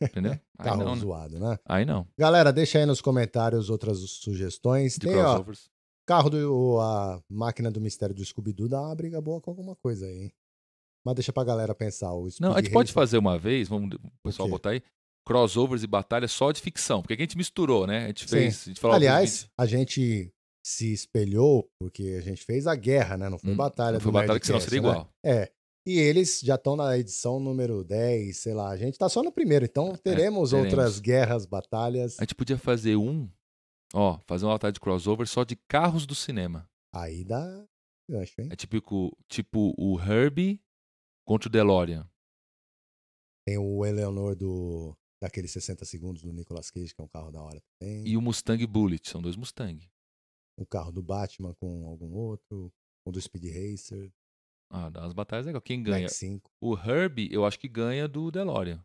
Entendeu? 0.00 0.32
Aí 0.58 0.64
Carro 0.64 0.84
não, 0.84 0.94
né? 0.94 1.00
zoado, 1.00 1.40
né? 1.40 1.58
aí 1.66 1.84
não. 1.84 2.06
Galera, 2.18 2.52
deixa 2.52 2.78
aí 2.78 2.86
nos 2.86 3.00
comentários 3.00 3.70
outras 3.70 3.98
sugestões. 3.98 4.94
De 4.94 5.06
Tem, 5.08 5.16
ó, 5.16 5.22
crossovers. 5.34 5.70
carro 6.06 6.30
do. 6.30 6.78
A 6.80 7.20
máquina 7.30 7.70
do 7.70 7.80
mistério 7.80 8.14
do 8.14 8.24
Scooby-Doo 8.24 8.68
dá 8.68 8.80
uma 8.80 8.94
briga 8.94 9.20
boa 9.20 9.40
com 9.40 9.50
alguma 9.50 9.74
coisa 9.74 10.06
aí, 10.06 10.24
hein? 10.24 10.32
Mas 11.04 11.14
deixa 11.14 11.32
pra 11.32 11.44
galera 11.44 11.74
pensar. 11.74 12.12
O 12.12 12.28
Não, 12.40 12.52
a 12.52 12.60
gente 12.60 12.70
pode 12.72 12.88
Racer- 12.90 12.94
fazer 12.94 13.18
uma 13.18 13.38
vez, 13.38 13.68
vamos 13.68 13.94
o 13.96 14.10
pessoal 14.22 14.46
quê? 14.48 14.52
botar 14.52 14.70
aí, 14.70 14.82
crossovers 15.26 15.82
e 15.82 15.86
batalhas 15.86 16.30
só 16.30 16.52
de 16.52 16.60
ficção, 16.60 17.00
porque 17.00 17.14
aqui 17.14 17.22
a 17.22 17.24
gente 17.26 17.38
misturou, 17.38 17.86
né? 17.86 18.04
A 18.04 18.06
gente 18.08 18.26
fez, 18.26 18.62
a 18.62 18.64
gente 18.70 18.80
falou 18.80 18.94
Aliás, 18.96 19.48
a 19.58 19.64
gente 19.64 20.30
se 20.70 20.92
espelhou 20.92 21.68
porque 21.78 22.16
a 22.18 22.20
gente 22.20 22.44
fez 22.44 22.66
a 22.66 22.74
guerra, 22.74 23.16
né? 23.16 23.28
Não 23.28 23.38
foi 23.38 23.52
Hum, 23.52 23.56
batalha 23.56 23.94
não 23.94 24.00
foi 24.00 24.12
batalha 24.12 24.38
que 24.38 24.46
senão 24.46 24.58
Nerdcast, 24.58 24.70
seria 24.70 24.82
né? 24.82 24.88
igual. 24.88 25.14
É. 25.24 25.52
E 25.86 25.98
eles 25.98 26.40
já 26.40 26.54
estão 26.54 26.76
na 26.76 26.96
edição 26.96 27.40
número 27.40 27.82
10, 27.82 28.36
sei 28.36 28.54
lá. 28.54 28.70
A 28.70 28.76
gente 28.76 28.98
tá 28.98 29.08
só 29.08 29.22
no 29.22 29.32
primeiro, 29.32 29.64
então 29.64 29.96
teremos, 29.96 30.50
teremos. 30.50 30.52
outras 30.52 31.00
guerras, 31.00 31.46
batalhas. 31.46 32.18
A 32.18 32.22
gente 32.22 32.34
podia 32.34 32.58
fazer 32.58 32.96
um, 32.96 33.28
ó, 33.92 34.20
fazer 34.26 34.44
uma 34.44 34.52
batalha 34.52 34.72
de 34.72 34.80
crossover 34.80 35.26
só 35.26 35.42
de 35.42 35.56
carros 35.56 36.06
do 36.06 36.14
cinema. 36.14 36.68
Aí 36.94 37.24
dá 37.24 37.64
gancho, 38.08 38.40
hein? 38.40 38.48
É 38.52 38.56
tipo, 38.56 39.16
tipo 39.28 39.74
o 39.78 39.98
Herbie 39.98 40.60
contra 41.26 41.48
o 41.48 41.52
DeLorean. 41.52 42.08
Tem 43.46 43.58
o 43.58 43.84
Eleanor 43.84 44.36
do 44.36 44.94
daqueles 45.22 45.50
60 45.50 45.84
segundos 45.84 46.22
do 46.22 46.32
Nicolas 46.32 46.70
Cage, 46.70 46.94
que 46.94 47.00
é 47.00 47.04
um 47.04 47.08
carro 47.08 47.30
da 47.30 47.42
hora 47.42 47.60
também. 47.78 48.06
E 48.06 48.16
o 48.16 48.22
Mustang 48.22 48.64
Bullet, 48.66 49.08
são 49.08 49.20
dois 49.20 49.36
Mustang. 49.36 49.88
O 50.60 50.66
carro 50.66 50.92
do 50.92 51.02
Batman 51.02 51.54
com 51.54 51.86
algum 51.86 52.12
outro. 52.12 52.72
O 53.04 53.10
do 53.10 53.20
Speed 53.20 53.44
Racer. 53.46 54.12
Ah, 54.70 54.88
dá 54.90 55.00
umas 55.00 55.14
batalhas 55.14 55.46
legal. 55.46 55.60
Quem 55.60 55.82
ganha? 55.82 56.02
Max 56.02 56.16
5. 56.16 56.50
O 56.60 56.76
Herbie, 56.76 57.28
eu 57.32 57.44
acho 57.44 57.58
que 57.58 57.66
ganha 57.68 58.06
do 58.06 58.30
DeLorean. 58.30 58.84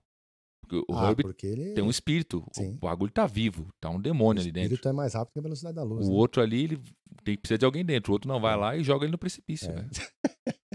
Porque 0.62 0.78
o 0.92 0.98
ah, 0.98 1.10
Herbie 1.10 1.24
porque 1.24 1.46
ele. 1.46 1.74
tem 1.74 1.84
um 1.84 1.90
espírito. 1.90 2.44
Sim. 2.54 2.76
O 2.76 2.80
bagulho 2.80 3.12
tá 3.12 3.28
vivo, 3.28 3.72
tá 3.80 3.90
um 3.90 4.02
demônio 4.02 4.42
o 4.42 4.44
ali 4.44 4.52
dentro. 4.52 4.74
espírito 4.74 4.90
é 4.90 4.94
mais 4.94 5.14
rápido 5.14 5.34
que 5.34 5.40
a 5.40 5.42
velocidade 5.44 5.76
da 5.76 5.84
luz. 5.84 6.08
O 6.08 6.10
né? 6.10 6.16
outro 6.16 6.42
ali, 6.42 6.64
ele 6.64 6.78
tem 7.24 7.36
que 7.36 7.42
precisar 7.42 7.58
de 7.58 7.66
alguém 7.66 7.86
dentro. 7.86 8.12
O 8.12 8.14
outro 8.14 8.28
não 8.28 8.40
vai 8.40 8.54
É. 8.54 8.56
lá 8.56 8.76
e 8.78 8.84
joga 8.84 9.06
ele 9.06 9.12
no 9.12 9.18
precipício, 9.18 9.70
É. 9.70 9.86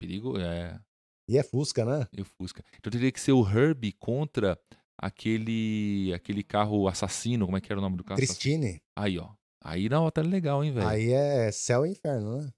Perigo, 0.00 0.38
é. 0.38 0.80
E 1.28 1.36
é 1.38 1.42
Fusca, 1.42 1.84
né? 1.84 2.06
E 2.12 2.20
o 2.20 2.24
Fusca. 2.24 2.62
Então 2.78 2.90
teria 2.90 3.10
que 3.10 3.20
ser 3.20 3.32
o 3.32 3.46
Herbie 3.46 3.92
contra 3.92 4.58
aquele 4.98 6.12
aquele 6.14 6.42
carro 6.42 6.86
assassino. 6.88 7.46
Como 7.46 7.56
é 7.56 7.60
que 7.60 7.72
era 7.72 7.78
o 7.78 7.82
nome 7.82 7.96
do 7.96 8.04
carro? 8.04 8.18
Christine. 8.18 8.82
Aí, 8.96 9.18
ó. 9.18 9.30
Aí 9.64 9.88
dá 9.88 9.98
uma 9.98 10.06
batalha 10.06 10.28
legal, 10.28 10.62
hein, 10.62 10.72
velho? 10.72 10.86
Aí 10.86 11.10
é 11.10 11.50
céu 11.50 11.86
e 11.86 11.90
inferno, 11.90 12.38
né? 12.38 12.50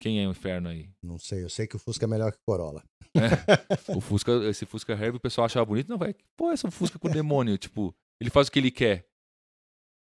Quem 0.00 0.22
é 0.22 0.26
o 0.26 0.30
inferno 0.30 0.68
aí? 0.68 0.90
Não 1.02 1.18
sei, 1.18 1.44
eu 1.44 1.48
sei 1.50 1.66
que 1.66 1.76
o 1.76 1.78
Fusca 1.78 2.04
é 2.04 2.08
melhor 2.08 2.32
que 2.32 2.38
o 2.38 2.44
Corolla. 2.46 2.82
O 3.96 4.00
Fusca, 4.00 4.32
esse 4.48 4.66
Fusca 4.66 4.92
Herbie, 4.92 5.18
o 5.18 5.20
pessoal 5.20 5.44
achava 5.44 5.64
bonito. 5.64 5.88
Não, 5.88 5.98
vai. 5.98 6.14
Pô, 6.36 6.52
esse 6.52 6.64
é 6.64 6.68
um 6.68 6.72
Fusca 6.72 6.98
com 6.98 7.08
demônio. 7.08 7.56
Tipo, 7.56 7.94
ele 8.20 8.30
faz 8.30 8.48
o 8.48 8.52
que 8.52 8.58
ele 8.58 8.70
quer. 8.70 9.06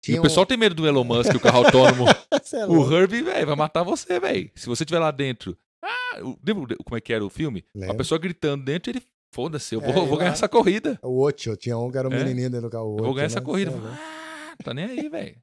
E 0.05 0.07
Tinha 0.07 0.21
o 0.21 0.23
pessoal 0.23 0.45
tem 0.47 0.57
medo 0.57 0.75
do 0.75 0.87
Elon 0.87 1.05
Musk, 1.05 1.35
o 1.35 1.41
carro 1.41 1.65
autônomo. 1.65 2.05
um... 2.55 2.57
É 2.59 2.67
o. 2.67 2.93
Herbie, 2.93 3.23
velho, 3.23 3.47
vai 3.47 3.57
matar 3.57 3.83
você, 3.83 4.21
velho. 4.21 4.51
Se 4.55 4.67
você 4.67 4.85
estiver 4.85 4.99
lá 5.01 5.11
dentro. 5.11 5.57
Ah, 5.83 6.19
lembra 6.47 6.77
como 6.85 6.97
é 6.97 7.01
que 7.01 7.13
era 7.13 7.25
o 7.25 7.31
filme? 7.31 7.65
A 7.75 7.79
Lembro. 7.79 7.97
pessoa 7.99 8.19
gritando 8.19 8.65
dentro, 8.65 8.91
ele. 8.91 9.03
Foda-se, 9.35 9.75
eu 9.75 9.81
É, 9.81 9.93
vou, 9.93 10.05
e 10.05 10.09
vou 10.09 10.19
ganhar 10.19 10.31
lá- 10.31 10.35
essa 10.35 10.49
corrida. 10.49 10.99
O 11.03 11.23
Ocho, 11.25 11.57
tinha 11.57 11.77
um 11.79 11.91
que 11.91 11.97
era 11.99 12.07
o 12.09 12.13
É. 12.13 12.19
menininho 12.23 12.51
dentro 12.51 12.69
do 12.69 12.71
carro. 12.71 12.85
o 12.89 12.93
Eu 12.93 12.97
vou 12.99 13.07
Ocho, 13.07 13.15
ganhar 13.15 13.27
essa 13.27 13.41
né? 13.41 13.47
corrida. 13.47 13.71
Cê 13.71 13.77
é. 13.79 13.81
Ah, 13.81 14.57
tá 14.63 14.75
nem 14.75 14.85
aí, 14.85 15.09
velho. 15.09 15.37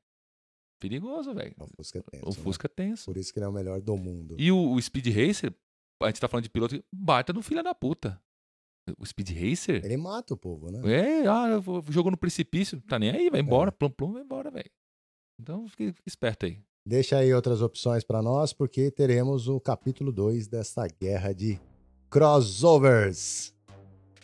Perigoso, 0.79 1.33
velho. 1.33 1.53
O 1.59 1.67
Fusca 1.75 1.99
é 1.99 2.01
tenso, 2.01 2.25
O 2.25 2.29
né? 2.29 2.35
Fusca 2.43 2.67
é 2.67 2.69
tenso. 2.69 3.05
Por 3.05 3.17
isso 3.17 3.33
que 3.33 3.39
ele 3.39 3.45
é 3.45 3.49
o 3.49 3.51
melhor 3.53 3.81
do 3.81 3.97
mundo. 3.97 4.35
E 4.39 4.51
o, 4.51 4.71
o 4.73 4.81
Speed 4.81 5.07
Racer, 5.07 5.53
a 6.01 6.07
gente 6.07 6.21
tá 6.21 6.27
falando 6.27 6.43
de 6.45 6.49
piloto, 6.49 6.81
bata 6.91 7.33
no 7.33 7.41
filho 7.41 7.61
da 7.63 7.75
puta. 7.75 8.19
O 8.97 9.05
Speed 9.05 9.29
Racer? 9.31 9.85
Ele 9.85 9.97
mata 9.97 10.33
o 10.33 10.37
povo, 10.37 10.71
né? 10.71 10.79
É, 10.91 11.27
ah, 11.27 11.47
jogou 11.89 12.09
no 12.11 12.17
precipício, 12.17 12.81
tá 12.81 12.97
nem 12.97 13.11
aí, 13.11 13.27
É. 13.27 13.29
vai 13.29 13.39
embora, 13.41 13.71
plum 13.71 13.89
plum, 13.89 14.13
vai 14.13 14.23
embora, 14.23 14.49
velho. 14.49 14.69
Então 15.39 15.67
fique, 15.67 15.91
fique 15.93 16.07
esperto 16.09 16.45
aí. 16.45 16.59
Deixa 16.87 17.17
aí 17.17 17.31
outras 17.33 17.61
opções 17.61 18.03
pra 18.03 18.21
nós, 18.21 18.51
porque 18.51 18.89
teremos 18.89 19.47
o 19.47 19.59
capítulo 19.59 20.11
2 20.11 20.47
dessa 20.47 20.87
guerra 20.87 21.33
de 21.33 21.59
crossovers. 22.09 23.53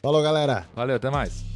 Falou, 0.02 0.22
galera! 0.24 0.68
Valeu, 0.74 0.96
até 0.96 1.10
mais. 1.12 1.55